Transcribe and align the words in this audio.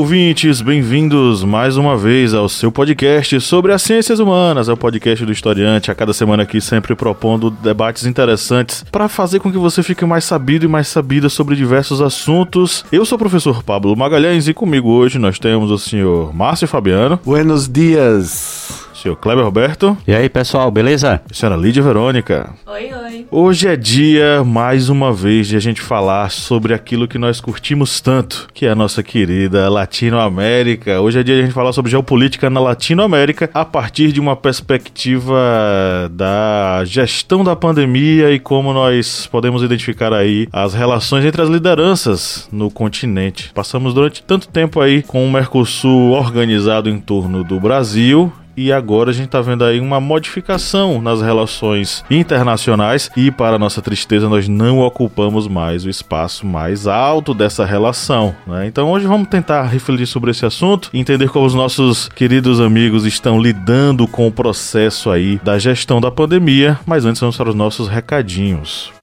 Ouvintes, 0.00 0.62
bem-vindos 0.62 1.44
mais 1.44 1.76
uma 1.76 1.94
vez 1.94 2.32
ao 2.32 2.48
seu 2.48 2.72
podcast 2.72 3.38
sobre 3.38 3.70
as 3.70 3.82
ciências 3.82 4.18
humanas, 4.18 4.66
é 4.66 4.72
o 4.72 4.76
podcast 4.76 5.26
do 5.26 5.30
Historiante, 5.30 5.90
a 5.90 5.94
cada 5.94 6.14
semana 6.14 6.44
aqui 6.44 6.58
sempre 6.58 6.96
propondo 6.96 7.50
debates 7.50 8.06
interessantes 8.06 8.82
para 8.90 9.10
fazer 9.10 9.40
com 9.40 9.52
que 9.52 9.58
você 9.58 9.82
fique 9.82 10.06
mais 10.06 10.24
sabido 10.24 10.64
e 10.64 10.68
mais 10.68 10.88
sabida 10.88 11.28
sobre 11.28 11.54
diversos 11.54 12.00
assuntos. 12.00 12.82
Eu 12.90 13.04
sou 13.04 13.16
o 13.16 13.18
professor 13.18 13.62
Pablo 13.62 13.94
Magalhães 13.94 14.48
e 14.48 14.54
comigo 14.54 14.88
hoje 14.88 15.18
nós 15.18 15.38
temos 15.38 15.70
o 15.70 15.78
senhor 15.78 16.34
Márcio 16.34 16.66
Fabiano. 16.66 17.20
Buenos 17.22 17.68
dias. 17.68 18.79
Senhor 19.00 19.16
Kleber 19.16 19.42
Roberto. 19.42 19.96
E 20.06 20.14
aí, 20.14 20.28
pessoal, 20.28 20.70
beleza? 20.70 21.22
E 21.30 21.34
senhora 21.34 21.56
Lídia 21.56 21.82
Verônica. 21.82 22.50
Oi, 22.66 22.90
oi. 22.92 23.26
Hoje 23.30 23.66
é 23.66 23.74
dia, 23.74 24.44
mais 24.44 24.90
uma 24.90 25.10
vez, 25.10 25.46
de 25.46 25.56
a 25.56 25.60
gente 25.60 25.80
falar 25.80 26.30
sobre 26.30 26.74
aquilo 26.74 27.08
que 27.08 27.16
nós 27.16 27.40
curtimos 27.40 27.98
tanto, 28.00 28.46
que 28.52 28.66
é 28.66 28.70
a 28.70 28.74
nossa 28.74 29.02
querida 29.02 29.70
Latinoamérica. 29.70 31.00
Hoje 31.00 31.20
é 31.20 31.22
dia 31.22 31.36
de 31.36 31.40
a 31.40 31.44
gente 31.44 31.54
falar 31.54 31.72
sobre 31.72 31.90
geopolítica 31.90 32.50
na 32.50 32.60
Latinoamérica 32.60 33.48
a 33.54 33.64
partir 33.64 34.12
de 34.12 34.20
uma 34.20 34.36
perspectiva 34.36 36.10
da 36.10 36.82
gestão 36.84 37.42
da 37.42 37.56
pandemia 37.56 38.30
e 38.30 38.38
como 38.38 38.74
nós 38.74 39.26
podemos 39.26 39.62
identificar 39.62 40.12
aí 40.12 40.46
as 40.52 40.74
relações 40.74 41.24
entre 41.24 41.40
as 41.40 41.48
lideranças 41.48 42.48
no 42.52 42.70
continente. 42.70 43.50
Passamos 43.54 43.94
durante 43.94 44.22
tanto 44.22 44.46
tempo 44.48 44.78
aí 44.78 45.02
com 45.02 45.24
o 45.24 45.32
Mercosul 45.32 46.10
organizado 46.10 46.90
em 46.90 46.98
torno 46.98 47.42
do 47.42 47.58
Brasil 47.58 48.30
e 48.60 48.70
agora 48.70 49.08
a 49.08 49.12
gente 49.14 49.26
está 49.26 49.40
vendo 49.40 49.64
aí 49.64 49.80
uma 49.80 49.98
modificação 49.98 51.00
nas 51.00 51.22
relações 51.22 52.04
internacionais 52.10 53.10
e 53.16 53.30
para 53.30 53.58
nossa 53.58 53.80
tristeza 53.80 54.28
nós 54.28 54.46
não 54.48 54.80
ocupamos 54.80 55.48
mais 55.48 55.86
o 55.86 55.88
espaço 55.88 56.46
mais 56.46 56.86
alto 56.86 57.32
dessa 57.32 57.64
relação, 57.64 58.34
né? 58.46 58.66
Então 58.66 58.90
hoje 58.90 59.06
vamos 59.06 59.28
tentar 59.28 59.62
refletir 59.62 60.06
sobre 60.06 60.30
esse 60.30 60.44
assunto, 60.44 60.90
entender 60.92 61.30
como 61.30 61.46
os 61.46 61.54
nossos 61.54 62.10
queridos 62.10 62.60
amigos 62.60 63.06
estão 63.06 63.40
lidando 63.40 64.06
com 64.06 64.26
o 64.26 64.32
processo 64.32 65.10
aí 65.10 65.40
da 65.42 65.58
gestão 65.58 65.98
da 65.98 66.10
pandemia, 66.10 66.78
mas 66.84 67.06
antes 67.06 67.20
vamos 67.20 67.38
para 67.38 67.48
os 67.48 67.54
nossos 67.54 67.88
recadinhos. 67.88 68.99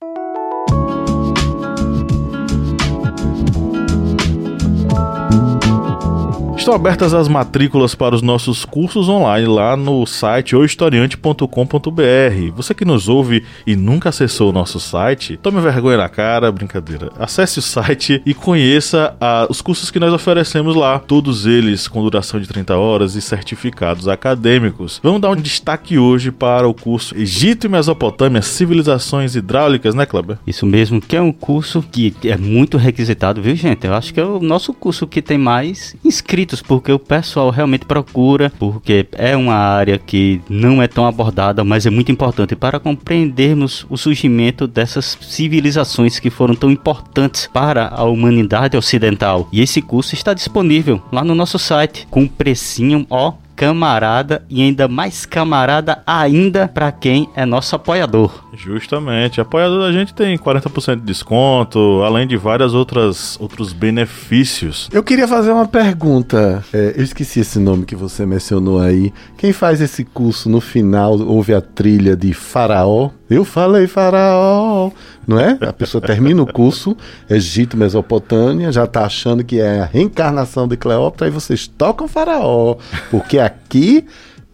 Estão 6.68 6.76
abertas 6.76 7.14
as 7.14 7.30
matrículas 7.30 7.96
para 7.96 8.14
os 8.14 8.22
nossos 8.22 8.66
cursos 8.66 9.08
online 9.08 9.48
lá 9.48 9.78
no 9.78 10.06
site 10.06 10.54
ohistoriante.com.br. 10.54 12.52
Você 12.58 12.74
que 12.74 12.84
nos 12.84 13.08
ouve 13.08 13.46
e 13.66 13.74
nunca 13.74 14.10
acessou 14.10 14.50
o 14.50 14.52
nosso 14.52 14.78
site, 14.78 15.38
tome 15.38 15.62
vergonha 15.62 15.96
na 15.96 16.10
cara, 16.10 16.52
brincadeira. 16.52 17.10
Acesse 17.18 17.60
o 17.60 17.62
site 17.62 18.22
e 18.26 18.34
conheça 18.34 19.16
ah, 19.22 19.48
os 19.50 19.62
cursos 19.62 19.90
que 19.90 19.98
nós 19.98 20.12
oferecemos 20.12 20.76
lá, 20.76 21.00
todos 21.00 21.46
eles 21.46 21.88
com 21.88 22.04
duração 22.04 22.38
de 22.38 22.46
30 22.46 22.76
horas 22.76 23.16
e 23.16 23.22
certificados 23.22 24.10
acadêmicos. 24.10 25.00
Vamos 25.02 25.22
dar 25.22 25.30
um 25.30 25.38
destaque 25.38 25.98
hoje 25.98 26.34
para 26.34 26.68
o 26.68 26.74
curso 26.74 27.16
Egito 27.18 27.66
e 27.66 27.70
Mesopotâmia, 27.70 28.42
Civilizações 28.42 29.38
Hidráulicas, 29.38 29.96
né, 29.96 30.06
Kleber? 30.06 30.38
Isso 30.46 30.66
mesmo, 30.66 31.00
que 31.00 31.16
é 31.16 31.22
um 31.22 31.32
curso 31.32 31.82
que 31.82 32.14
é 32.26 32.36
muito 32.36 32.76
requisitado, 32.76 33.42
viu, 33.42 33.56
gente? 33.56 33.88
Eu 33.88 33.94
acho 33.94 34.14
que 34.14 34.20
é 34.20 34.26
o 34.26 34.42
nosso 34.42 34.74
curso 34.74 35.08
que 35.08 35.22
tem 35.22 35.38
mais 35.38 35.96
inscritos 36.04 36.57
porque 36.62 36.92
o 36.92 37.00
pessoal 37.00 37.50
realmente 37.50 37.86
procura, 37.86 38.52
porque 38.58 39.08
é 39.14 39.36
uma 39.36 39.56
área 39.56 39.98
que 39.98 40.42
não 40.50 40.82
é 40.82 40.88
tão 40.88 41.06
abordada, 41.06 41.64
mas 41.64 41.86
é 41.86 41.90
muito 41.90 42.12
importante 42.12 42.56
para 42.56 42.80
compreendermos 42.80 43.86
o 43.90 43.98
surgimento 43.98 44.68
dessas 44.68 45.18
civilizações 45.22 46.20
que 46.20 46.30
foram 46.30 46.56
tão 46.56 46.72
importantes 46.72 47.50
para 47.52 47.88
a 47.88 48.04
humanidade 48.04 48.78
ocidental. 48.78 49.48
E 49.52 49.62
esse 49.62 49.82
curso 49.82 50.14
está 50.14 50.34
disponível 50.34 51.02
lá 51.12 51.24
no 51.24 51.36
nosso 51.36 51.60
site 51.60 52.08
com 52.10 52.22
um 52.22 52.28
precinho, 52.28 53.06
ó, 53.10 53.34
camarada 53.58 54.46
e 54.48 54.62
ainda 54.62 54.88
mais 54.88 55.26
camarada 55.26 56.04
ainda 56.06 56.68
para 56.68 56.92
quem 56.92 57.28
é 57.36 57.44
nosso 57.44 57.76
apoiador. 57.76 58.46
Justamente, 58.54 59.42
apoiador 59.42 59.82
da 59.82 59.92
gente 59.92 60.14
tem 60.14 60.38
40% 60.38 60.98
de 60.98 61.02
desconto, 61.02 62.04
além 62.06 62.28
de 62.28 62.38
várias 62.38 62.76
outras 62.76 63.36
outros 63.42 63.74
benefícios. 63.74 64.88
Eu 64.94 65.04
queria 65.04 65.28
fazer 65.28 65.52
uma 65.52 65.68
pergunta. 65.68 66.64
É, 66.72 66.94
eu 66.96 67.04
esqueci 67.04 67.40
esse 67.40 67.58
nome 67.58 67.86
que 67.86 67.96
você 67.96 68.26
mencionou 68.28 68.80
aí. 68.80 69.12
Quem 69.38 69.52
faz 69.52 69.82
esse 69.82 70.04
curso 70.04 70.48
no 70.48 70.62
final 70.62 71.20
ouve 71.20 71.54
a 71.54 71.62
trilha 71.62 72.16
de 72.16 72.34
Faraó? 72.34 73.10
Eu 73.30 73.44
falei 73.44 73.88
Faraó, 73.88 74.92
não 75.28 75.40
é? 75.40 75.58
A 75.62 75.74
pessoa 75.74 76.02
termina 76.02 76.42
o 76.42 76.52
curso, 76.52 76.96
Egito, 77.30 77.76
Mesopotâmia, 77.76 78.72
já 78.72 78.88
tá 78.88 79.06
achando 79.06 79.44
que 79.44 79.60
é 79.60 79.82
a 79.82 79.86
reencarnação 79.86 80.68
de 80.68 80.78
Cleópatra, 80.78 81.28
e 81.28 81.32
vocês 81.32 81.68
tocam 81.68 82.08
Faraó, 82.08 82.78
porque 83.12 83.38
aqui 83.38 84.06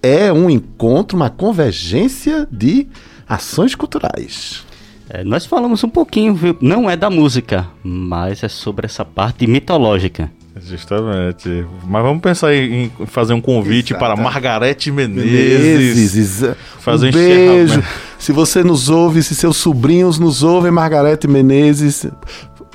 é 0.02 0.34
um 0.34 0.50
encontro, 0.50 1.16
uma 1.16 1.30
convergência 1.30 2.48
de 2.52 2.88
ações 3.28 3.76
culturais. 3.76 4.66
É, 5.10 5.24
nós 5.24 5.46
falamos 5.46 5.84
um 5.84 5.90
pouquinho, 5.90 6.34
viu? 6.34 6.58
não 6.60 6.90
é 6.90 6.98
da 6.98 7.10
música, 7.10 7.68
mas 7.84 8.44
é 8.44 8.48
sobre 8.48 8.86
essa 8.86 9.06
parte 9.06 9.46
mitológica. 9.46 10.32
Justamente. 10.62 11.66
Mas 11.86 12.04
vamos 12.04 12.22
pensar 12.22 12.54
em 12.54 12.92
fazer 13.08 13.34
um 13.34 13.42
convite 13.42 13.94
para 13.94 14.16
Margarete 14.16 14.92
Menezes. 14.92 15.26
Menezes. 15.26 16.56
Fazer 16.80 17.10
um 17.10 17.12
beijo. 17.12 17.84
Se 18.20 18.32
você 18.32 18.64
nos 18.64 18.88
ouve, 18.90 19.22
se 19.22 19.36
seus 19.36 19.58
sobrinhos 19.58 20.18
nos 20.20 20.44
ouvem, 20.44 20.72
Margarete 20.72 21.28
Menezes, 21.28 22.06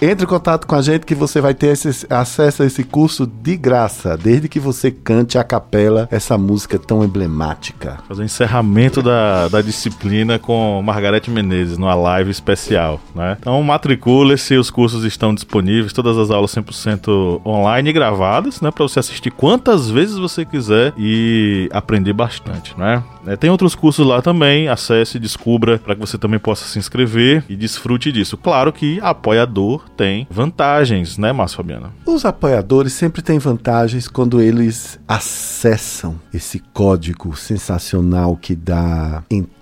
entre 0.00 0.25
em 0.25 0.28
contato 0.28 0.66
com 0.66 0.76
a 0.76 0.82
gente 0.82 1.04
que 1.04 1.14
você 1.14 1.41
vai 1.41 1.54
ter 1.54 1.69
esse- 1.69 2.06
acesso 2.09 2.62
a 2.62 2.66
esse 2.66 2.84
curso 2.84 3.26
de 3.26 3.56
graça, 3.56 4.16
desde 4.16 4.48
que 4.48 4.60
você 4.60 4.91
cante 4.91 5.36
a 5.38 5.42
capela 5.44 6.09
essa 6.10 6.38
música 6.38 6.78
tão 6.78 7.03
emblemática. 7.04 7.98
Fazer 8.06 8.22
o 8.22 8.25
encerramento 8.25 9.03
da, 9.03 9.48
da 9.48 9.60
disciplina 9.60 10.38
com 10.38 10.81
Margarete 10.84 11.31
Menezes 11.31 11.76
numa 11.78 11.94
live 11.94 12.31
especial, 12.31 13.00
né? 13.14 13.37
Então 13.41 13.60
matricule-se, 13.62 14.56
os 14.56 14.70
cursos 14.70 15.04
estão 15.04 15.34
disponíveis, 15.34 15.92
todas 15.92 16.16
as 16.16 16.31
aulas 16.31 16.53
100% 16.54 17.41
online 17.44 17.91
e 17.91 17.92
gravadas, 17.92 18.60
né? 18.60 18.70
Para 18.70 18.84
você 18.87 19.00
assistir 19.00 19.31
quantas 19.32 19.91
vezes 19.91 20.16
você 20.16 20.44
quiser 20.44 20.92
e 20.97 21.69
aprender 21.72 22.12
bastante, 22.12 22.78
né? 22.78 23.03
É, 23.26 23.37
Tem 23.37 23.50
outros 23.50 23.75
cursos 23.75 24.06
lá 24.06 24.22
também, 24.22 24.69
acesse, 24.69 25.19
descubra, 25.19 25.78
para 25.78 25.94
que 25.94 26.00
você 26.00 26.16
também 26.16 26.38
possa 26.38 26.64
se 26.64 26.78
inscrever 26.78 27.44
e 27.48 27.56
desfrute 27.56 28.10
disso. 28.12 28.37
Claro 28.37 28.72
que 28.72 28.98
apoiador 29.03 29.82
tem 29.98 30.28
vantagens, 30.31 31.19
né, 31.19 31.32
Márcio 31.32 31.56
Fabiano? 31.56 31.92
Os 32.06 32.25
apoiadores 32.25 32.92
sempre 32.92 33.20
têm 33.20 33.36
vantagens 33.36 34.06
quando 34.06 34.41
eles 34.41 34.98
acessam 35.09 36.14
esse 36.32 36.60
código 36.72 37.36
sensacional 37.36 38.37
que 38.37 38.54
dá 38.54 39.25
entrada 39.28 39.57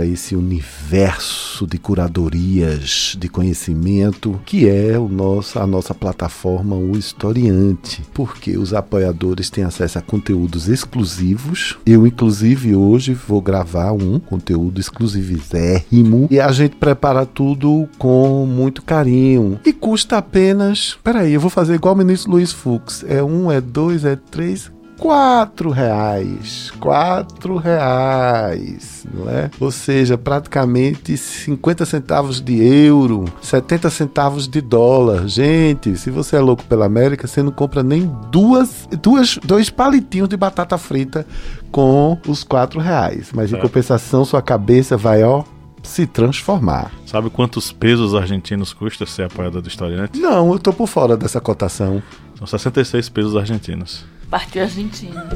a 0.00 0.04
esse 0.04 0.36
universo 0.36 1.66
de 1.66 1.78
curadorias 1.78 3.16
de 3.18 3.26
conhecimento 3.26 4.38
que 4.44 4.68
é 4.68 4.98
o 4.98 5.08
nosso, 5.08 5.58
a 5.58 5.66
nossa 5.66 5.94
plataforma 5.94 6.76
O 6.76 6.96
Historiante. 6.96 8.02
Porque 8.12 8.58
os 8.58 8.74
apoiadores 8.74 9.48
têm 9.48 9.64
acesso 9.64 9.98
a 9.98 10.02
conteúdos 10.02 10.68
exclusivos. 10.68 11.78
Eu, 11.86 12.06
inclusive, 12.06 12.76
hoje 12.76 13.14
vou 13.14 13.40
gravar 13.40 13.92
um 13.92 14.18
conteúdo 14.18 14.78
exclusivérrimo 14.78 16.28
e 16.30 16.38
a 16.38 16.52
gente 16.52 16.76
prepara 16.76 17.24
tudo 17.24 17.88
com 17.96 18.44
muito 18.44 18.82
carinho. 18.82 19.58
E 19.64 19.72
custa 19.72 20.18
apenas. 20.18 20.98
Peraí, 21.02 21.32
eu 21.32 21.40
vou 21.40 21.50
fazer 21.50 21.74
igual 21.74 21.94
o 21.94 21.98
ministro 21.98 22.32
Luiz 22.32 22.52
Fux. 22.52 23.04
É 23.08 23.22
um, 23.22 23.50
é 23.50 23.60
dois, 23.60 24.04
é 24.04 24.16
três. 24.16 24.70
Quatro 24.98 25.70
reais. 25.70 26.72
Quatro 26.80 27.56
reais, 27.56 29.06
não 29.12 29.28
é? 29.30 29.50
Ou 29.60 29.70
seja, 29.70 30.16
praticamente 30.18 31.16
50 31.16 31.84
centavos 31.84 32.40
de 32.40 32.62
euro, 32.62 33.24
70 33.42 33.90
centavos 33.90 34.48
de 34.48 34.60
dólar. 34.60 35.26
Gente, 35.28 35.96
se 35.96 36.10
você 36.10 36.36
é 36.36 36.40
louco 36.40 36.64
pela 36.64 36.86
América, 36.86 37.26
você 37.26 37.42
não 37.42 37.52
compra 37.52 37.82
nem 37.82 38.10
duas, 38.30 38.88
duas, 39.02 39.38
dois 39.44 39.70
palitinhos 39.70 40.28
de 40.28 40.36
batata 40.36 40.76
frita 40.78 41.26
com 41.70 42.18
os 42.26 42.42
quatro 42.42 42.80
reais. 42.80 43.28
Mas 43.34 43.52
em 43.52 43.56
É. 43.56 43.60
compensação, 43.60 44.24
sua 44.24 44.42
cabeça 44.42 44.96
vai, 44.96 45.22
ó, 45.22 45.44
se 45.82 46.06
transformar. 46.06 46.90
Sabe 47.06 47.30
quantos 47.30 47.70
pesos 47.70 48.14
argentinos 48.14 48.72
custa 48.72 49.06
ser 49.06 49.24
apoiador 49.24 49.62
do 49.62 49.68
historiante? 49.68 50.18
Não, 50.18 50.52
eu 50.52 50.58
tô 50.58 50.72
por 50.72 50.86
fora 50.88 51.16
dessa 51.16 51.40
cotação. 51.40 52.02
São 52.38 52.46
66 52.46 53.08
pesos 53.08 53.36
argentinos. 53.36 54.04
Partiu 54.30 54.62
Argentina. 54.62 55.28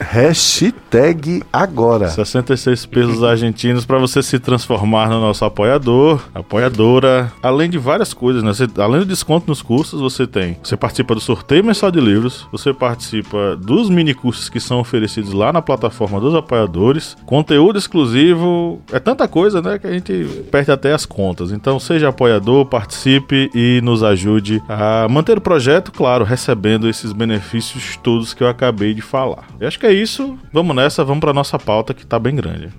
Hashtag 0.00 1.42
agora. 1.52 2.08
66 2.08 2.86
pesos 2.86 3.22
argentinos 3.22 3.84
para 3.84 3.98
você 3.98 4.22
se 4.22 4.38
transformar 4.38 5.08
no 5.08 5.20
nosso 5.20 5.44
apoiador, 5.44 6.20
apoiadora. 6.34 7.32
Além 7.42 7.70
de 7.70 7.78
várias 7.78 8.12
coisas, 8.12 8.42
né? 8.42 8.52
Você, 8.52 8.66
além 8.78 9.00
do 9.00 9.06
desconto 9.06 9.46
nos 9.48 9.62
cursos, 9.62 10.00
você 10.00 10.26
tem. 10.26 10.58
Você 10.62 10.76
participa 10.76 11.14
do 11.14 11.20
sorteio 11.20 11.64
mensal 11.64 11.90
de 11.90 12.00
livros, 12.00 12.46
você 12.50 12.72
participa 12.72 13.56
dos 13.56 13.88
mini 13.88 14.14
cursos 14.14 14.48
que 14.48 14.58
são 14.58 14.80
oferecidos 14.80 15.32
lá 15.32 15.52
na 15.52 15.62
plataforma 15.62 16.20
dos 16.20 16.34
apoiadores, 16.34 17.16
conteúdo 17.24 17.78
exclusivo. 17.78 18.80
É 18.92 18.98
tanta 18.98 19.28
coisa, 19.28 19.62
né? 19.62 19.78
Que 19.78 19.86
a 19.86 19.92
gente 19.92 20.24
perde 20.50 20.72
até 20.72 20.92
as 20.92 21.06
contas. 21.06 21.52
Então, 21.52 21.78
seja 21.78 22.08
apoiador, 22.08 22.66
participe 22.66 23.50
e 23.54 23.80
nos 23.82 24.02
ajude 24.02 24.62
a 24.68 25.06
manter 25.08 25.38
o 25.38 25.40
projeto, 25.40 25.92
claro, 25.92 26.24
recebendo 26.24 26.88
esses 26.88 27.12
benefícios 27.12 27.96
todos 28.02 28.34
que 28.34 28.42
eu 28.42 28.48
acabei 28.48 28.92
de 28.92 29.02
falar. 29.02 29.44
Eu 29.60 29.68
acho 29.68 29.78
que 29.78 29.83
é 29.86 29.92
isso. 29.92 30.38
Vamos 30.52 30.74
nessa, 30.74 31.04
vamos 31.04 31.20
para 31.20 31.32
nossa 31.32 31.58
pauta 31.58 31.92
que 31.92 32.06
tá 32.06 32.18
bem 32.18 32.34
grande. 32.34 32.70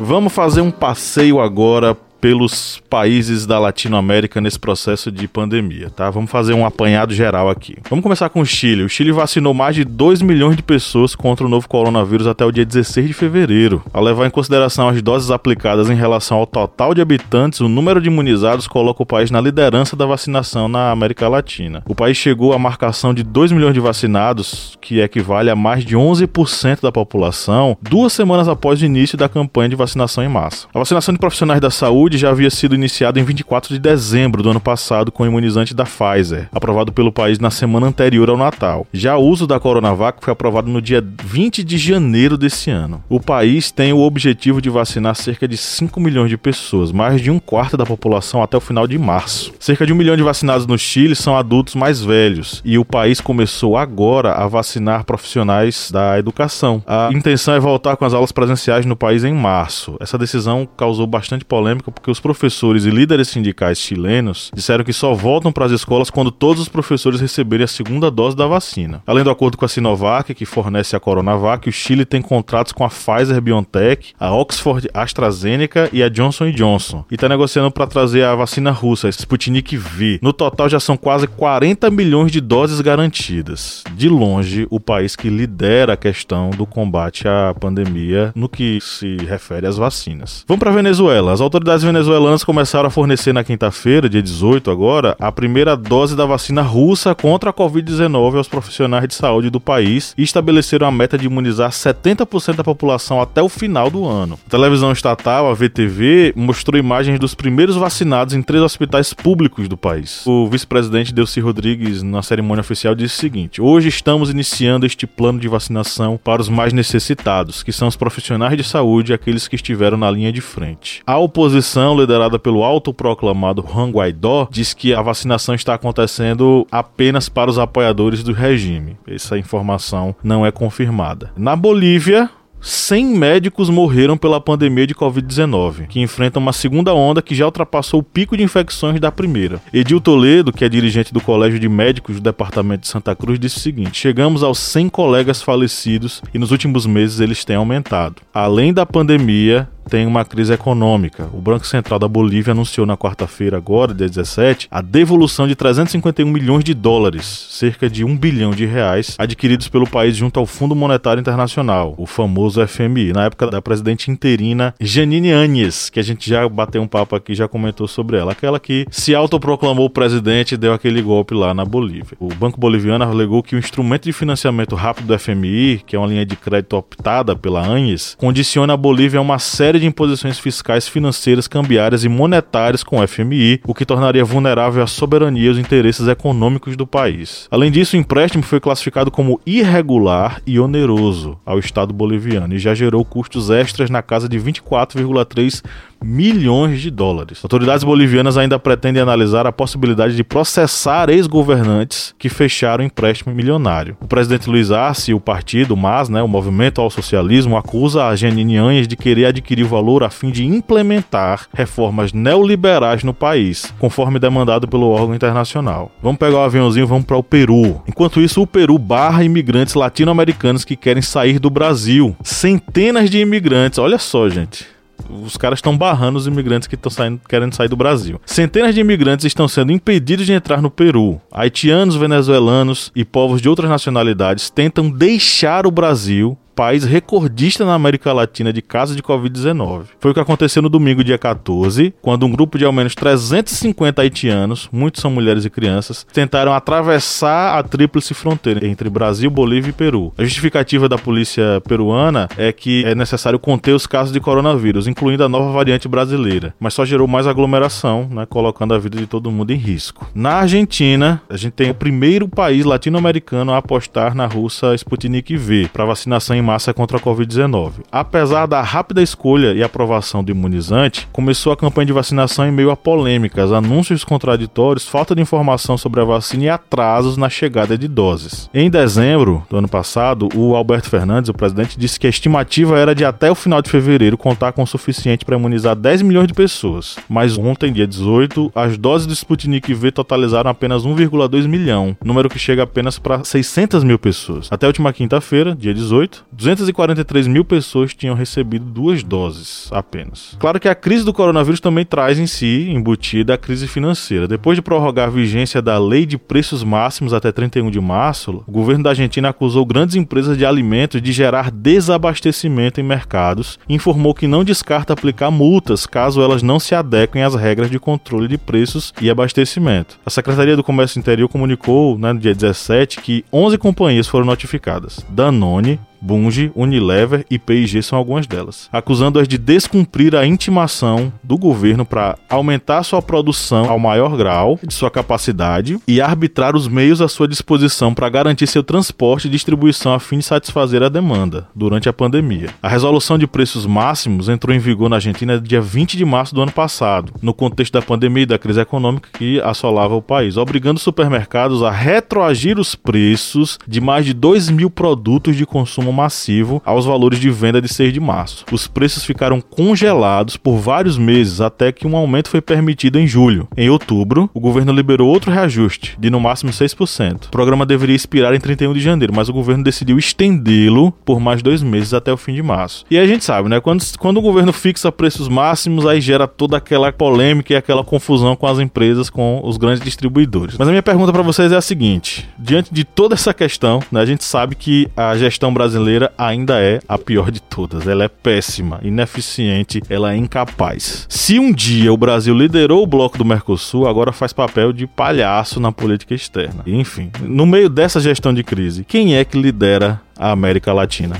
Vamos 0.00 0.32
fazer 0.32 0.60
um 0.60 0.70
passeio 0.70 1.40
agora 1.40 1.96
pelos 2.20 2.82
países 2.90 3.46
da 3.46 3.58
Latinoamérica 3.58 4.40
nesse 4.40 4.58
processo 4.58 5.10
de 5.10 5.28
pandemia, 5.28 5.90
tá? 5.90 6.10
Vamos 6.10 6.30
fazer 6.30 6.52
um 6.52 6.66
apanhado 6.66 7.14
geral 7.14 7.48
aqui. 7.48 7.76
Vamos 7.88 8.02
começar 8.02 8.28
com 8.28 8.40
o 8.40 8.46
Chile. 8.46 8.82
O 8.82 8.88
Chile 8.88 9.12
vacinou 9.12 9.54
mais 9.54 9.74
de 9.74 9.84
2 9.84 10.22
milhões 10.22 10.56
de 10.56 10.62
pessoas 10.62 11.14
contra 11.14 11.46
o 11.46 11.48
novo 11.48 11.68
coronavírus 11.68 12.26
até 12.26 12.44
o 12.44 12.52
dia 12.52 12.64
16 12.64 13.06
de 13.06 13.12
fevereiro. 13.12 13.82
Ao 13.92 14.02
levar 14.02 14.26
em 14.26 14.30
consideração 14.30 14.88
as 14.88 15.00
doses 15.02 15.30
aplicadas 15.30 15.90
em 15.90 15.94
relação 15.94 16.38
ao 16.38 16.46
total 16.46 16.94
de 16.94 17.00
habitantes, 17.00 17.60
o 17.60 17.68
número 17.68 18.00
de 18.00 18.08
imunizados 18.08 18.66
coloca 18.66 19.02
o 19.02 19.06
país 19.06 19.30
na 19.30 19.40
liderança 19.40 19.94
da 19.96 20.06
vacinação 20.06 20.68
na 20.68 20.90
América 20.90 21.28
Latina. 21.28 21.82
O 21.86 21.94
país 21.94 22.16
chegou 22.16 22.52
à 22.52 22.58
marcação 22.58 23.14
de 23.14 23.22
2 23.22 23.52
milhões 23.52 23.74
de 23.74 23.80
vacinados, 23.80 24.76
que 24.80 25.00
equivale 25.00 25.50
a 25.50 25.56
mais 25.56 25.84
de 25.84 25.96
11% 25.96 26.80
da 26.80 26.90
população, 26.90 27.76
duas 27.82 28.12
semanas 28.12 28.48
após 28.48 28.80
o 28.80 28.84
início 28.84 29.16
da 29.16 29.28
campanha 29.28 29.68
de 29.68 29.76
vacinação 29.76 30.24
em 30.24 30.28
massa. 30.28 30.66
A 30.74 30.78
vacinação 30.78 31.12
de 31.12 31.20
profissionais 31.20 31.60
da 31.60 31.70
saúde 31.70 32.07
saúde 32.08 32.18
já 32.18 32.30
havia 32.30 32.48
sido 32.48 32.74
iniciado 32.74 33.20
em 33.20 33.24
24 33.24 33.74
de 33.74 33.78
dezembro 33.78 34.42
do 34.42 34.50
ano 34.50 34.60
passado 34.60 35.12
com 35.12 35.22
o 35.22 35.26
imunizante 35.26 35.74
da 35.74 35.84
Pfizer, 35.84 36.48
aprovado 36.50 36.90
pelo 36.90 37.12
país 37.12 37.38
na 37.38 37.50
semana 37.50 37.86
anterior 37.86 38.30
ao 38.30 38.36
Natal. 38.36 38.86
Já 38.92 39.16
o 39.16 39.24
uso 39.26 39.46
da 39.46 39.60
Coronavac 39.60 40.18
foi 40.22 40.32
aprovado 40.32 40.70
no 40.70 40.80
dia 40.80 41.04
20 41.22 41.62
de 41.62 41.76
janeiro 41.76 42.38
desse 42.38 42.70
ano. 42.70 43.02
O 43.08 43.20
país 43.20 43.70
tem 43.70 43.92
o 43.92 44.00
objetivo 44.00 44.62
de 44.62 44.70
vacinar 44.70 45.14
cerca 45.16 45.46
de 45.46 45.56
5 45.56 46.00
milhões 46.00 46.30
de 46.30 46.38
pessoas, 46.38 46.92
mais 46.92 47.20
de 47.20 47.30
um 47.30 47.38
quarto 47.38 47.76
da 47.76 47.84
população 47.84 48.42
até 48.42 48.56
o 48.56 48.60
final 48.60 48.86
de 48.86 48.98
março. 48.98 49.52
Cerca 49.60 49.84
de 49.84 49.92
um 49.92 49.96
milhão 49.96 50.16
de 50.16 50.22
vacinados 50.22 50.66
no 50.66 50.78
Chile 50.78 51.14
são 51.14 51.36
adultos 51.36 51.74
mais 51.74 52.02
velhos 52.02 52.62
e 52.64 52.78
o 52.78 52.84
país 52.84 53.20
começou 53.20 53.76
agora 53.76 54.32
a 54.32 54.46
vacinar 54.46 55.04
profissionais 55.04 55.90
da 55.90 56.18
educação. 56.18 56.82
A 56.86 57.10
intenção 57.12 57.54
é 57.54 57.60
voltar 57.60 57.96
com 57.96 58.06
as 58.06 58.14
aulas 58.14 58.32
presenciais 58.32 58.86
no 58.86 58.96
país 58.96 59.24
em 59.24 59.34
março. 59.34 59.96
Essa 60.00 60.16
decisão 60.16 60.66
causou 60.76 61.06
bastante 61.06 61.44
polêmica 61.44 61.90
porque 61.98 62.10
os 62.10 62.20
professores 62.20 62.84
e 62.84 62.90
líderes 62.90 63.28
sindicais 63.28 63.78
chilenos 63.78 64.50
disseram 64.54 64.84
que 64.84 64.92
só 64.92 65.12
voltam 65.14 65.52
para 65.52 65.66
as 65.66 65.72
escolas 65.72 66.10
quando 66.10 66.30
todos 66.30 66.62
os 66.62 66.68
professores 66.68 67.20
receberem 67.20 67.64
a 67.64 67.68
segunda 67.68 68.10
dose 68.10 68.36
da 68.36 68.46
vacina. 68.46 69.02
Além 69.06 69.24
do 69.24 69.30
acordo 69.30 69.56
com 69.56 69.64
a 69.64 69.68
Sinovac, 69.68 70.32
que 70.34 70.46
fornece 70.46 70.94
a 70.94 71.00
Coronavac, 71.00 71.68
o 71.68 71.72
Chile 71.72 72.04
tem 72.04 72.22
contratos 72.22 72.72
com 72.72 72.84
a 72.84 72.88
Pfizer 72.88 73.40
BioNTech, 73.40 74.14
a 74.18 74.32
Oxford 74.32 74.88
AstraZeneca 74.94 75.90
e 75.92 76.02
a 76.02 76.08
Johnson 76.08 76.50
Johnson, 76.52 77.04
e 77.10 77.14
está 77.14 77.28
negociando 77.28 77.70
para 77.70 77.86
trazer 77.86 78.24
a 78.24 78.34
vacina 78.34 78.70
russa, 78.70 79.08
a 79.08 79.10
Sputnik 79.10 79.76
V. 79.76 80.20
No 80.22 80.32
total 80.32 80.68
já 80.68 80.78
são 80.78 80.96
quase 80.96 81.26
40 81.26 81.90
milhões 81.90 82.30
de 82.30 82.40
doses 82.40 82.80
garantidas. 82.80 83.82
De 83.94 84.08
longe, 84.08 84.66
o 84.70 84.78
país 84.78 85.16
que 85.16 85.28
lidera 85.28 85.94
a 85.94 85.96
questão 85.96 86.50
do 86.50 86.64
combate 86.64 87.26
à 87.26 87.54
pandemia 87.58 88.32
no 88.34 88.48
que 88.48 88.78
se 88.80 89.16
refere 89.16 89.66
às 89.66 89.76
vacinas. 89.76 90.44
Vamos 90.46 90.60
para 90.60 90.70
Venezuela. 90.70 91.32
As 91.32 91.40
autoridades 91.40 91.87
venezuelanas 91.88 92.44
começaram 92.44 92.86
a 92.86 92.90
fornecer 92.90 93.32
na 93.32 93.42
quinta-feira, 93.42 94.10
dia 94.10 94.22
18 94.22 94.70
agora, 94.70 95.16
a 95.18 95.32
primeira 95.32 95.74
dose 95.74 96.14
da 96.14 96.26
vacina 96.26 96.60
russa 96.60 97.14
contra 97.14 97.48
a 97.48 97.52
Covid-19 97.52 98.36
aos 98.36 98.46
profissionais 98.46 99.08
de 99.08 99.14
saúde 99.14 99.48
do 99.48 99.58
país 99.58 100.14
e 100.18 100.22
estabeleceram 100.22 100.86
a 100.86 100.92
meta 100.92 101.16
de 101.16 101.24
imunizar 101.24 101.70
70% 101.70 102.56
da 102.56 102.64
população 102.64 103.22
até 103.22 103.42
o 103.42 103.48
final 103.48 103.88
do 103.88 104.04
ano. 104.04 104.38
A 104.46 104.50
televisão 104.50 104.92
estatal, 104.92 105.50
a 105.50 105.54
VTV, 105.54 106.34
mostrou 106.36 106.78
imagens 106.78 107.18
dos 107.18 107.34
primeiros 107.34 107.74
vacinados 107.74 108.34
em 108.34 108.42
três 108.42 108.62
hospitais 108.62 109.14
públicos 109.14 109.66
do 109.66 109.76
país. 109.76 110.26
O 110.26 110.46
vice-presidente 110.46 111.14
Delcy 111.14 111.40
Rodrigues, 111.40 112.02
na 112.02 112.22
cerimônia 112.22 112.60
oficial, 112.60 112.94
disse 112.94 113.16
o 113.16 113.20
seguinte: 113.20 113.62
Hoje 113.62 113.88
estamos 113.88 114.28
iniciando 114.28 114.84
este 114.84 115.06
plano 115.06 115.40
de 115.40 115.48
vacinação 115.48 116.20
para 116.22 116.42
os 116.42 116.50
mais 116.50 116.74
necessitados, 116.74 117.62
que 117.62 117.72
são 117.72 117.88
os 117.88 117.96
profissionais 117.96 118.58
de 118.58 118.64
saúde 118.64 119.12
e 119.12 119.14
aqueles 119.14 119.48
que 119.48 119.56
estiveram 119.56 119.96
na 119.96 120.10
linha 120.10 120.30
de 120.30 120.42
frente. 120.42 121.00
A 121.06 121.16
oposição 121.16 121.77
liderada 121.96 122.38
pelo 122.38 122.64
autoproclamado 122.64 123.64
Juan 123.66 123.90
Guaidó, 123.90 124.48
diz 124.50 124.74
que 124.74 124.94
a 124.94 125.02
vacinação 125.02 125.54
está 125.54 125.74
acontecendo 125.74 126.66
apenas 126.70 127.28
para 127.28 127.50
os 127.50 127.58
apoiadores 127.58 128.22
do 128.22 128.32
regime. 128.32 128.96
Essa 129.06 129.38
informação 129.38 130.14
não 130.22 130.44
é 130.44 130.50
confirmada. 130.50 131.32
Na 131.36 131.54
Bolívia, 131.54 132.30
100 132.60 133.06
médicos 133.16 133.70
morreram 133.70 134.16
pela 134.16 134.40
pandemia 134.40 134.86
de 134.86 134.94
Covid-19, 134.94 135.86
que 135.86 136.00
enfrenta 136.00 136.38
uma 136.38 136.52
segunda 136.52 136.92
onda 136.92 137.22
que 137.22 137.34
já 137.34 137.46
ultrapassou 137.46 138.00
o 138.00 138.02
pico 138.02 138.36
de 138.36 138.42
infecções 138.42 139.00
da 139.00 139.12
primeira. 139.12 139.60
Edil 139.72 140.00
Toledo, 140.00 140.52
que 140.52 140.64
é 140.64 140.68
dirigente 140.68 141.12
do 141.12 141.20
Colégio 141.20 141.58
de 141.58 141.68
Médicos 141.68 142.16
do 142.16 142.22
Departamento 142.22 142.82
de 142.82 142.88
Santa 142.88 143.14
Cruz, 143.14 143.38
disse 143.38 143.58
o 143.58 143.60
seguinte: 143.60 143.98
Chegamos 143.98 144.42
aos 144.42 144.58
100 144.58 144.88
colegas 144.88 145.42
falecidos 145.42 146.22
e 146.34 146.38
nos 146.38 146.50
últimos 146.50 146.86
meses 146.86 147.20
eles 147.20 147.44
têm 147.44 147.56
aumentado. 147.56 148.16
Além 148.34 148.72
da 148.72 148.84
pandemia, 148.84 149.68
tem 149.88 150.06
uma 150.06 150.24
crise 150.24 150.52
econômica. 150.52 151.28
O 151.32 151.40
Banco 151.40 151.66
Central 151.66 151.98
da 151.98 152.06
Bolívia 152.06 152.52
anunciou 152.52 152.86
na 152.86 152.96
quarta-feira, 152.96 153.56
agora, 153.56 153.94
dia 153.94 154.08
17, 154.08 154.68
a 154.70 154.80
devolução 154.80 155.48
de 155.48 155.54
351 155.54 156.30
milhões 156.30 156.62
de 156.62 156.74
dólares, 156.74 157.24
cerca 157.50 157.88
de 157.88 158.04
1 158.04 158.16
bilhão 158.16 158.50
de 158.50 158.66
reais, 158.66 159.16
adquiridos 159.18 159.68
pelo 159.68 159.88
país 159.88 160.16
junto 160.16 160.38
ao 160.38 160.46
Fundo 160.46 160.74
Monetário 160.74 161.20
Internacional, 161.20 161.94
o 161.96 162.06
famoso 162.06 162.64
FMI, 162.66 163.12
na 163.12 163.24
época 163.24 163.46
da 163.48 163.62
presidente 163.62 164.10
interina 164.10 164.74
Janine 164.80 165.32
Áñez, 165.32 165.88
que 165.88 165.98
a 165.98 166.02
gente 166.02 166.28
já 166.28 166.48
bateu 166.48 166.82
um 166.82 166.86
papo 166.86 167.16
aqui, 167.16 167.34
já 167.34 167.48
comentou 167.48 167.88
sobre 167.88 168.18
ela, 168.18 168.32
aquela 168.32 168.60
que 168.60 168.86
se 168.90 169.14
autoproclamou 169.14 169.88
presidente 169.88 170.52
e 170.54 170.58
deu 170.58 170.72
aquele 170.72 171.00
golpe 171.00 171.34
lá 171.34 171.54
na 171.54 171.64
Bolívia. 171.64 172.16
O 172.20 172.28
Banco 172.28 172.60
Boliviano 172.60 173.04
alegou 173.04 173.42
que 173.42 173.56
o 173.56 173.58
instrumento 173.58 174.04
de 174.04 174.12
financiamento 174.12 174.74
rápido 174.74 175.06
do 175.06 175.18
FMI, 175.18 175.82
que 175.86 175.96
é 175.96 175.98
uma 175.98 176.08
linha 176.08 176.26
de 176.26 176.36
crédito 176.36 176.76
optada 176.76 177.34
pela 177.34 177.66
Áñez, 177.66 178.14
condiciona 178.18 178.74
a 178.74 178.76
Bolívia 178.76 179.18
a 179.18 179.22
uma 179.22 179.38
série 179.38 179.77
série 179.78 179.80
de 179.80 179.86
imposições 179.86 180.38
fiscais, 180.38 180.88
financeiras, 180.88 181.46
cambiárias 181.46 182.04
e 182.04 182.08
monetárias 182.08 182.82
com 182.82 182.98
o 182.98 183.06
FMI, 183.06 183.60
o 183.64 183.72
que 183.72 183.86
tornaria 183.86 184.24
vulnerável 184.24 184.82
a 184.82 184.86
soberania 184.86 185.46
e 185.46 185.48
os 185.48 185.58
interesses 185.58 186.06
econômicos 186.08 186.76
do 186.76 186.86
país. 186.86 187.46
Além 187.50 187.70
disso, 187.70 187.96
o 187.96 187.98
empréstimo 187.98 188.42
foi 188.42 188.60
classificado 188.60 189.10
como 189.10 189.40
irregular 189.46 190.42
e 190.46 190.58
oneroso 190.58 191.38
ao 191.46 191.58
Estado 191.58 191.92
boliviano 191.92 192.54
e 192.54 192.58
já 192.58 192.74
gerou 192.74 193.04
custos 193.04 193.50
extras 193.50 193.88
na 193.88 194.02
casa 194.02 194.28
de 194.28 194.38
24,3 194.38 195.62
milhões 196.02 196.80
de 196.80 196.90
dólares. 196.90 197.40
Autoridades 197.42 197.84
bolivianas 197.84 198.36
ainda 198.36 198.58
pretendem 198.58 199.02
analisar 199.02 199.46
a 199.46 199.52
possibilidade 199.52 200.16
de 200.16 200.24
processar 200.24 201.08
ex-governantes 201.10 202.14
que 202.18 202.28
fecharam 202.28 202.84
empréstimo 202.84 203.34
milionário. 203.34 203.96
O 204.00 204.06
presidente 204.06 204.48
Luiz 204.48 204.70
Arce 204.70 205.10
e 205.10 205.14
o 205.14 205.20
partido 205.20 205.76
MAS, 205.76 206.08
né, 206.08 206.22
o 206.22 206.28
Movimento 206.28 206.80
ao 206.80 206.90
Socialismo, 206.90 207.56
acusa 207.56 208.06
a 208.06 208.16
Janine 208.16 208.58
de 208.86 208.96
querer 208.96 209.26
adquirir 209.26 209.64
valor 209.64 210.02
a 210.02 210.10
fim 210.10 210.30
de 210.30 210.44
implementar 210.44 211.46
reformas 211.52 212.12
neoliberais 212.12 213.04
no 213.04 213.14
país, 213.14 213.72
conforme 213.78 214.18
demandado 214.18 214.66
pelo 214.66 214.88
órgão 214.88 215.14
internacional. 215.14 215.92
Vamos 216.02 216.18
pegar 216.18 216.38
o 216.38 216.42
aviãozinho 216.42 216.84
e 216.84 216.86
vamos 216.86 217.04
para 217.04 217.16
o 217.16 217.22
Peru. 217.22 217.82
Enquanto 217.86 218.20
isso, 218.20 218.42
o 218.42 218.46
Peru 218.46 218.78
barra 218.78 219.22
imigrantes 219.22 219.74
latino-americanos 219.74 220.64
que 220.64 220.76
querem 220.76 221.02
sair 221.02 221.38
do 221.38 221.50
Brasil. 221.50 222.16
Centenas 222.22 223.10
de 223.10 223.18
imigrantes, 223.18 223.78
olha 223.78 223.98
só, 223.98 224.28
gente 224.28 224.77
os 225.08 225.36
caras 225.36 225.58
estão 225.58 225.76
barrando 225.76 226.18
os 226.18 226.26
imigrantes 226.26 226.68
que 226.68 226.74
estão 226.74 227.18
querendo 227.28 227.54
sair 227.54 227.68
do 227.68 227.76
Brasil. 227.76 228.20
Centenas 228.26 228.74
de 228.74 228.80
imigrantes 228.80 229.24
estão 229.24 229.48
sendo 229.48 229.72
impedidos 229.72 230.26
de 230.26 230.32
entrar 230.32 230.60
no 230.60 230.70
Peru. 230.70 231.20
Haitianos, 231.32 231.96
venezuelanos 231.96 232.92
e 232.94 233.04
povos 233.04 233.40
de 233.40 233.48
outras 233.48 233.70
nacionalidades 233.70 234.50
tentam 234.50 234.90
deixar 234.90 235.66
o 235.66 235.70
Brasil 235.70 236.36
país 236.58 236.82
recordista 236.82 237.64
na 237.64 237.72
América 237.72 238.12
Latina 238.12 238.52
de 238.52 238.60
casos 238.60 238.96
de 238.96 239.02
Covid-19. 239.04 239.84
Foi 240.00 240.10
o 240.10 240.14
que 240.14 240.18
aconteceu 240.18 240.60
no 240.60 240.68
domingo, 240.68 241.04
dia 241.04 241.16
14, 241.16 241.94
quando 242.02 242.26
um 242.26 242.32
grupo 242.32 242.58
de 242.58 242.64
ao 242.64 242.72
menos 242.72 242.96
350 242.96 244.02
haitianos, 244.02 244.68
muitos 244.72 245.00
são 245.00 245.08
mulheres 245.08 245.44
e 245.44 245.50
crianças, 245.50 246.04
tentaram 246.12 246.52
atravessar 246.52 247.56
a 247.56 247.62
tríplice 247.62 248.12
fronteira 248.12 248.66
entre 248.66 248.90
Brasil, 248.90 249.30
Bolívia 249.30 249.70
e 249.70 249.72
Peru. 249.72 250.12
A 250.18 250.24
justificativa 250.24 250.88
da 250.88 250.98
polícia 250.98 251.60
peruana 251.60 252.28
é 252.36 252.50
que 252.52 252.84
é 252.84 252.92
necessário 252.92 253.38
conter 253.38 253.70
os 253.70 253.86
casos 253.86 254.12
de 254.12 254.18
coronavírus, 254.18 254.88
incluindo 254.88 255.22
a 255.22 255.28
nova 255.28 255.52
variante 255.52 255.86
brasileira, 255.86 256.52
mas 256.58 256.74
só 256.74 256.84
gerou 256.84 257.06
mais 257.06 257.28
aglomeração, 257.28 258.08
né, 258.10 258.26
colocando 258.26 258.74
a 258.74 258.78
vida 258.80 258.98
de 258.98 259.06
todo 259.06 259.30
mundo 259.30 259.52
em 259.52 259.56
risco. 259.56 260.10
Na 260.12 260.40
Argentina, 260.40 261.22
a 261.30 261.36
gente 261.36 261.52
tem 261.52 261.70
o 261.70 261.74
primeiro 261.74 262.26
país 262.26 262.64
latino-americano 262.64 263.52
a 263.52 263.58
apostar 263.58 264.12
na 264.12 264.26
russa 264.26 264.74
Sputnik 264.74 265.36
V 265.36 265.70
para 265.72 265.84
vacinação 265.84 266.34
em 266.34 266.47
massa 266.48 266.72
contra 266.72 266.96
a 266.96 267.00
Covid-19. 267.00 267.72
Apesar 267.92 268.46
da 268.46 268.62
rápida 268.62 269.02
escolha 269.02 269.52
e 269.52 269.62
aprovação 269.62 270.24
do 270.24 270.30
imunizante, 270.30 271.06
começou 271.12 271.52
a 271.52 271.56
campanha 271.56 271.84
de 271.84 271.92
vacinação 271.92 272.48
em 272.48 272.50
meio 272.50 272.70
a 272.70 272.76
polêmicas, 272.76 273.52
anúncios 273.52 274.02
contraditórios, 274.02 274.88
falta 274.88 275.14
de 275.14 275.20
informação 275.20 275.76
sobre 275.76 276.00
a 276.00 276.04
vacina 276.04 276.44
e 276.44 276.48
atrasos 276.48 277.18
na 277.18 277.28
chegada 277.28 277.76
de 277.76 277.86
doses. 277.86 278.48
Em 278.54 278.70
dezembro 278.70 279.44
do 279.50 279.58
ano 279.58 279.68
passado, 279.68 280.30
o 280.34 280.56
Alberto 280.56 280.88
Fernandes, 280.88 281.28
o 281.28 281.34
presidente, 281.34 281.78
disse 281.78 282.00
que 282.00 282.06
a 282.06 282.10
estimativa 282.10 282.78
era 282.78 282.94
de 282.94 283.04
até 283.04 283.30
o 283.30 283.34
final 283.34 283.60
de 283.60 283.68
fevereiro 283.68 284.16
contar 284.16 284.52
com 284.52 284.62
o 284.62 284.66
suficiente 284.66 285.26
para 285.26 285.36
imunizar 285.36 285.76
10 285.76 286.00
milhões 286.00 286.28
de 286.28 286.32
pessoas. 286.32 286.96
Mas 287.10 287.36
ontem, 287.36 287.70
dia 287.74 287.86
18, 287.86 288.52
as 288.54 288.78
doses 288.78 289.06
do 289.06 289.12
Sputnik 289.12 289.74
V 289.74 289.92
totalizaram 289.92 290.50
apenas 290.50 290.84
1,2 290.84 291.46
milhão, 291.46 291.94
número 292.02 292.30
que 292.30 292.38
chega 292.38 292.62
apenas 292.62 292.98
para 292.98 293.22
600 293.22 293.84
mil 293.84 293.98
pessoas. 293.98 294.48
Até 294.50 294.64
a 294.64 294.70
última 294.70 294.94
quinta-feira, 294.94 295.54
dia 295.54 295.74
18, 295.74 296.24
243 296.38 297.26
mil 297.26 297.44
pessoas 297.44 297.92
tinham 297.92 298.14
recebido 298.14 298.64
duas 298.64 299.02
doses 299.02 299.68
apenas. 299.72 300.36
Claro 300.38 300.60
que 300.60 300.68
a 300.68 300.74
crise 300.74 301.04
do 301.04 301.12
coronavírus 301.12 301.58
também 301.58 301.84
traz 301.84 302.16
em 302.16 302.28
si 302.28 302.70
embutida 302.70 303.34
a 303.34 303.38
crise 303.38 303.66
financeira. 303.66 304.28
Depois 304.28 304.56
de 304.56 304.62
prorrogar 304.62 305.08
a 305.08 305.10
vigência 305.10 305.60
da 305.60 305.76
lei 305.78 306.06
de 306.06 306.16
preços 306.16 306.62
máximos 306.62 307.12
até 307.12 307.32
31 307.32 307.72
de 307.72 307.80
março, 307.80 308.44
o 308.46 308.52
governo 308.52 308.84
da 308.84 308.90
Argentina 308.90 309.30
acusou 309.30 309.66
grandes 309.66 309.96
empresas 309.96 310.38
de 310.38 310.46
alimentos 310.46 311.02
de 311.02 311.10
gerar 311.10 311.50
desabastecimento 311.50 312.80
em 312.80 312.84
mercados 312.84 313.58
e 313.68 313.74
informou 313.74 314.14
que 314.14 314.28
não 314.28 314.44
descarta 314.44 314.92
aplicar 314.92 315.32
multas 315.32 315.86
caso 315.86 316.22
elas 316.22 316.40
não 316.40 316.60
se 316.60 316.72
adequem 316.72 317.24
às 317.24 317.34
regras 317.34 317.68
de 317.68 317.80
controle 317.80 318.28
de 318.28 318.38
preços 318.38 318.94
e 319.00 319.10
abastecimento. 319.10 319.98
A 320.06 320.10
Secretaria 320.10 320.54
do 320.54 320.62
Comércio 320.62 321.00
Interior 321.00 321.28
comunicou 321.28 321.98
né, 321.98 322.12
no 322.12 322.20
dia 322.20 322.32
17 322.32 323.00
que 323.00 323.24
11 323.32 323.58
companhias 323.58 324.06
foram 324.06 324.24
notificadas: 324.24 325.04
Danone, 325.10 325.80
Bunge, 326.00 326.52
Unilever 326.54 327.24
e 327.30 327.38
P&G 327.38 327.82
são 327.82 327.98
algumas 327.98 328.26
delas, 328.26 328.68
acusando-as 328.72 329.26
de 329.26 329.38
descumprir 329.38 330.14
a 330.14 330.26
intimação 330.26 331.12
do 331.22 331.36
governo 331.36 331.84
para 331.84 332.16
aumentar 332.28 332.82
sua 332.82 333.02
produção 333.02 333.70
ao 333.70 333.78
maior 333.78 334.16
grau 334.16 334.58
de 334.62 334.72
sua 334.72 334.90
capacidade 334.90 335.78
e 335.86 336.00
arbitrar 336.00 336.54
os 336.56 336.68
meios 336.68 337.00
à 337.00 337.08
sua 337.08 337.28
disposição 337.28 337.92
para 337.92 338.08
garantir 338.08 338.46
seu 338.46 338.62
transporte 338.62 339.26
e 339.26 339.30
distribuição 339.30 339.92
a 339.92 340.00
fim 340.00 340.18
de 340.18 340.24
satisfazer 340.24 340.82
a 340.82 340.88
demanda 340.88 341.48
durante 341.54 341.88
a 341.88 341.92
pandemia. 341.92 342.50
A 342.62 342.68
resolução 342.68 343.18
de 343.18 343.26
preços 343.26 343.66
máximos 343.66 344.28
entrou 344.28 344.54
em 344.54 344.58
vigor 344.58 344.88
na 344.88 344.96
Argentina 344.96 345.40
dia 345.40 345.60
20 345.60 345.96
de 345.96 346.04
março 346.04 346.34
do 346.34 346.42
ano 346.42 346.52
passado, 346.52 347.12
no 347.20 347.34
contexto 347.34 347.72
da 347.72 347.82
pandemia 347.82 348.22
e 348.22 348.26
da 348.26 348.38
crise 348.38 348.60
econômica 348.60 349.08
que 349.12 349.40
assolava 349.40 349.94
o 349.94 350.02
país, 350.02 350.36
obrigando 350.36 350.78
supermercados 350.78 351.62
a 351.62 351.70
retroagir 351.70 352.58
os 352.58 352.74
preços 352.74 353.58
de 353.66 353.80
mais 353.80 354.04
de 354.04 354.12
2 354.12 354.50
mil 354.50 354.70
produtos 354.70 355.36
de 355.36 355.46
consumo 355.46 355.87
massivo 355.92 356.62
aos 356.64 356.84
valores 356.84 357.18
de 357.18 357.30
venda 357.30 357.60
de 357.60 357.68
6 357.68 357.92
de 357.92 358.00
março. 358.00 358.44
Os 358.50 358.66
preços 358.66 359.04
ficaram 359.04 359.40
congelados 359.40 360.36
por 360.36 360.56
vários 360.56 360.98
meses 360.98 361.40
até 361.40 361.72
que 361.72 361.86
um 361.86 361.96
aumento 361.96 362.28
foi 362.28 362.40
permitido 362.40 362.98
em 362.98 363.06
julho. 363.06 363.48
Em 363.56 363.68
outubro, 363.68 364.30
o 364.34 364.40
governo 364.40 364.72
liberou 364.72 365.08
outro 365.08 365.30
reajuste, 365.30 365.96
de 365.98 366.10
no 366.10 366.20
máximo 366.20 366.52
6%. 366.52 367.26
O 367.26 367.30
programa 367.30 367.66
deveria 367.66 367.96
expirar 367.96 368.34
em 368.34 368.40
31 368.40 368.72
de 368.72 368.80
janeiro, 368.80 369.12
mas 369.14 369.28
o 369.28 369.32
governo 369.32 369.64
decidiu 369.64 369.98
estendê-lo 369.98 370.92
por 371.04 371.20
mais 371.20 371.42
dois 371.42 371.62
meses 371.62 371.94
até 371.94 372.12
o 372.12 372.16
fim 372.16 372.34
de 372.34 372.42
março. 372.42 372.84
E 372.90 372.98
a 372.98 373.06
gente 373.06 373.24
sabe, 373.24 373.48
né? 373.48 373.60
Quando, 373.60 373.84
quando 373.98 374.18
o 374.18 374.22
governo 374.22 374.52
fixa 374.52 374.90
preços 374.90 375.28
máximos, 375.28 375.86
aí 375.86 376.00
gera 376.00 376.26
toda 376.26 376.56
aquela 376.56 376.92
polêmica 376.92 377.52
e 377.52 377.56
aquela 377.56 377.84
confusão 377.84 378.36
com 378.36 378.46
as 378.46 378.58
empresas, 378.58 379.10
com 379.10 379.40
os 379.44 379.56
grandes 379.56 379.82
distribuidores. 379.82 380.56
Mas 380.58 380.68
a 380.68 380.70
minha 380.70 380.82
pergunta 380.82 381.12
para 381.12 381.22
vocês 381.22 381.52
é 381.52 381.56
a 381.56 381.60
seguinte: 381.60 382.28
diante 382.38 382.72
de 382.72 382.84
toda 382.84 383.14
essa 383.14 383.32
questão, 383.32 383.80
né, 383.90 384.00
a 384.00 384.06
gente 384.06 384.24
sabe 384.24 384.54
que 384.54 384.88
a 384.96 385.16
gestão 385.16 385.52
brasileira 385.52 385.77
brasileira 385.78 386.12
ainda 386.18 386.60
é 386.60 386.80
a 386.88 386.98
pior 386.98 387.30
de 387.30 387.40
todas. 387.40 387.86
Ela 387.86 388.04
é 388.04 388.08
péssima, 388.08 388.80
ineficiente, 388.82 389.80
ela 389.88 390.12
é 390.12 390.16
incapaz. 390.16 391.06
Se 391.08 391.38
um 391.38 391.52
dia 391.52 391.92
o 391.92 391.96
Brasil 391.96 392.34
liderou 392.36 392.82
o 392.82 392.86
bloco 392.86 393.16
do 393.16 393.24
Mercosul, 393.24 393.86
agora 393.86 394.12
faz 394.12 394.32
papel 394.32 394.72
de 394.72 394.86
palhaço 394.86 395.60
na 395.60 395.70
política 395.70 396.14
externa. 396.14 396.62
Enfim, 396.66 397.10
no 397.20 397.46
meio 397.46 397.68
dessa 397.68 398.00
gestão 398.00 398.34
de 398.34 398.42
crise, 398.42 398.84
quem 398.84 399.16
é 399.16 399.24
que 399.24 399.40
lidera 399.40 400.00
a 400.18 400.32
América 400.32 400.72
Latina? 400.72 401.16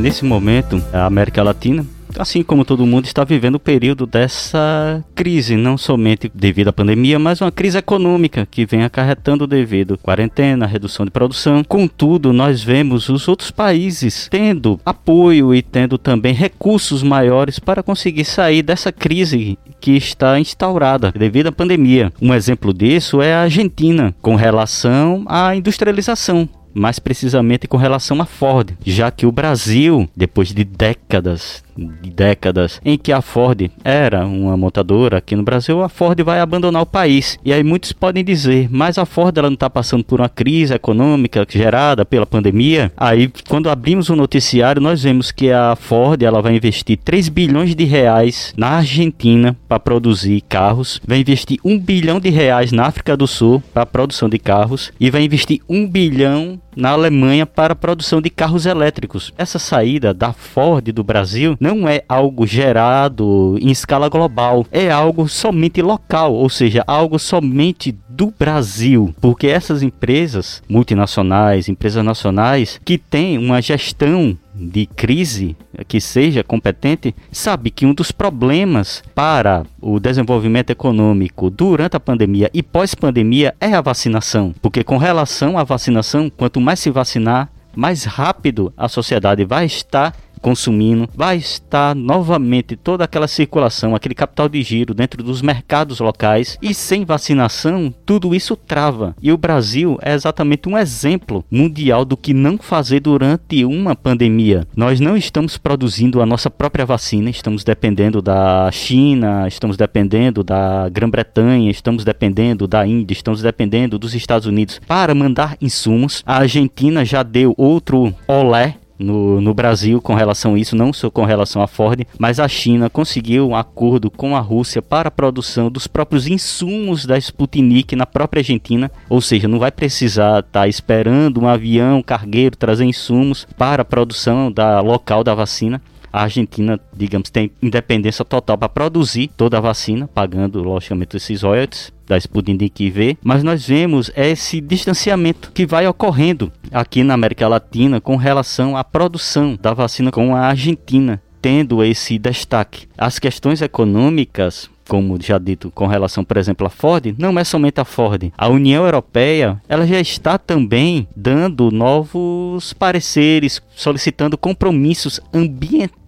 Nesse 0.00 0.24
momento, 0.24 0.82
a 0.94 1.04
América 1.04 1.42
Latina 1.42 1.86
assim 2.18 2.42
como 2.42 2.64
todo 2.64 2.86
mundo, 2.86 3.04
está 3.04 3.24
vivendo 3.24 3.56
o 3.56 3.60
período 3.60 4.06
dessa 4.06 5.04
crise, 5.14 5.56
não 5.56 5.76
somente 5.78 6.30
devido 6.34 6.68
à 6.68 6.72
pandemia, 6.72 7.18
mas 7.18 7.40
uma 7.40 7.52
crise 7.52 7.78
econômica 7.78 8.46
que 8.50 8.66
vem 8.66 8.82
acarretando 8.82 9.46
devido 9.46 9.94
à 9.94 9.98
quarentena, 9.98 10.66
redução 10.66 11.04
de 11.04 11.10
produção. 11.10 11.62
Contudo, 11.62 12.32
nós 12.32 12.62
vemos 12.62 13.08
os 13.08 13.28
outros 13.28 13.50
países 13.50 14.28
tendo 14.30 14.80
apoio 14.84 15.54
e 15.54 15.62
tendo 15.62 15.98
também 15.98 16.34
recursos 16.34 17.02
maiores 17.02 17.58
para 17.58 17.82
conseguir 17.82 18.24
sair 18.24 18.62
dessa 18.62 18.92
crise 18.92 19.58
que 19.80 19.92
está 19.92 20.38
instaurada 20.38 21.12
devido 21.12 21.48
à 21.48 21.52
pandemia. 21.52 22.12
Um 22.20 22.34
exemplo 22.34 22.72
disso 22.72 23.22
é 23.22 23.34
a 23.34 23.42
Argentina, 23.42 24.14
com 24.20 24.34
relação 24.34 25.24
à 25.26 25.54
industrialização 25.54 26.48
mais 26.74 26.98
precisamente 26.98 27.66
com 27.66 27.76
relação 27.76 28.20
à 28.20 28.26
Ford, 28.26 28.70
já 28.84 29.10
que 29.10 29.26
o 29.26 29.32
Brasil, 29.32 30.08
depois 30.16 30.48
de 30.48 30.64
décadas 30.64 31.62
de 32.02 32.10
décadas 32.10 32.80
em 32.84 32.98
que 32.98 33.12
a 33.12 33.20
Ford 33.20 33.70
era 33.84 34.26
uma 34.26 34.56
montadora 34.56 35.18
aqui 35.18 35.34
no 35.34 35.42
Brasil, 35.42 35.82
a 35.82 35.88
Ford 35.88 36.20
vai 36.22 36.40
abandonar 36.40 36.82
o 36.82 36.86
país. 36.86 37.38
E 37.44 37.52
aí 37.52 37.62
muitos 37.62 37.92
podem 37.92 38.24
dizer, 38.24 38.68
mas 38.70 38.98
a 38.98 39.04
Ford 39.04 39.36
ela 39.36 39.48
não 39.48 39.54
está 39.54 39.70
passando 39.70 40.04
por 40.04 40.20
uma 40.20 40.28
crise 40.28 40.74
econômica 40.74 41.46
gerada 41.48 42.04
pela 42.04 42.26
pandemia. 42.26 42.92
Aí 42.96 43.30
quando 43.48 43.70
abrimos 43.70 44.08
o 44.08 44.16
noticiário, 44.16 44.82
nós 44.82 45.02
vemos 45.02 45.30
que 45.30 45.50
a 45.50 45.76
Ford 45.76 46.22
ela 46.22 46.42
vai 46.42 46.54
investir 46.54 46.98
3 46.98 47.28
bilhões 47.28 47.74
de 47.74 47.84
reais 47.84 48.52
na 48.56 48.68
Argentina 48.68 49.56
para 49.68 49.80
produzir 49.80 50.40
carros, 50.42 51.00
vai 51.06 51.20
investir 51.20 51.58
1 51.64 51.78
bilhão 51.78 52.20
de 52.20 52.30
reais 52.30 52.72
na 52.72 52.86
África 52.86 53.16
do 53.16 53.26
Sul 53.26 53.62
para 53.72 53.86
produção 53.86 54.28
de 54.28 54.38
carros 54.38 54.92
e 54.98 55.10
vai 55.10 55.22
investir 55.22 55.60
1 55.68 55.86
bilhão 55.88 56.60
na 56.76 56.90
Alemanha 56.90 57.46
para 57.46 57.74
produção 57.74 58.20
de 58.20 58.30
carros 58.30 58.66
elétricos. 58.66 59.32
Essa 59.36 59.58
saída 59.58 60.14
da 60.14 60.32
Ford 60.32 60.84
do 60.92 61.04
Brasil 61.04 61.56
não 61.60 61.69
é 61.88 62.04
algo 62.08 62.46
gerado 62.46 63.56
em 63.60 63.70
escala 63.70 64.08
global, 64.08 64.66
é 64.70 64.90
algo 64.90 65.28
somente 65.28 65.82
local, 65.82 66.34
ou 66.34 66.48
seja, 66.48 66.84
algo 66.86 67.18
somente 67.18 67.96
do 68.08 68.32
Brasil, 68.38 69.14
porque 69.20 69.46
essas 69.46 69.82
empresas 69.82 70.62
multinacionais, 70.68 71.68
empresas 71.68 72.04
nacionais 72.04 72.80
que 72.84 72.98
têm 72.98 73.38
uma 73.38 73.62
gestão 73.62 74.36
de 74.54 74.84
crise 74.84 75.56
que 75.88 76.00
seja 76.00 76.44
competente, 76.44 77.14
sabe 77.32 77.70
que 77.70 77.86
um 77.86 77.94
dos 77.94 78.12
problemas 78.12 79.02
para 79.14 79.64
o 79.80 79.98
desenvolvimento 79.98 80.70
econômico 80.70 81.48
durante 81.48 81.96
a 81.96 82.00
pandemia 82.00 82.50
e 82.52 82.62
pós-pandemia 82.62 83.54
é 83.58 83.72
a 83.72 83.80
vacinação. 83.80 84.54
Porque 84.60 84.84
com 84.84 84.98
relação 84.98 85.56
à 85.56 85.64
vacinação, 85.64 86.28
quanto 86.28 86.60
mais 86.60 86.80
se 86.80 86.90
vacinar, 86.90 87.48
mais 87.74 88.04
rápido 88.04 88.72
a 88.76 88.88
sociedade 88.88 89.44
vai 89.44 89.64
estar 89.64 90.14
consumindo, 90.40 91.08
vai 91.14 91.36
estar 91.36 91.94
novamente 91.94 92.76
toda 92.76 93.04
aquela 93.04 93.28
circulação, 93.28 93.94
aquele 93.94 94.14
capital 94.14 94.48
de 94.48 94.62
giro 94.62 94.94
dentro 94.94 95.22
dos 95.22 95.42
mercados 95.42 96.00
locais 96.00 96.58
e 96.60 96.74
sem 96.74 97.04
vacinação, 97.04 97.92
tudo 98.04 98.34
isso 98.34 98.56
trava. 98.56 99.14
E 99.22 99.32
o 99.32 99.38
Brasil 99.38 99.98
é 100.02 100.14
exatamente 100.14 100.68
um 100.68 100.76
exemplo 100.76 101.44
mundial 101.50 102.04
do 102.04 102.16
que 102.16 102.34
não 102.34 102.58
fazer 102.58 103.00
durante 103.00 103.64
uma 103.64 103.94
pandemia. 103.94 104.66
Nós 104.74 105.00
não 105.00 105.16
estamos 105.16 105.56
produzindo 105.56 106.20
a 106.20 106.26
nossa 106.26 106.50
própria 106.50 106.86
vacina, 106.86 107.30
estamos 107.30 107.64
dependendo 107.64 108.22
da 108.22 108.70
China, 108.72 109.46
estamos 109.46 109.76
dependendo 109.76 110.42
da 110.42 110.88
Grã-Bretanha, 110.88 111.70
estamos 111.70 112.04
dependendo 112.04 112.66
da 112.66 112.86
Índia, 112.86 113.14
estamos 113.14 113.42
dependendo 113.42 113.98
dos 113.98 114.14
Estados 114.14 114.46
Unidos 114.46 114.80
para 114.86 115.14
mandar 115.14 115.56
insumos. 115.60 116.22
A 116.26 116.38
Argentina 116.38 117.04
já 117.04 117.22
deu 117.22 117.54
outro 117.56 118.14
olé 118.26 118.76
no, 119.00 119.40
no, 119.40 119.54
Brasil 119.54 120.00
com 120.00 120.14
relação 120.14 120.54
a 120.54 120.58
isso, 120.58 120.76
não 120.76 120.92
só 120.92 121.10
com 121.10 121.24
relação 121.24 121.62
à 121.62 121.66
Ford, 121.66 122.06
mas 122.18 122.38
a 122.38 122.46
China 122.46 122.90
conseguiu 122.90 123.48
um 123.48 123.56
acordo 123.56 124.10
com 124.10 124.36
a 124.36 124.40
Rússia 124.40 124.82
para 124.82 125.08
a 125.08 125.10
produção 125.10 125.70
dos 125.70 125.86
próprios 125.86 126.26
insumos 126.26 127.06
da 127.06 127.16
Sputnik 127.18 127.96
na 127.96 128.06
própria 128.06 128.40
Argentina, 128.40 128.90
ou 129.08 129.20
seja, 129.20 129.48
não 129.48 129.58
vai 129.58 129.70
precisar 129.72 130.40
estar 130.40 130.60
tá 130.60 130.68
esperando 130.68 131.40
um 131.40 131.48
avião 131.48 132.02
cargueiro 132.02 132.56
trazer 132.56 132.84
insumos 132.84 133.46
para 133.56 133.82
a 133.82 133.84
produção 133.84 134.52
da 134.52 134.80
local 134.80 135.24
da 135.24 135.34
vacina. 135.34 135.80
A 136.12 136.22
Argentina, 136.22 136.78
digamos, 136.92 137.30
tem 137.30 137.50
independência 137.62 138.24
total 138.24 138.58
para 138.58 138.68
produzir 138.68 139.30
toda 139.36 139.58
a 139.58 139.60
vacina, 139.60 140.08
pagando, 140.08 140.62
logicamente, 140.62 141.16
esses 141.16 141.42
royalties 141.42 141.92
da 142.06 142.18
Sputnik 142.18 142.90
V, 142.90 143.16
mas 143.22 143.44
nós 143.44 143.66
vemos 143.66 144.10
esse 144.16 144.60
distanciamento 144.60 145.52
que 145.52 145.64
vai 145.64 145.86
ocorrendo 145.86 146.52
aqui 146.72 147.04
na 147.04 147.14
América 147.14 147.46
Latina 147.46 148.00
com 148.00 148.16
relação 148.16 148.76
à 148.76 148.82
produção 148.82 149.56
da 149.60 149.72
vacina 149.72 150.10
com 150.10 150.34
a 150.34 150.40
Argentina 150.40 151.22
tendo 151.40 151.82
esse 151.82 152.18
destaque. 152.18 152.86
As 152.96 153.18
questões 153.18 153.62
econômicas 153.62 154.68
como 154.90 155.16
já 155.22 155.38
dito 155.38 155.70
com 155.70 155.86
relação, 155.86 156.24
por 156.24 156.36
exemplo, 156.36 156.66
à 156.66 156.68
Ford, 156.68 157.14
não 157.16 157.38
é 157.38 157.44
somente 157.44 157.80
a 157.80 157.84
Ford. 157.84 158.32
A 158.36 158.48
União 158.48 158.84
Europeia, 158.84 159.62
ela 159.68 159.86
já 159.86 160.00
está 160.00 160.36
também 160.36 161.06
dando 161.14 161.70
novos 161.70 162.72
pareceres, 162.72 163.62
solicitando 163.76 164.36
compromissos 164.36 165.20
ambientais 165.32 166.00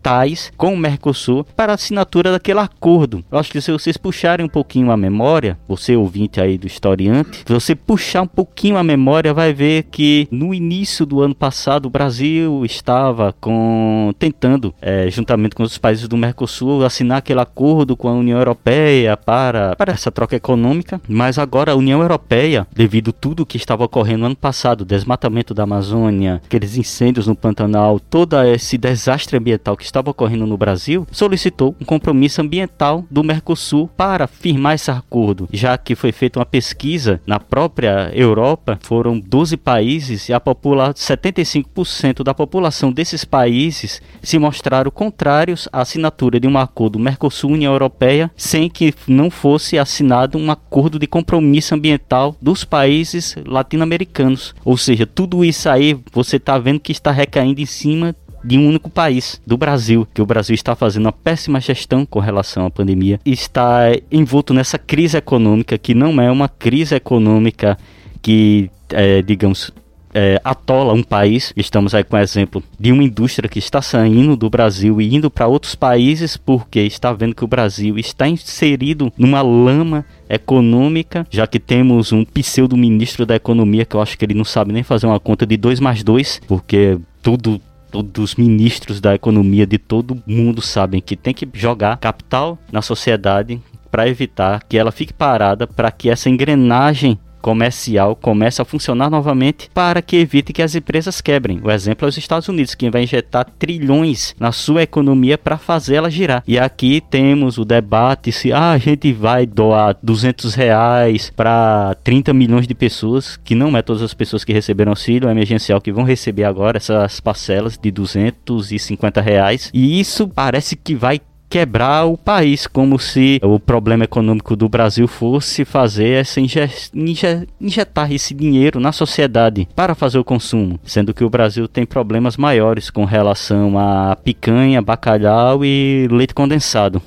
com 0.57 0.75
o 0.75 0.77
Mercosul 0.77 1.47
para 1.57 1.75
assinatura 1.75 2.33
daquele 2.33 2.59
acordo. 2.59 3.25
Eu 3.31 3.39
acho 3.39 3.53
que 3.53 3.61
se 3.61 3.71
vocês 3.71 3.97
puxarem 3.97 4.45
um 4.45 4.49
pouquinho 4.49 4.91
a 4.91 4.97
memória, 4.97 5.59
você 5.69 5.95
ouvinte 5.95 6.41
aí 6.41 6.59
do 6.59 6.67
historiante, 6.67 7.45
se 7.47 7.53
você 7.53 7.75
puxar 7.75 8.23
um 8.23 8.27
pouquinho 8.27 8.77
a 8.77 8.83
memória, 8.83 9.33
vai 9.33 9.53
ver 9.53 9.85
que 9.85 10.27
no 10.31 10.53
início 10.53 11.07
do 11.07 11.21
ano 11.21 11.35
passado 11.35 11.87
o 11.87 11.91
Brasil 11.91 12.65
estava 12.65 13.33
com 13.41 14.13
tentando, 14.19 14.75
é, 14.81 15.09
juntamente 15.11 15.55
com 15.55 15.63
os 15.63 15.79
países 15.79 16.09
do 16.09 16.17
Mercosul, 16.17 16.85
assinar 16.85 17.19
aquele 17.19 17.41
acordo 17.41 17.97
com 17.97 18.09
a 18.09 18.13
União 18.13 18.39
Europeia 18.39 19.17
para, 19.17 19.77
para 19.77 19.93
essa 19.93 20.11
troca 20.11 20.37
econômica, 20.37 21.01
mas 21.09 21.39
agora 21.39 21.73
a 21.73 21.77
União 21.77 22.01
Europeia, 22.01 22.67
devido 22.73 23.13
tudo 23.13 23.47
que 23.47 23.57
estava 23.57 23.85
ocorrendo 23.85 24.21
no 24.21 24.27
ano 24.27 24.37
passado, 24.37 24.85
desmatamento 24.85 25.55
da 25.55 25.63
Amazônia, 25.65 26.41
aqueles 26.45 26.77
incêndios 26.77 27.27
no 27.27 27.35
Pantanal, 27.35 27.99
todo 27.99 28.41
esse 28.43 28.77
desastre 28.79 29.37
ambiental 29.37 29.77
que 29.77 29.85
estava 29.93 30.11
ocorrendo 30.11 30.47
no 30.47 30.57
Brasil, 30.57 31.07
solicitou 31.13 31.77
um 31.81 31.85
compromisso 31.85 32.41
ambiental 32.41 33.05
do 33.11 33.23
Mercosul 33.23 33.89
para 33.97 34.27
firmar 34.27 34.75
esse 34.75 34.91
acordo, 34.91 35.49
já 35.53 35.77
que 35.77 35.95
foi 35.95 36.11
feita 36.11 36.39
uma 36.39 36.47
pesquisa 36.47 37.21
na 37.27 37.39
própria 37.39 38.11
Europa, 38.15 38.79
foram 38.83 39.21
12 39.21 39.57
países 39.59 40.29
e 40.29 40.33
a 40.33 40.41
população 40.41 40.95
75% 40.95 42.23
da 42.23 42.33
população 42.33 42.91
desses 42.93 43.25
países 43.25 44.01
se 44.23 44.39
mostraram 44.39 44.91
contrários 44.91 45.69
à 45.73 45.83
assinatura 45.83 46.41
de 46.41 46.47
um 46.47 46.57
acordo 46.57 46.99
Mercosul-União 46.99 47.73
Europeia 47.73 48.31
sem 48.37 48.71
que 48.71 48.95
não 49.07 49.31
fosse 49.31 49.79
assinado 49.79 50.39
um 50.39 50.51
acordo 50.51 50.99
de 50.99 51.07
compromisso 51.07 51.75
ambiental 51.75 52.37
dos 52.41 52.65
países 52.65 53.37
latino-americanos. 53.47 54.55
Ou 54.65 54.77
seja, 54.77 55.07
tudo 55.07 55.45
isso 55.45 55.69
aí 55.69 55.99
você 56.13 56.37
está 56.37 56.59
vendo 56.59 56.81
que 56.81 56.93
está 56.93 57.11
recaindo 57.11 57.61
em 57.61 57.67
cima 57.67 58.15
de 58.45 58.59
um 58.59 58.69
único 58.69 58.91
país, 58.91 59.41
do 59.47 59.57
Brasil, 59.57 60.07
que 60.13 60.23
o 60.23 60.27
Brasil 60.27 60.55
está 60.55 60.75
fazendo 60.75 61.07
uma 61.07 61.13
péssima 61.13 61.61
gestão 61.61 62.05
com 62.05 62.19
relação 62.19 62.67
à 62.67 62.71
pandemia, 62.71 63.21
está 63.25 63.87
envolto 64.11 64.53
nessa 64.53 64.79
crise 64.79 65.17
econômica 65.17 65.79
que 65.79 65.95
não 65.95 66.21
é 66.21 66.31
uma 66.31 66.49
crise 66.49 66.95
econômica 66.95 67.79
que, 68.21 68.71
é, 68.91 69.23
digamos, 69.23 69.73
é, 70.15 70.41
atola 70.45 70.93
um 70.93 71.03
país. 71.03 71.53
Estamos 71.57 71.95
aí 71.95 72.05
com 72.05 72.17
o 72.17 72.19
exemplo 72.19 72.63
de 72.79 72.93
uma 72.93 73.03
indústria 73.03 73.49
que 73.49 73.59
está 73.59 73.81
saindo 73.81 74.37
do 74.37 74.51
Brasil 74.51 75.01
e 75.01 75.15
indo 75.15 75.31
para 75.31 75.47
outros 75.47 75.75
países 75.75 76.37
porque 76.37 76.81
está 76.81 77.13
vendo 77.13 77.35
que 77.35 77.45
o 77.45 77.49
Brasil 77.49 77.99
está 77.99 78.29
inserido 78.29 79.13
numa 79.17 79.43
lama 79.43 80.05
econômica, 80.29 81.27
já 81.31 81.47
que 81.47 81.59
temos 81.59 82.13
um 82.13 82.25
pseudo-ministro 82.25 83.27
da 83.27 83.37
economia 83.37 83.85
que 83.85 83.97
eu 83.97 84.03
acho 84.03 84.17
que 84.17 84.25
ele 84.25 84.35
não 84.35 84.45
sabe 84.45 84.73
nem 84.73 84.83
fazer 84.83 85.07
uma 85.07 85.21
conta 85.21 85.47
de 85.47 85.57
2 85.57 85.81
mais 85.81 86.03
2, 86.03 86.43
porque 86.47 86.99
tudo 87.23 87.61
todos 87.93 88.25
os 88.25 88.35
ministros 88.35 89.01
da 89.01 89.15
economia 89.15 89.67
de 89.67 89.77
todo 89.77 90.21
mundo 90.27 90.63
sabem 90.63 91.01
que 91.01 91.15
tem 91.15 91.35
que 91.35 91.47
jogar 91.53 91.99
capital 91.99 92.59
na 92.73 92.81
sociedade 92.81 93.61
para 93.91 94.09
evitar 94.09 94.65
que 94.65 94.79
ela 94.79 94.91
fique 94.91 95.13
parada, 95.13 95.67
para 95.67 95.91
que 95.91 96.09
essa 96.09 96.31
engrenagem 96.31 97.19
comercial 97.43 98.17
comece 98.17 98.63
a 98.63 98.65
funcionar 98.65 99.11
novamente 99.11 99.69
para 99.75 100.01
que 100.01 100.17
evite 100.17 100.53
que 100.53 100.63
as 100.63 100.75
empresas 100.75 101.21
quebrem. 101.21 101.61
O 101.63 101.71
exemplo 101.71 102.07
é 102.07 102.09
os 102.09 102.17
Estados 102.17 102.49
Unidos, 102.49 102.75
que 102.75 102.89
vai 102.89 103.03
injetar 103.03 103.45
trilhões 103.59 104.35
na 104.39 104.53
sua 104.53 104.83
economia 104.83 105.37
para 105.37 105.59
fazê-la 105.59 106.09
girar. 106.09 106.43
E 106.47 106.59
aqui 106.59 107.03
temos 107.11 107.59
o 107.59 107.65
debate 107.65 108.31
se 108.31 108.53
ah, 108.53 108.71
a 108.71 108.79
gente 108.79 109.13
vai 109.13 109.45
doar 109.45 109.97
200 110.03 110.55
reais 110.55 111.31
para 111.35 111.97
30 112.05 112.33
milhões 112.33 112.67
de 112.67 112.75
pessoas, 112.75 113.37
que 113.37 113.55
não 113.55 113.77
é 113.77 113.83
todas 113.83 114.03
as 114.03 114.15
pessoas 114.15 114.45
que 114.45 114.53
receberam 114.53 114.93
auxílio 114.93 115.29
emergencial 115.29 115.81
que 115.81 115.93
vão 115.93 116.05
receber 116.05 116.45
agora 116.45 116.77
essas 116.77 117.19
parcelas 117.19 117.77
de 117.77 117.91
250 117.91 119.21
reais. 119.21 119.71
E 119.75 119.99
isso 119.99 120.29
parece 120.29 120.77
que 120.77 120.95
vai 120.95 121.21
quebrar 121.53 122.07
o 122.07 122.17
país, 122.17 122.67
como 122.67 122.99
se 122.99 123.39
o 123.43 123.61
problema 123.61 124.05
econômico 124.05 124.57
do 124.57 124.71
Brasil 124.71 125.07
fosse 125.07 125.67
fazer 125.67 126.21
essa 126.23 126.41
inje 126.41 126.67
inje 126.95 127.47
injetar 127.61 128.11
esse 128.11 128.33
dinheiro 128.33 128.81
na 128.81 128.91
sociedade 128.91 129.69
para 129.77 129.95
fazer 129.95 130.19
o 130.19 130.25
consumo, 130.25 130.81
sendo 130.83 131.13
que 131.13 131.23
o 131.23 131.29
Brasil 131.29 131.69
tem 131.69 131.85
problemas 131.85 132.39
maiores 132.39 132.89
com 132.89 133.05
relação 133.05 133.79
a 133.79 134.17
picanha, 134.17 134.81
bacalhau 134.81 135.63
e 135.63 136.09
leite 136.11 136.33
condensado. 136.33 137.03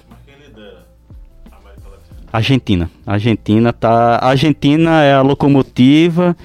Argentina. 2.32 2.88
Argentina 3.04 3.74
tá. 3.74 4.20
Argentina 4.22 5.02
é 5.02 5.16
a 5.16 5.24
locomotiva 5.24 6.38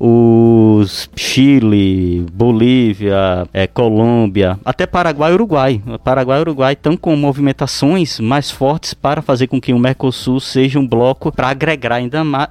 os 0.00 1.08
Chile, 1.16 2.26
Bolívia, 2.32 3.46
é, 3.52 3.66
Colômbia, 3.66 4.58
até 4.64 4.86
Paraguai 4.86 5.32
e 5.32 5.34
Uruguai. 5.34 5.82
Paraguai 6.04 6.38
e 6.38 6.42
Uruguai 6.42 6.72
estão 6.74 6.96
com 6.96 7.14
movimentações 7.16 8.20
mais 8.20 8.50
fortes 8.50 8.94
para 8.94 9.22
fazer 9.22 9.46
com 9.46 9.60
que 9.60 9.72
o 9.72 9.78
Mercosul 9.78 10.40
seja 10.40 10.78
um 10.78 10.86
bloco 10.86 11.32
para 11.32 11.48
agregar 11.48 11.96
ainda 11.96 12.22
mais 12.24 12.48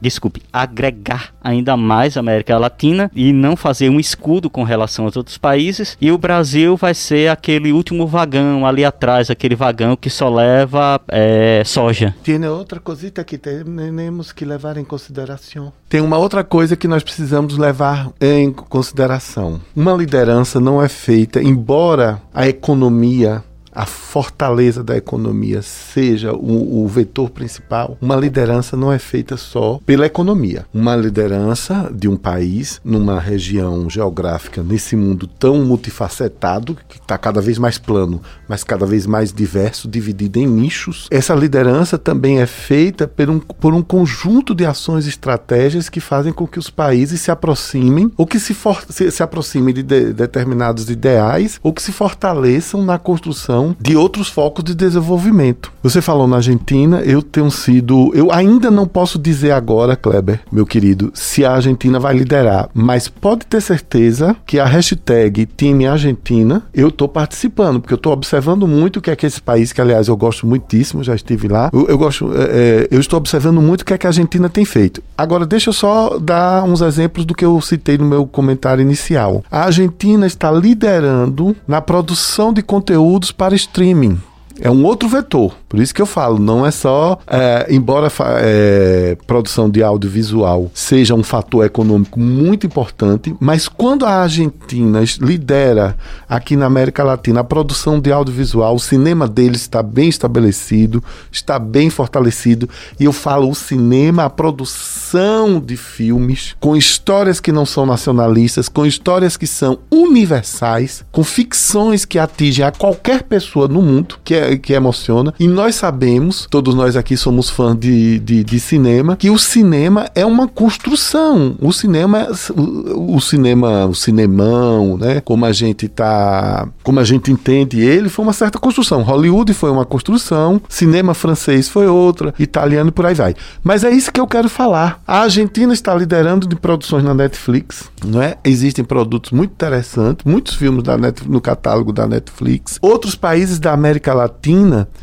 desculpe, 0.00 0.42
agregar 0.52 1.34
ainda 1.42 1.76
mais 1.76 2.16
a 2.16 2.20
América 2.20 2.58
Latina 2.58 3.10
e 3.14 3.32
não 3.32 3.56
fazer 3.56 3.88
um 3.88 4.00
escudo 4.00 4.50
com 4.50 4.62
relação 4.62 5.04
aos 5.04 5.16
outros 5.16 5.38
países. 5.38 5.96
E 6.00 6.10
o 6.10 6.18
Brasil 6.18 6.76
vai 6.76 6.94
ser 6.94 7.30
aquele 7.30 7.72
último 7.72 8.06
vagão 8.06 8.66
ali 8.66 8.84
atrás, 8.84 9.30
aquele 9.30 9.54
vagão 9.54 9.96
que 9.96 10.10
só 10.10 10.28
leva 10.28 11.00
é, 11.08 11.62
soja. 11.64 12.14
Tem 12.22 12.44
outra 12.46 12.80
cosita 12.80 13.24
que 13.24 13.38
temos 13.38 14.32
que 14.32 14.44
levar 14.44 14.76
em 14.76 14.84
consideração. 14.84 15.72
Tem 15.88 16.00
uma 16.00 16.18
outra 16.18 16.42
coisa 16.42 16.76
que 16.76 16.88
nós 16.88 17.02
precisamos 17.02 17.56
levar 17.56 18.10
em 18.20 18.52
consideração. 18.52 19.60
Uma 19.74 19.92
liderança 19.92 20.60
não 20.60 20.82
é 20.82 20.88
feita, 20.88 21.42
embora 21.42 22.20
a 22.34 22.48
economia 22.48 23.44
a 23.76 23.84
fortaleza 23.84 24.82
da 24.82 24.96
economia 24.96 25.60
seja 25.60 26.32
o, 26.32 26.82
o, 26.82 26.88
vetor 26.88 27.28
principal, 27.28 27.98
uma 28.00 28.16
liderança 28.16 28.74
não 28.74 28.90
é 28.90 28.98
feita 28.98 29.36
só 29.36 29.78
pela 29.84 30.06
economia. 30.06 30.64
Uma 30.72 30.96
liderança 30.96 31.92
de 31.94 32.08
um 32.08 32.16
país, 32.16 32.80
numa 32.82 33.20
região 33.20 33.90
geográfica, 33.90 34.62
nesse 34.62 34.96
mundo 34.96 35.26
tão 35.26 35.62
multifacetado, 35.62 36.74
que 36.88 36.96
está 36.96 37.18
cada 37.18 37.42
vez 37.42 37.58
mais 37.58 37.76
plano, 37.76 38.22
mas 38.48 38.64
cada 38.64 38.86
vez 38.86 39.06
mais 39.06 39.30
diverso, 39.30 39.86
dividido 39.86 40.38
em 40.38 40.46
nichos, 40.46 41.06
essa 41.10 41.34
liderança 41.34 41.98
também 41.98 42.40
é 42.40 42.46
feita 42.46 43.06
por 43.06 43.28
um, 43.28 43.38
por 43.38 43.74
um 43.74 43.82
conjunto 43.82 44.54
de 44.54 44.64
ações 44.64 45.04
e 45.04 45.10
estratégias 45.10 45.90
que 45.90 46.00
fazem 46.00 46.32
com 46.32 46.46
que 46.46 46.58
os 46.58 46.70
países 46.70 47.20
se 47.20 47.30
aproximem, 47.30 48.10
ou 48.16 48.26
que 48.26 48.40
se, 48.40 48.54
for, 48.54 48.82
se, 48.88 49.10
se 49.10 49.22
aproximem 49.22 49.74
de, 49.74 49.82
de 49.82 50.14
determinados 50.14 50.88
ideais, 50.88 51.60
ou 51.62 51.74
que 51.74 51.82
se 51.82 51.92
fortaleçam 51.92 52.82
na 52.82 52.98
construção 52.98 53.65
de 53.80 53.96
outros 53.96 54.28
focos 54.28 54.62
de 54.64 54.74
desenvolvimento. 54.74 55.72
Você 55.82 56.02
falou 56.02 56.26
na 56.26 56.36
Argentina, 56.36 57.00
eu 57.00 57.22
tenho 57.22 57.50
sido. 57.50 58.10
Eu 58.14 58.30
ainda 58.32 58.70
não 58.70 58.86
posso 58.86 59.18
dizer 59.18 59.52
agora, 59.52 59.96
Kleber, 59.96 60.40
meu 60.50 60.66
querido, 60.66 61.10
se 61.14 61.44
a 61.44 61.52
Argentina 61.52 61.98
vai 61.98 62.14
liderar, 62.14 62.68
mas 62.74 63.08
pode 63.08 63.46
ter 63.46 63.60
certeza 63.60 64.36
que 64.46 64.58
a 64.58 64.64
hashtag 64.64 65.46
Time 65.46 65.86
Argentina 65.86 66.62
eu 66.74 66.88
estou 66.88 67.08
participando, 67.08 67.80
porque 67.80 67.94
eu 67.94 67.96
estou 67.96 68.12
observando 68.12 68.66
muito 68.66 68.98
o 68.98 69.02
que 69.02 69.10
é 69.10 69.16
que 69.16 69.26
esse 69.26 69.40
país, 69.40 69.72
que 69.72 69.80
aliás 69.80 70.08
eu 70.08 70.16
gosto 70.16 70.46
muitíssimo, 70.46 71.02
já 71.02 71.14
estive 71.14 71.48
lá, 71.48 71.70
eu, 71.72 71.86
eu 71.86 71.98
gosto, 71.98 72.32
é, 72.34 72.44
é, 72.44 72.88
eu 72.90 73.00
estou 73.00 73.16
observando 73.16 73.60
muito 73.60 73.82
o 73.82 73.84
que 73.84 73.94
é 73.94 73.98
que 73.98 74.06
a 74.06 74.10
Argentina 74.10 74.48
tem 74.48 74.64
feito. 74.64 75.02
Agora, 75.16 75.46
deixa 75.46 75.70
eu 75.70 75.74
só 75.74 76.18
dar 76.18 76.62
uns 76.64 76.80
exemplos 76.80 77.24
do 77.24 77.34
que 77.34 77.44
eu 77.44 77.60
citei 77.60 77.98
no 77.98 78.04
meu 78.04 78.26
comentário 78.26 78.82
inicial. 78.82 79.44
A 79.50 79.64
Argentina 79.64 80.26
está 80.26 80.50
liderando 80.50 81.56
na 81.66 81.80
produção 81.80 82.52
de 82.52 82.62
conteúdos 82.62 83.32
para 83.32 83.54
streaming. 83.58 84.22
É 84.60 84.70
um 84.70 84.84
outro 84.84 85.08
vetor. 85.08 85.54
Por 85.68 85.80
isso 85.80 85.94
que 85.94 86.00
eu 86.00 86.06
falo, 86.06 86.38
não 86.38 86.64
é 86.64 86.70
só, 86.70 87.18
é, 87.26 87.66
embora 87.70 88.10
é, 88.38 89.16
produção 89.26 89.68
de 89.68 89.82
audiovisual 89.82 90.70
seja 90.72 91.14
um 91.14 91.22
fator 91.22 91.64
econômico 91.64 92.18
muito 92.18 92.66
importante, 92.66 93.34
mas 93.40 93.68
quando 93.68 94.06
a 94.06 94.22
Argentina 94.22 95.00
lidera 95.20 95.96
aqui 96.28 96.56
na 96.56 96.66
América 96.66 97.02
Latina 97.04 97.40
a 97.40 97.44
produção 97.44 98.00
de 98.00 98.12
audiovisual, 98.12 98.74
o 98.74 98.80
cinema 98.80 99.28
deles 99.28 99.62
está 99.62 99.82
bem 99.82 100.08
estabelecido, 100.08 101.02
está 101.30 101.58
bem 101.58 101.90
fortalecido, 101.90 102.68
e 102.98 103.04
eu 103.04 103.12
falo 103.12 103.50
o 103.50 103.54
cinema, 103.54 104.24
a 104.24 104.30
produção 104.30 105.60
de 105.60 105.76
filmes 105.76 106.56
com 106.60 106.76
histórias 106.76 107.40
que 107.40 107.52
não 107.52 107.66
são 107.66 107.84
nacionalistas, 107.84 108.68
com 108.68 108.86
histórias 108.86 109.36
que 109.36 109.46
são 109.46 109.78
universais, 109.90 111.04
com 111.12 111.24
ficções 111.24 112.04
que 112.04 112.18
atingem 112.18 112.64
a 112.64 112.70
qualquer 112.70 113.24
pessoa 113.24 113.68
no 113.68 113.82
mundo, 113.82 114.18
que, 114.24 114.34
é, 114.34 114.45
que 114.56 114.72
emociona, 114.72 115.34
e 115.38 115.48
nós 115.48 115.74
sabemos, 115.74 116.46
todos 116.50 116.74
nós 116.74 116.96
aqui 116.96 117.16
somos 117.16 117.50
fãs 117.50 117.78
de, 117.78 118.18
de, 118.18 118.44
de, 118.44 118.60
cinema, 118.60 119.16
que 119.16 119.30
o 119.30 119.38
cinema 119.38 120.08
é 120.14 120.24
uma 120.24 120.46
construção. 120.46 121.56
O 121.60 121.72
cinema, 121.72 122.28
o, 122.54 123.16
o 123.16 123.20
cinema, 123.20 123.86
o 123.86 123.94
cinemão, 123.94 124.96
né? 124.98 125.20
Como 125.20 125.44
a 125.44 125.52
gente 125.52 125.88
tá, 125.88 126.68
como 126.82 127.00
a 127.00 127.04
gente 127.04 127.30
entende 127.30 127.80
ele, 127.80 128.08
foi 128.08 128.24
uma 128.24 128.32
certa 128.32 128.58
construção. 128.58 129.02
Hollywood 129.02 129.52
foi 129.54 129.70
uma 129.70 129.84
construção, 129.84 130.60
cinema 130.68 131.14
francês 131.14 131.68
foi 131.68 131.86
outra, 131.86 132.34
italiano 132.38 132.92
por 132.92 133.06
aí 133.06 133.14
vai. 133.14 133.34
Mas 133.62 133.84
é 133.84 133.90
isso 133.90 134.12
que 134.12 134.20
eu 134.20 134.26
quero 134.26 134.48
falar. 134.48 135.00
A 135.06 135.20
Argentina 135.20 135.72
está 135.72 135.94
liderando 135.94 136.46
de 136.46 136.56
produções 136.56 137.02
na 137.02 137.14
Netflix, 137.14 137.90
não 138.04 138.22
é? 138.22 138.36
Existem 138.44 138.84
produtos 138.84 139.30
muito 139.32 139.52
interessantes, 139.52 140.24
muitos 140.24 140.54
filmes 140.54 140.82
da 140.82 140.96
Net, 140.96 141.28
no 141.28 141.40
catálogo 141.40 141.92
da 141.92 142.06
Netflix. 142.06 142.78
Outros 142.80 143.14
países 143.14 143.58
da 143.58 143.72
América 143.72 144.14
Latina 144.14 144.35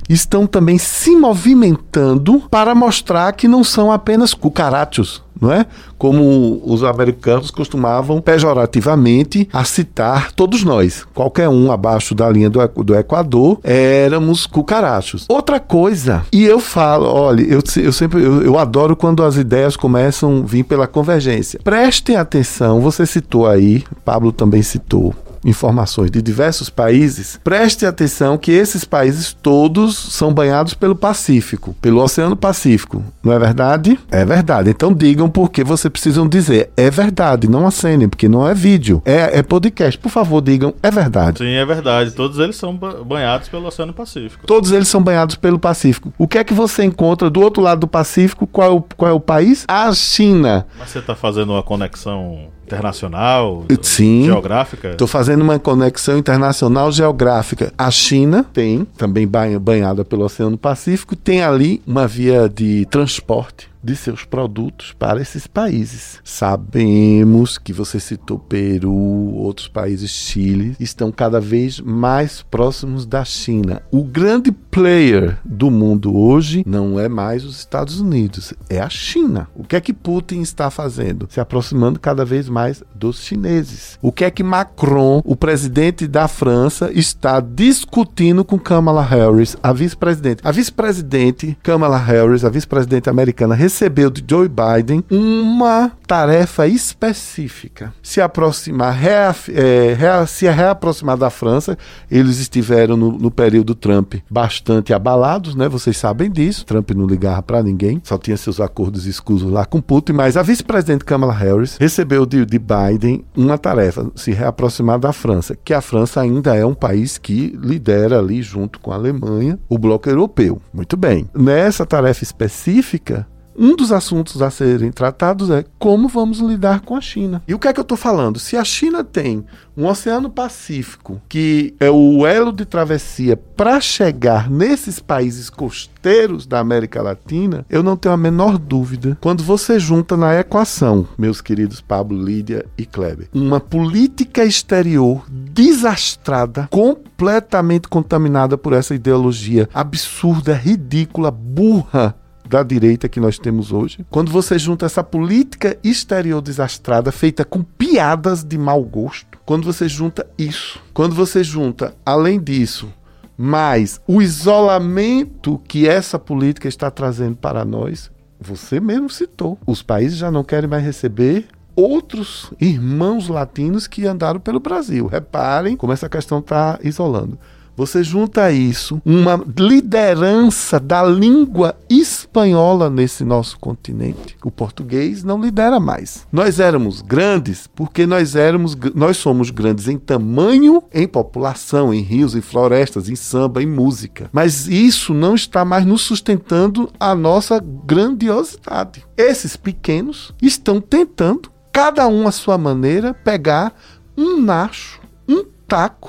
estão 0.10 0.34
estão 0.34 0.48
também 0.48 0.80
se 0.80 1.15
movimentando 1.15 2.41
para 2.50 2.74
mostrar 2.74 3.32
que 3.34 3.48
não 3.48 3.63
são 3.63 3.91
apenas 3.91 4.34
cucarachos, 4.34 5.22
não 5.39 5.52
é? 5.52 5.65
Como 5.98 6.62
os 6.65 6.84
americanos 6.84 7.52
costumavam 7.52 8.19
pejorativamente 8.19 9.48
a 9.54 9.63
citar 9.63 10.32
todos 10.32 10.63
nós, 10.63 11.06
qualquer 11.13 11.50
um 11.50 11.72
abaixo 11.72 12.15
da 12.15 12.28
linha 12.30 12.50
do, 12.50 12.60
do 12.84 12.96
Equador, 12.96 13.60
éramos 13.63 14.48
cucarachos. 14.48 15.26
Outra 15.30 15.60
coisa, 15.60 16.26
e 16.32 16.43
eu 16.43 16.60
falo, 16.60 17.06
olha, 17.06 17.43
eu, 17.43 17.62
eu 17.78 17.93
sempre 17.93 18.24
eu, 18.24 18.41
eu 18.41 18.58
adoro 18.58 18.96
quando 18.96 19.24
as 19.24 19.38
ideias 19.38 19.76
começam 19.76 20.39
a 20.43 20.48
vir 20.48 20.63
pela 20.63 20.88
convergência. 20.88 21.60
Prestem 21.63 22.15
atenção, 22.15 22.82
você 22.82 23.06
citou 23.06 23.48
aí, 23.48 23.84
Pablo 24.04 24.32
também 24.32 24.63
citou, 24.63 25.13
informações 25.45 26.12
de 26.12 26.21
diversos 26.21 26.69
países, 26.69 27.39
preste 27.43 27.86
atenção 27.86 28.38
que 28.38 28.51
esses 28.51 28.86
países 28.86 29.34
todos 29.34 29.95
são 29.95 30.34
banhados 30.34 30.73
pelo 30.73 30.95
Pacífico, 30.95 31.75
pelo 31.82 32.01
Oceano 32.01 32.36
Pacífico. 32.36 33.03
Não 33.23 33.32
é 33.32 33.39
verdade? 33.39 33.99
É 34.12 34.25
verdade. 34.25 34.69
Então 34.69 34.93
digam 34.93 35.29
porque 35.29 35.63
vocês 35.63 35.91
precisam 35.91 36.27
dizer. 36.27 36.69
É 36.75 36.89
verdade, 36.89 37.49
não 37.49 37.65
acenem, 37.65 38.10
porque 38.10 38.27
não 38.27 38.47
é 38.47 38.53
vídeo. 38.53 39.01
É, 39.06 39.39
é 39.39 39.43
podcast. 39.43 39.97
Por 39.97 40.10
favor, 40.10 40.41
digam. 40.41 40.73
É 40.82 40.91
verdade. 40.91 41.39
Sim, 41.39 41.53
é 41.53 41.65
verdade. 41.65 42.12
Todos 42.12 42.39
eles 42.39 42.56
são 42.56 42.75
banhados 42.75 43.49
pelo 43.49 43.67
Oceano 43.67 43.93
Pacífico. 43.93 44.45
Todos 44.45 44.71
eles 44.71 44.88
são 44.88 45.01
banhados 45.01 45.36
pelo 45.36 45.60
Pacífico. 45.60 46.13
O 46.17 46.27
que 46.27 46.38
é 46.38 46.43
que 46.43 46.53
você 46.53 46.84
encontra 46.84 47.29
do 47.29 47.41
outro 47.41 47.62
lado 47.62 47.82
do 47.82 47.88
Pacífico? 47.88 48.47
Qual 48.47 48.67
é 48.67 48.71
o, 48.71 48.82
qual 48.95 49.12
é 49.12 49.13
o 49.13 49.19
país? 49.19 49.65
A 49.67 49.91
China. 49.93 50.65
Mas 50.77 50.89
você 50.89 50.99
está 50.99 51.15
fazendo 51.15 51.51
uma 51.51 51.63
conexão 51.63 52.47
internacional, 52.73 53.65
Sim, 53.81 54.25
geográfica? 54.25 54.89
Estou 54.91 55.07
fazendo 55.07 55.41
uma 55.41 55.59
conexão 55.59 56.17
internacional 56.17 56.91
geográfica. 56.91 57.73
A 57.77 57.89
China 57.91 58.43
tem, 58.43 58.86
também 58.97 59.27
banhada 59.27 60.05
pelo 60.05 60.25
Oceano 60.25 60.57
Pacífico, 60.57 61.15
tem 61.15 61.43
ali 61.43 61.81
uma 61.86 62.07
via 62.07 62.49
de 62.49 62.86
transporte 62.86 63.72
de 63.84 63.96
seus 63.96 64.24
produtos 64.24 64.93
para 64.98 65.22
esses 65.22 65.46
países. 65.46 66.19
Sabemos 66.24 67.58
que 67.58 67.74
você 67.74 68.00
citou 68.00 68.39
Peru, 68.39 68.93
outros 69.36 69.67
países, 69.67 70.10
Chile, 70.10 70.76
estão 70.80 71.12
cada 71.12 71.39
vez 71.39 71.80
mais 71.80 72.41
próximos 72.41 73.06
da 73.06 73.26
China. 73.26 73.82
O 73.91 74.04
grande 74.04 74.52
player 74.52 75.38
do 75.43 75.69
mundo 75.69 76.17
hoje 76.17 76.63
não 76.65 77.00
é 77.00 77.10
mais 77.10 77.43
os 77.43 77.60
Estados 77.60 78.00
Unidos, 78.00 78.54
é 78.69 78.80
a 78.80 78.89
China. 78.89 79.48
O 79.56 79.63
que 79.63 79.76
é 79.76 79.82
que 79.82 79.93
Putin 79.93 80.41
está 80.41 80.69
fazendo? 80.69 81.28
Se 81.30 81.39
aproximando 81.39 82.00
cada 82.00 82.24
vez 82.24 82.48
mais 82.48 82.84
dos 82.96 83.22
chineses. 83.22 84.00
O 84.02 84.12
que 84.12 84.24
é 84.24 84.32
que 84.32 84.43
Macron, 84.43 85.22
o 85.26 85.36
presidente 85.36 86.08
da 86.08 86.28
França, 86.28 86.91
está 86.93 87.39
discutindo 87.39 88.46
com 88.46 88.58
Kamala 88.58 89.04
Harris, 89.04 89.58
a 89.62 89.74
vice-presidente? 89.74 90.41
A 90.43 90.52
vice-presidente 90.52 91.58
Kamala 91.62 91.98
Harris, 91.98 92.46
a 92.46 92.50
vice-presidente 92.50 93.10
americana, 93.10 93.56
recebeu 93.73 94.12
de 94.12 94.23
Joe 94.29 94.47
Biden 94.47 95.03
uma 95.09 95.91
tarefa 96.05 96.67
específica: 96.67 97.91
se 98.03 98.21
aproximar, 98.21 98.95
é, 99.03 100.25
se 100.27 100.47
reaproximar 100.47 101.17
da 101.17 101.31
França. 101.31 101.75
Eles 102.09 102.38
estiveram 102.38 102.95
no, 102.95 103.12
no, 103.12 103.31
período 103.31 103.73
Trump 103.73 104.15
bastante 104.29 104.93
abalados, 104.93 105.55
né? 105.55 105.67
Vocês 105.67 105.97
sabem 105.97 106.29
disso. 106.29 106.65
Trump 106.65 106.91
não 106.91 107.07
ligava 107.07 107.41
para 107.41 107.63
ninguém, 107.63 107.99
só 108.03 108.17
tinha 108.17 108.38
seus 108.38 108.62
acordos 108.62 109.07
escusos 109.07 109.51
lá 109.51 109.65
com 109.65 109.81
Putin. 109.81 110.13
Mas 110.13 110.38
a 110.38 110.43
vice-presidente 110.43 111.03
Kamala 111.03 111.33
Harris 111.33 111.77
recebeu 111.79 112.27
de, 112.27 112.45
de 112.45 112.59
Biden 112.59 113.25
uma 113.36 113.57
tarefa: 113.57 114.12
se 114.15 114.31
reaproximar 114.31 114.99
da 114.99 115.12
França, 115.12 115.57
que 115.63 115.73
a 115.73 115.81
França 115.81 116.21
ainda 116.21 116.55
é 116.55 116.63
um 116.63 116.75
país 116.75 117.17
que 117.17 117.57
lidera 117.59 118.19
ali 118.19 118.43
junto 118.43 118.79
com 118.79 118.91
a 118.91 118.95
Alemanha 118.95 119.57
o 119.67 119.79
bloco 119.79 120.07
europeu. 120.07 120.62
Muito 120.71 120.95
bem. 120.95 121.27
Nessa 121.33 121.86
tarefa 121.86 122.23
específica, 122.23 123.27
um 123.57 123.75
dos 123.75 123.91
assuntos 123.91 124.41
a 124.41 124.49
serem 124.49 124.91
tratados 124.91 125.49
é 125.49 125.65
como 125.77 126.07
vamos 126.07 126.39
lidar 126.39 126.81
com 126.81 126.95
a 126.95 127.01
China. 127.01 127.41
E 127.47 127.53
o 127.53 127.59
que 127.59 127.67
é 127.67 127.73
que 127.73 127.79
eu 127.79 127.83
estou 127.83 127.97
falando? 127.97 128.39
Se 128.39 128.57
a 128.57 128.63
China 128.63 129.03
tem 129.03 129.45
um 129.75 129.87
Oceano 129.87 130.29
Pacífico, 130.29 131.21
que 131.27 131.73
é 131.79 131.89
o 131.89 132.25
elo 132.25 132.51
de 132.51 132.65
travessia 132.65 133.35
para 133.35 133.79
chegar 133.81 134.49
nesses 134.49 134.99
países 134.99 135.49
costeiros 135.49 136.45
da 136.45 136.59
América 136.59 137.01
Latina, 137.01 137.65
eu 137.69 137.81
não 137.81 137.97
tenho 137.97 138.13
a 138.13 138.17
menor 138.17 138.57
dúvida. 138.57 139.17
Quando 139.19 139.43
você 139.43 139.79
junta 139.79 140.15
na 140.15 140.39
equação, 140.39 141.07
meus 141.17 141.41
queridos 141.41 141.81
Pablo, 141.81 142.21
Lídia 142.21 142.65
e 142.77 142.85
Kleber, 142.85 143.29
uma 143.33 143.59
política 143.59 144.43
exterior 144.45 145.25
desastrada, 145.29 146.67
completamente 146.69 147.87
contaminada 147.87 148.57
por 148.57 148.73
essa 148.73 148.93
ideologia 148.93 149.69
absurda, 149.73 150.53
ridícula, 150.53 151.31
burra 151.31 152.15
da 152.53 152.61
direita 152.61 153.09
que 153.09 153.19
nós 153.19 153.39
temos 153.39 153.71
hoje, 153.71 154.05
quando 154.11 154.31
você 154.31 154.59
junta 154.59 154.85
essa 154.85 155.03
política 155.03 155.75
exterior 155.83 156.39
desastrada, 156.39 157.11
feita 157.11 157.43
com 157.43 157.63
piadas 157.63 158.43
de 158.43 158.59
mau 158.59 158.83
gosto, 158.83 159.39
quando 159.43 159.65
você 159.65 159.89
junta 159.89 160.23
isso, 160.37 160.79
quando 160.93 161.15
você 161.15 161.43
junta, 161.43 161.95
além 162.05 162.39
disso, 162.39 162.93
mais 163.35 163.99
o 164.07 164.21
isolamento 164.21 165.59
que 165.67 165.87
essa 165.87 166.19
política 166.19 166.67
está 166.67 166.91
trazendo 166.91 167.37
para 167.37 167.65
nós, 167.65 168.11
você 168.39 168.79
mesmo 168.79 169.09
citou. 169.09 169.57
Os 169.65 169.81
países 169.81 170.19
já 170.19 170.29
não 170.29 170.43
querem 170.43 170.69
mais 170.69 170.83
receber 170.83 171.47
outros 171.75 172.51
irmãos 172.61 173.29
latinos 173.29 173.87
que 173.87 174.05
andaram 174.05 174.39
pelo 174.39 174.59
Brasil. 174.59 175.07
Reparem 175.07 175.75
como 175.75 175.91
essa 175.91 176.07
questão 176.07 176.37
está 176.37 176.77
isolando. 176.83 177.39
Você 177.75 178.03
junta 178.03 178.51
isso, 178.51 179.01
uma 179.03 179.43
liderança 179.57 180.79
da 180.79 181.01
língua 181.03 181.75
espanhola 181.89 182.88
nesse 182.88 183.23
nosso 183.23 183.57
continente. 183.57 184.38
O 184.43 184.51
português 184.51 185.23
não 185.23 185.41
lidera 185.41 185.79
mais. 185.79 186.27
Nós 186.31 186.59
éramos 186.59 187.01
grandes 187.01 187.65
porque 187.65 188.05
nós 188.05 188.36
éramos, 188.36 188.77
nós 188.93 189.17
somos 189.17 189.49
grandes 189.49 189.88
em 189.88 189.97
tamanho, 189.97 190.83
em 190.93 191.07
população, 191.07 191.91
em 191.91 192.01
rios, 192.01 192.36
em 192.36 192.41
florestas, 192.41 193.09
em 193.09 193.15
samba, 193.15 193.63
em 193.63 193.67
música. 193.67 194.29
Mas 194.31 194.67
isso 194.67 195.12
não 195.12 195.33
está 195.33 195.65
mais 195.65 195.83
nos 195.83 196.01
sustentando 196.01 196.91
a 196.99 197.15
nossa 197.15 197.59
grandiosidade. 197.59 199.03
Esses 199.17 199.55
pequenos 199.55 200.31
estão 200.39 200.79
tentando, 200.79 201.51
cada 201.71 202.07
um 202.07 202.27
à 202.27 202.31
sua 202.31 202.57
maneira, 202.57 203.15
pegar 203.15 203.73
um 204.15 204.39
nacho 204.39 205.01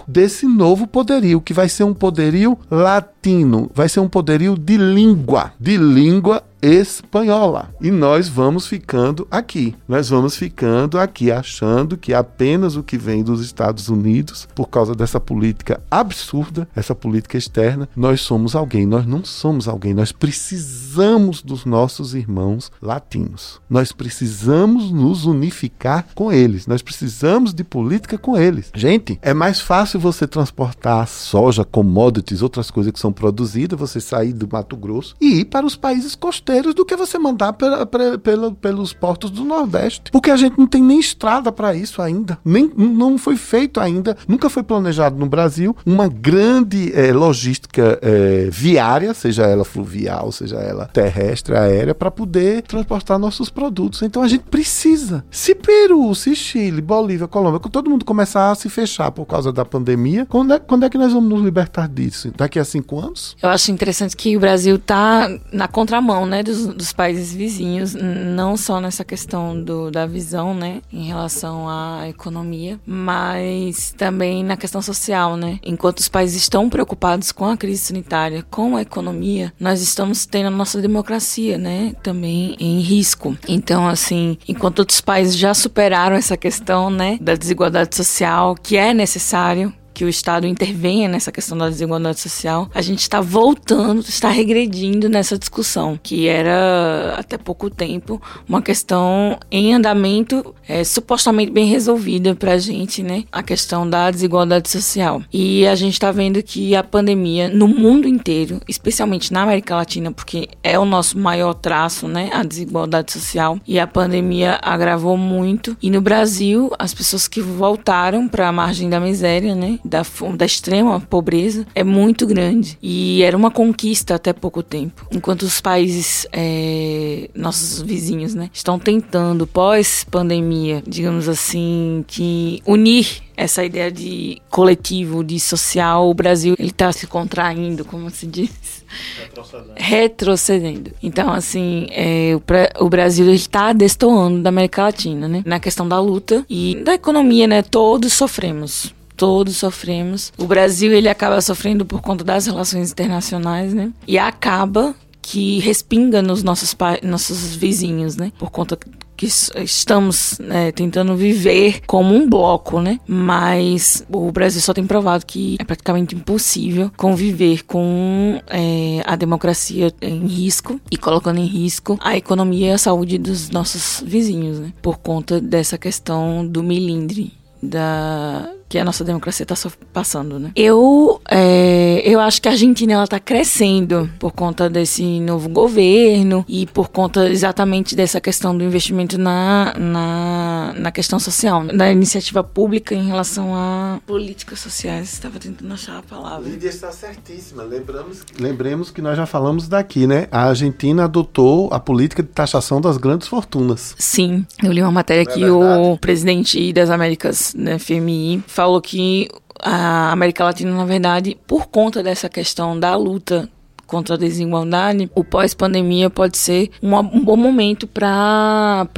desse 0.06 0.46
novo 0.46 0.86
poderio, 0.86 1.40
que 1.40 1.54
vai 1.54 1.68
ser 1.68 1.84
um 1.84 1.94
poderio 1.94 2.58
latino, 2.70 3.70
vai 3.74 3.88
ser 3.88 4.00
um 4.00 4.08
poderio 4.08 4.56
de 4.58 4.76
língua, 4.76 5.52
de 5.58 5.76
língua 5.76 6.42
espanhola. 6.64 7.68
E 7.78 7.90
nós 7.90 8.26
vamos 8.26 8.66
ficando 8.66 9.28
aqui. 9.30 9.74
Nós 9.86 10.08
vamos 10.08 10.34
ficando 10.34 10.98
aqui 10.98 11.30
achando 11.30 11.98
que 11.98 12.14
apenas 12.14 12.74
o 12.74 12.82
que 12.82 12.96
vem 12.96 13.22
dos 13.22 13.42
Estados 13.42 13.90
Unidos, 13.90 14.48
por 14.54 14.68
causa 14.68 14.94
dessa 14.94 15.20
política 15.20 15.82
absurda, 15.90 16.66
essa 16.74 16.94
política 16.94 17.36
externa, 17.36 17.86
nós 17.94 18.22
somos 18.22 18.56
alguém. 18.56 18.86
Nós 18.86 19.04
não 19.04 19.22
somos 19.22 19.68
alguém. 19.68 19.92
Nós 19.92 20.10
precisamos 20.10 21.42
dos 21.42 21.66
nossos 21.66 22.14
irmãos 22.14 22.72
latinos. 22.80 23.60
Nós 23.68 23.92
precisamos 23.92 24.90
nos 24.90 25.26
unificar 25.26 26.06
com 26.14 26.32
eles. 26.32 26.66
Nós 26.66 26.80
precisamos 26.80 27.52
de 27.52 27.62
política 27.62 28.16
com 28.16 28.38
eles. 28.38 28.70
Gente, 28.74 29.18
é 29.20 29.34
mais 29.34 29.60
fácil 29.60 30.00
você 30.00 30.26
transportar 30.26 31.06
soja, 31.08 31.64
commodities, 31.64 32.40
outras 32.40 32.70
coisas 32.70 32.92
que 32.92 32.98
são 32.98 33.12
produzidas, 33.12 33.78
você 33.78 34.00
sair 34.00 34.32
do 34.32 34.48
Mato 34.50 34.76
Grosso 34.76 35.14
e 35.20 35.40
ir 35.40 35.44
para 35.44 35.66
os 35.66 35.76
países 35.76 36.14
costeiros 36.14 36.53
do 36.62 36.84
que 36.84 36.96
você 36.96 37.18
mandar 37.18 37.52
pela, 37.54 37.86
pela, 37.86 38.52
pelos 38.52 38.92
portos 38.92 39.30
do 39.30 39.44
Nordeste. 39.44 40.10
Porque 40.10 40.30
a 40.30 40.36
gente 40.36 40.58
não 40.58 40.66
tem 40.66 40.82
nem 40.82 41.00
estrada 41.00 41.50
para 41.50 41.74
isso 41.74 42.00
ainda. 42.00 42.38
Nem, 42.44 42.70
não 42.76 43.18
foi 43.18 43.36
feito 43.36 43.80
ainda, 43.80 44.16
nunca 44.28 44.48
foi 44.48 44.62
planejado 44.62 45.16
no 45.16 45.26
Brasil 45.26 45.76
uma 45.84 46.08
grande 46.08 46.92
é, 46.94 47.12
logística 47.12 47.98
é, 48.00 48.48
viária, 48.50 49.12
seja 49.14 49.44
ela 49.44 49.64
fluvial, 49.64 50.30
seja 50.30 50.56
ela 50.56 50.86
terrestre, 50.86 51.56
aérea, 51.56 51.94
para 51.94 52.10
poder 52.10 52.62
transportar 52.62 53.18
nossos 53.18 53.50
produtos. 53.50 54.02
Então 54.02 54.22
a 54.22 54.28
gente 54.28 54.44
precisa. 54.44 55.24
Se 55.30 55.54
Peru, 55.54 56.14
se 56.14 56.36
Chile, 56.36 56.80
Bolívia, 56.80 57.26
Colômbia, 57.26 57.60
todo 57.60 57.90
mundo 57.90 58.04
começar 58.04 58.50
a 58.50 58.54
se 58.54 58.68
fechar 58.68 59.10
por 59.10 59.26
causa 59.26 59.52
da 59.52 59.64
pandemia, 59.64 60.26
quando 60.26 60.54
é, 60.54 60.58
quando 60.58 60.84
é 60.84 60.90
que 60.90 60.96
nós 60.96 61.12
vamos 61.12 61.28
nos 61.28 61.42
libertar 61.42 61.88
disso? 61.88 62.32
Daqui 62.36 62.58
a 62.58 62.64
cinco 62.64 63.00
anos? 63.00 63.36
Eu 63.42 63.48
acho 63.48 63.72
interessante 63.72 64.16
que 64.16 64.36
o 64.36 64.40
Brasil 64.40 64.76
está 64.76 65.28
na 65.52 65.66
contramão, 65.66 66.26
né? 66.26 66.42
Dos, 66.44 66.66
dos 66.68 66.92
países 66.92 67.32
vizinhos, 67.32 67.94
não 67.94 68.56
só 68.56 68.80
nessa 68.80 69.04
questão 69.04 69.60
do, 69.60 69.90
da 69.90 70.06
visão, 70.06 70.54
né, 70.54 70.80
em 70.92 71.06
relação 71.06 71.68
à 71.68 72.08
economia, 72.08 72.78
mas 72.86 73.92
também 73.96 74.44
na 74.44 74.56
questão 74.56 74.82
social, 74.82 75.36
né. 75.36 75.58
Enquanto 75.64 75.98
os 75.98 76.08
países 76.08 76.42
estão 76.42 76.68
preocupados 76.68 77.32
com 77.32 77.46
a 77.46 77.56
crise 77.56 77.82
sanitária, 77.82 78.44
com 78.50 78.76
a 78.76 78.82
economia, 78.82 79.52
nós 79.58 79.80
estamos 79.80 80.26
tendo 80.26 80.46
a 80.46 80.50
nossa 80.50 80.80
democracia, 80.80 81.58
né, 81.58 81.94
também 82.02 82.56
em 82.60 82.80
risco. 82.80 83.36
Então, 83.48 83.88
assim, 83.88 84.38
enquanto 84.46 84.80
outros 84.80 85.00
países 85.00 85.36
já 85.36 85.54
superaram 85.54 86.14
essa 86.14 86.36
questão, 86.36 86.90
né, 86.90 87.18
da 87.20 87.34
desigualdade 87.34 87.96
social, 87.96 88.54
que 88.54 88.76
é 88.76 88.92
necessário 88.92 89.72
que 89.94 90.04
o 90.04 90.08
Estado 90.08 90.46
intervenha 90.46 91.08
nessa 91.08 91.30
questão 91.30 91.56
da 91.56 91.68
desigualdade 91.68 92.18
social, 92.18 92.68
a 92.74 92.82
gente 92.82 92.98
está 92.98 93.20
voltando, 93.20 94.00
está 94.00 94.28
regredindo 94.28 95.08
nessa 95.08 95.38
discussão, 95.38 95.98
que 96.02 96.26
era 96.26 97.14
até 97.16 97.38
pouco 97.38 97.70
tempo 97.70 98.20
uma 98.48 98.60
questão 98.60 99.38
em 99.50 99.72
andamento, 99.72 100.54
é, 100.68 100.82
supostamente 100.82 101.52
bem 101.52 101.66
resolvida 101.66 102.34
para 102.34 102.54
a 102.54 102.58
gente, 102.58 103.02
né? 103.02 103.24
A 103.30 103.42
questão 103.42 103.88
da 103.88 104.10
desigualdade 104.10 104.68
social. 104.68 105.22
E 105.32 105.66
a 105.66 105.76
gente 105.76 105.92
está 105.92 106.10
vendo 106.10 106.42
que 106.42 106.74
a 106.74 106.82
pandemia 106.82 107.48
no 107.48 107.68
mundo 107.68 108.08
inteiro, 108.08 108.60
especialmente 108.68 109.32
na 109.32 109.42
América 109.42 109.76
Latina, 109.76 110.10
porque 110.10 110.48
é 110.62 110.78
o 110.78 110.84
nosso 110.84 111.16
maior 111.18 111.54
traço, 111.54 112.08
né? 112.08 112.30
A 112.32 112.42
desigualdade 112.42 113.12
social. 113.12 113.60
E 113.66 113.78
a 113.78 113.86
pandemia 113.86 114.58
agravou 114.60 115.16
muito. 115.16 115.76
E 115.80 115.90
no 115.90 116.00
Brasil, 116.00 116.72
as 116.78 116.92
pessoas 116.92 117.28
que 117.28 117.40
voltaram 117.40 118.26
para 118.26 118.48
a 118.48 118.52
margem 118.52 118.88
da 118.88 118.98
miséria, 118.98 119.54
né? 119.54 119.78
Da, 119.84 120.02
da 120.36 120.46
extrema 120.46 120.98
pobreza 121.00 121.66
é 121.74 121.84
muito 121.84 122.26
grande. 122.26 122.78
E 122.82 123.22
era 123.22 123.36
uma 123.36 123.50
conquista 123.50 124.14
até 124.14 124.32
pouco 124.32 124.62
tempo. 124.62 125.06
Enquanto 125.12 125.42
os 125.42 125.60
países, 125.60 126.26
é, 126.32 127.28
nossos 127.34 127.82
vizinhos, 127.82 128.34
né, 128.34 128.48
estão 128.52 128.78
tentando, 128.78 129.46
pós-pandemia, 129.46 130.82
digamos 130.86 131.28
assim, 131.28 132.04
que 132.06 132.62
unir 132.66 133.22
essa 133.36 133.64
ideia 133.64 133.90
de 133.90 134.40
coletivo, 134.48 135.24
de 135.24 135.40
social, 135.40 136.08
o 136.08 136.14
Brasil 136.14 136.54
ele 136.58 136.70
está 136.70 136.92
se 136.92 137.06
contraindo, 137.06 137.84
como 137.84 138.08
se 138.08 138.26
diz. 138.26 138.84
Retrocedendo. 139.18 139.74
Retrocedendo. 139.76 140.90
Então, 141.02 141.32
assim, 141.32 141.88
é, 141.90 142.36
o, 142.36 142.84
o, 142.84 142.88
Brasil 142.88 143.28
está 143.32 143.72
destoando 143.72 144.40
da 144.40 144.50
América 144.50 144.84
Latina, 144.84 145.26
né? 145.26 145.42
Na 145.44 145.58
questão 145.58 145.88
da 145.88 145.98
luta 146.00 146.46
e 146.48 146.80
da 146.84 146.94
economia, 146.94 147.48
né? 147.48 147.60
Todos 147.62 148.12
sofremos 148.12 148.94
todos 149.16 149.56
sofremos. 149.56 150.32
O 150.36 150.46
Brasil 150.46 150.92
ele 150.92 151.08
acaba 151.08 151.40
sofrendo 151.40 151.84
por 151.84 152.00
conta 152.00 152.24
das 152.24 152.46
relações 152.46 152.90
internacionais, 152.92 153.72
né? 153.74 153.92
E 154.06 154.18
acaba 154.18 154.94
que 155.22 155.58
respinga 155.60 156.20
nos 156.20 156.42
nossos 156.42 156.76
nossos 157.02 157.56
vizinhos, 157.56 158.16
né? 158.16 158.30
Por 158.38 158.50
conta 158.50 158.78
que 159.16 159.26
estamos 159.26 160.38
né, 160.38 160.72
tentando 160.72 161.16
viver 161.16 161.82
como 161.86 162.14
um 162.14 162.28
bloco, 162.28 162.80
né? 162.80 162.98
Mas 163.06 164.04
o 164.12 164.30
Brasil 164.30 164.60
só 164.60 164.74
tem 164.74 164.86
provado 164.86 165.24
que 165.24 165.56
é 165.58 165.64
praticamente 165.64 166.14
impossível 166.14 166.90
conviver 166.96 167.64
com 167.64 168.40
é, 168.48 169.02
a 169.06 169.16
democracia 169.16 169.92
em 170.02 170.26
risco 170.26 170.80
e 170.90 170.96
colocando 170.96 171.38
em 171.38 171.46
risco 171.46 171.98
a 172.02 172.16
economia 172.16 172.68
e 172.68 172.72
a 172.72 172.78
saúde 172.78 173.18
dos 173.18 173.50
nossos 173.50 174.02
vizinhos, 174.06 174.58
né? 174.58 174.72
Por 174.82 174.98
conta 174.98 175.40
dessa 175.40 175.78
questão 175.78 176.46
do 176.46 176.62
milindre 176.62 177.32
da 177.62 178.50
que 178.74 178.78
a 178.80 178.84
nossa 178.84 179.04
democracia 179.04 179.44
está 179.44 179.70
passando, 179.92 180.36
né? 180.36 180.50
Eu, 180.56 181.20
é, 181.30 182.02
eu 182.04 182.18
acho 182.18 182.42
que 182.42 182.48
a 182.48 182.50
Argentina 182.50 182.94
ela 182.94 183.04
está 183.04 183.20
crescendo 183.20 184.10
por 184.18 184.32
conta 184.32 184.68
desse 184.68 185.20
novo 185.20 185.48
governo 185.48 186.44
e 186.48 186.66
por 186.66 186.88
conta 186.88 187.28
exatamente 187.28 187.94
dessa 187.94 188.20
questão 188.20 188.58
do 188.58 188.64
investimento 188.64 189.16
na, 189.16 189.74
na, 189.78 190.74
na 190.76 190.90
questão 190.90 191.20
social, 191.20 191.62
né? 191.62 191.72
da 191.72 191.92
iniciativa 191.92 192.42
pública 192.42 192.96
em 192.96 193.06
relação 193.06 193.54
a 193.54 194.00
políticas 194.04 194.58
sociais. 194.58 195.12
Estava 195.12 195.38
tentando 195.38 195.72
achar 195.72 195.98
a 195.98 196.02
palavra. 196.02 196.48
Lídia 196.48 196.70
está 196.70 196.90
certíssima. 196.90 197.62
Lembramos, 197.62 198.22
lembremos 198.36 198.90
que 198.90 199.00
nós 199.00 199.16
já 199.16 199.24
falamos 199.24 199.68
daqui, 199.68 200.04
né? 200.04 200.26
A 200.32 200.48
Argentina 200.48 201.04
adotou 201.04 201.68
a 201.72 201.78
política 201.78 202.24
de 202.24 202.28
taxação 202.30 202.80
das 202.80 202.96
grandes 202.96 203.28
fortunas. 203.28 203.94
Sim, 204.00 204.44
eu 204.60 204.72
li 204.72 204.82
uma 204.82 204.90
matéria 204.90 205.22
é 205.22 205.24
que 205.24 205.44
o 205.48 205.96
presidente 205.98 206.72
das 206.72 206.90
Américas, 206.90 207.54
né, 207.54 207.78
FMI, 207.78 208.42
falou 208.48 208.63
que 208.80 209.28
a 209.62 210.12
América 210.12 210.44
Latina, 210.44 210.72
na 210.72 210.84
verdade, 210.84 211.36
por 211.46 211.66
conta 211.66 212.02
dessa 212.02 212.28
questão 212.28 212.78
da 212.78 212.94
luta 212.96 213.48
contra 213.94 214.16
a 214.16 214.18
desigualdade, 214.18 215.08
o 215.14 215.22
pós-pandemia 215.22 216.10
pode 216.10 216.36
ser 216.36 216.68
um, 216.82 216.96
um, 216.96 217.24
bom 217.24 217.36
momento 217.36 217.86
para 217.86 218.88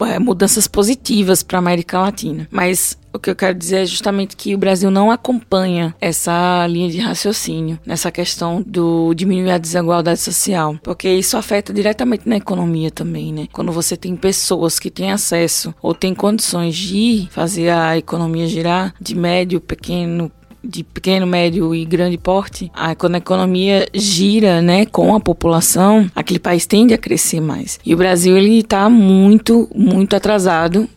é, 0.00 0.18
mudanças 0.18 0.66
positivas 0.66 1.44
para 1.44 1.58
a 1.58 1.60
América 1.60 2.00
Latina. 2.00 2.48
Mas 2.50 2.98
o 3.12 3.20
que 3.20 3.30
eu 3.30 3.36
quero 3.36 3.56
dizer 3.56 3.82
é 3.82 3.86
justamente 3.86 4.36
que 4.36 4.52
o 4.52 4.58
Brasil 4.58 4.90
não 4.90 5.12
acompanha 5.12 5.94
essa 6.00 6.66
linha 6.66 6.90
de 6.90 6.98
raciocínio 6.98 7.78
nessa 7.86 8.10
questão 8.10 8.64
do 8.66 9.14
diminuir 9.14 9.52
a 9.52 9.58
desigualdade 9.58 10.18
social, 10.18 10.76
porque 10.82 11.08
isso 11.08 11.36
afeta 11.36 11.72
diretamente 11.72 12.28
na 12.28 12.36
economia 12.36 12.90
também, 12.90 13.32
né? 13.32 13.46
Quando 13.52 13.70
você 13.70 13.96
tem 13.96 14.16
pessoas 14.16 14.80
que 14.80 14.90
têm 14.90 15.12
acesso 15.12 15.72
ou 15.80 15.94
têm 15.94 16.14
condições 16.14 16.74
de 16.74 17.28
fazer 17.30 17.68
a 17.68 17.96
economia 17.96 18.48
girar 18.48 18.92
de 19.00 19.14
médio, 19.14 19.60
pequeno 19.60 20.32
de 20.64 20.84
pequeno, 20.84 21.26
médio 21.26 21.74
e 21.74 21.84
grande 21.84 22.16
porte, 22.16 22.70
a, 22.74 22.94
quando 22.94 23.16
a 23.16 23.18
economia 23.18 23.86
gira, 23.92 24.62
né, 24.62 24.86
com 24.86 25.14
a 25.14 25.20
população, 25.20 26.10
aquele 26.14 26.38
país 26.38 26.66
tende 26.66 26.94
a 26.94 26.98
crescer 26.98 27.40
mais. 27.40 27.80
E 27.84 27.94
o 27.94 27.96
Brasil 27.96 28.36
ele 28.36 28.58
está 28.58 28.88
muito, 28.88 29.68
muito 29.74 30.14
atrasado. 30.14 30.88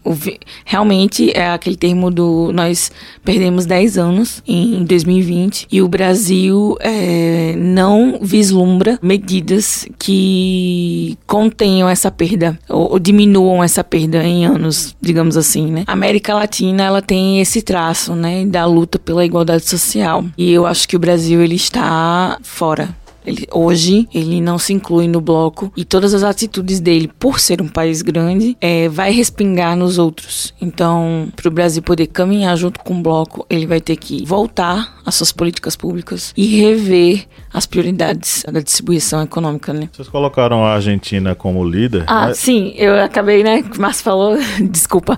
Realmente 0.63 1.31
é 1.35 1.49
aquele 1.49 1.75
termo 1.75 2.11
do 2.11 2.51
nós 2.53 2.91
perdemos 3.23 3.65
10 3.65 3.97
anos 3.97 4.43
em 4.47 4.83
2020 4.83 5.67
e 5.71 5.81
o 5.81 5.87
Brasil 5.87 6.77
é, 6.79 7.55
não 7.57 8.19
vislumbra 8.21 8.99
medidas 9.01 9.87
que 9.97 11.17
contenham 11.25 11.89
essa 11.89 12.11
perda 12.11 12.57
ou, 12.69 12.93
ou 12.93 12.99
diminuam 12.99 13.63
essa 13.63 13.83
perda 13.83 14.23
em 14.23 14.45
anos, 14.45 14.95
digamos 15.01 15.37
assim, 15.37 15.71
né? 15.71 15.83
A 15.87 15.93
América 15.93 16.33
Latina 16.33 16.83
ela 16.83 17.01
tem 17.01 17.39
esse 17.39 17.61
traço, 17.61 18.15
né, 18.15 18.45
da 18.45 18.65
luta 18.65 18.99
pela 18.99 19.25
igualdade 19.25 19.54
social. 19.63 20.25
E 20.37 20.51
eu 20.51 20.65
acho 20.65 20.87
que 20.87 20.95
o 20.95 20.99
Brasil 20.99 21.41
ele 21.41 21.55
está 21.55 22.37
fora 22.43 22.95
ele, 23.25 23.47
hoje 23.51 24.07
ele 24.13 24.39
não 24.39 24.57
se 24.57 24.71
inclui 24.71 25.07
no 25.07 25.19
bloco 25.19 25.71
e 25.75 25.83
todas 25.83 26.13
as 26.13 26.23
atitudes 26.23 26.79
dele, 26.79 27.09
por 27.19 27.39
ser 27.39 27.61
um 27.61 27.67
país 27.67 28.01
grande, 28.01 28.55
é, 28.61 28.87
vai 28.87 29.11
respingar 29.11 29.75
nos 29.75 29.97
outros. 29.97 30.53
Então, 30.61 31.27
para 31.35 31.47
o 31.47 31.51
Brasil 31.51 31.81
poder 31.81 32.07
caminhar 32.07 32.55
junto 32.55 32.79
com 32.81 32.99
o 32.99 33.01
bloco, 33.01 33.45
ele 33.49 33.65
vai 33.65 33.81
ter 33.81 33.95
que 33.95 34.23
voltar 34.25 34.94
as 35.05 35.15
suas 35.15 35.31
políticas 35.31 35.75
públicas 35.75 36.33
e 36.35 36.59
rever 36.59 37.25
as 37.53 37.65
prioridades 37.65 38.43
da 38.51 38.59
distribuição 38.59 39.21
econômica, 39.21 39.71
né? 39.71 39.87
Vocês 39.93 40.09
colocaram 40.09 40.65
a 40.65 40.73
Argentina 40.73 41.35
como 41.35 41.63
líder? 41.63 42.03
Ah, 42.07 42.27
mas... 42.27 42.37
sim, 42.37 42.73
eu 42.75 42.99
acabei, 43.01 43.43
né? 43.43 43.63
O 43.75 43.81
Márcio 43.81 44.03
falou, 44.03 44.37
desculpa. 44.69 45.17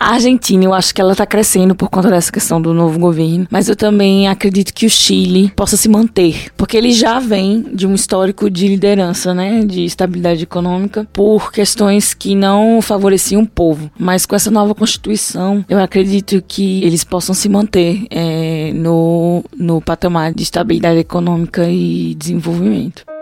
A 0.00 0.14
Argentina, 0.14 0.64
eu 0.64 0.74
acho 0.74 0.94
que 0.94 1.00
ela 1.00 1.14
tá 1.14 1.26
crescendo 1.26 1.74
por 1.74 1.88
conta 1.88 2.10
dessa 2.10 2.32
questão 2.32 2.60
do 2.60 2.72
novo 2.74 2.98
governo, 2.98 3.46
mas 3.50 3.68
eu 3.68 3.76
também 3.76 4.26
acredito 4.26 4.72
que 4.72 4.86
o 4.86 4.90
Chile 4.90 5.52
possa 5.54 5.76
se 5.76 5.88
manter, 5.88 6.50
porque 6.56 6.76
ele 6.76 6.92
já 6.92 7.20
vem 7.20 7.62
de 7.72 7.86
um 7.86 7.94
histórico 7.94 8.50
de 8.50 8.66
liderança, 8.66 9.34
né? 9.34 9.60
De 9.64 9.84
estabilidade 9.84 10.42
econômica, 10.42 11.06
por 11.12 11.52
questões 11.52 12.14
que 12.14 12.34
não 12.34 12.80
favoreciam 12.80 13.42
o 13.42 13.46
povo. 13.46 13.90
Mas 13.98 14.26
com 14.26 14.34
essa 14.34 14.50
nova 14.50 14.74
constituição, 14.74 15.64
eu 15.68 15.78
acredito 15.78 16.42
que 16.46 16.82
eles 16.82 17.04
possam 17.04 17.34
se 17.34 17.48
manter 17.48 18.06
é, 18.10 18.72
no, 18.74 19.25
no 19.56 19.80
patamar 19.80 20.32
de 20.32 20.42
estabilidade 20.42 20.98
econômica 21.00 21.68
e 21.68 22.14
desenvolvimento. 22.14 23.15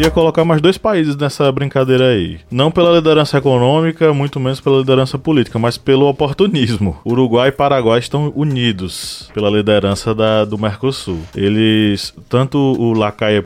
Queria 0.00 0.10
colocar 0.10 0.46
mais 0.46 0.62
dois 0.62 0.78
países 0.78 1.14
nessa 1.14 1.52
brincadeira 1.52 2.08
aí. 2.08 2.40
Não 2.50 2.70
pela 2.70 2.96
liderança 2.96 3.36
econômica, 3.36 4.14
muito 4.14 4.40
menos 4.40 4.58
pela 4.58 4.78
liderança 4.78 5.18
política, 5.18 5.58
mas 5.58 5.76
pelo 5.76 6.08
oportunismo. 6.08 6.98
Uruguai 7.04 7.50
e 7.50 7.52
Paraguai 7.52 7.98
estão 7.98 8.32
unidos 8.34 9.30
pela 9.34 9.50
liderança 9.50 10.14
da, 10.14 10.46
do 10.46 10.56
Mercosul. 10.56 11.18
Eles, 11.36 12.14
tanto 12.30 12.56
o 12.56 12.94
Lacalle 12.94 13.42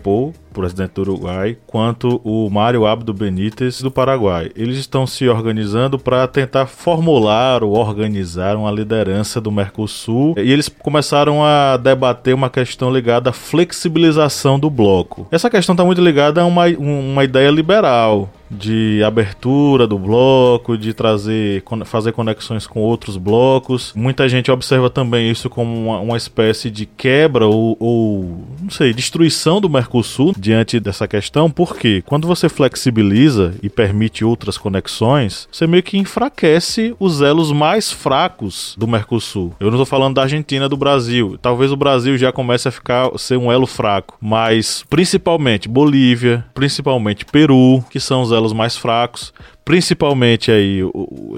presidente 0.55 0.93
do 0.93 1.03
Uruguai, 1.03 1.59
quanto 1.67 2.21
o 2.25 2.49
Mário 2.49 2.87
Abdo 2.87 3.13
Benítez 3.13 3.83
do 3.83 3.91
Paraguai. 3.91 4.51
Eles 4.57 4.79
estão 4.79 5.07
se 5.07 5.29
organizando 5.29 5.99
para 5.99 6.27
tentar 6.27 6.67
formular 6.67 7.63
ou 7.63 7.77
organizar 7.77 8.57
uma 8.57 8.71
liderança 8.71 9.41
do 9.41 9.53
Mercosul 9.53 10.35
e 10.39 10.51
eles 10.51 10.69
começaram 10.69 11.45
a 11.45 11.77
debater 11.77 12.35
uma 12.35 12.49
questão 12.49 12.93
ligada 12.93 13.31
à 13.31 13.33
flexibilização 13.33 14.59
do 14.59 14.71
bloco. 14.71 15.27
Essa 15.31 15.51
questão 15.51 15.75
está 15.75 15.85
muito 15.85 16.01
ligada 16.01 16.41
a 16.41 16.47
uma, 16.47 16.67
uma 16.79 17.25
ideia 17.25 17.51
liberal 17.51 18.31
de 18.55 19.03
abertura 19.05 19.87
do 19.87 19.99
bloco, 19.99 20.79
de 20.79 20.95
trazer, 20.95 21.63
fazer 21.85 22.13
conexões 22.13 22.67
com 22.67 22.81
outros 22.81 23.17
blocos. 23.17 23.93
Muita 23.95 24.29
gente 24.29 24.51
observa 24.51 24.89
também 24.89 25.31
isso 25.31 25.51
como 25.51 25.77
uma, 25.77 26.01
uma 26.01 26.17
espécie 26.17 26.71
de 26.71 26.87
quebra 26.87 27.47
ou, 27.47 27.77
ou, 27.79 28.45
não 28.63 28.71
sei, 28.71 28.93
destruição 28.93 29.61
do 29.61 29.69
Mercosul 29.69 30.33
diante 30.39 30.79
dessa 30.81 31.07
questão, 31.09 31.51
porque 31.51 32.03
quando 32.07 32.27
você 32.27 32.49
flexibiliza 32.49 33.55
e 33.63 33.69
permite 33.69 34.25
outras 34.25 34.57
conexões, 34.57 35.49
você 35.51 35.67
meio 35.67 35.83
que 35.83 35.99
enfraquece 35.99 36.95
os 36.99 37.21
elos 37.21 37.53
mais 37.53 37.91
fracos 37.91 38.75
do 38.79 38.87
Mercosul. 38.87 39.55
Eu 39.59 39.67
não 39.67 39.75
estou 39.75 39.87
falando 39.87 40.15
da 40.15 40.23
Argentina, 40.23 40.69
do 40.69 40.77
Brasil. 40.77 41.39
Talvez 41.41 41.73
o 41.73 41.77
Brasil 41.77 42.17
já 42.17 42.33
comece 42.33 42.69
a 42.69 42.71
ficar 42.73 43.11
ser 43.19 43.37
um 43.37 43.51
elo 43.51 43.67
fraco, 43.67 44.17
mas 44.21 44.85
principalmente 44.89 45.69
Bolívia, 45.69 46.45
principalmente 46.55 47.25
Peru, 47.25 47.85
que 47.91 47.99
são 47.99 48.23
os 48.23 48.33
elos 48.33 48.44
mais 48.53 48.77
fracos, 48.77 49.33
principalmente 49.65 50.51
aí 50.51 50.81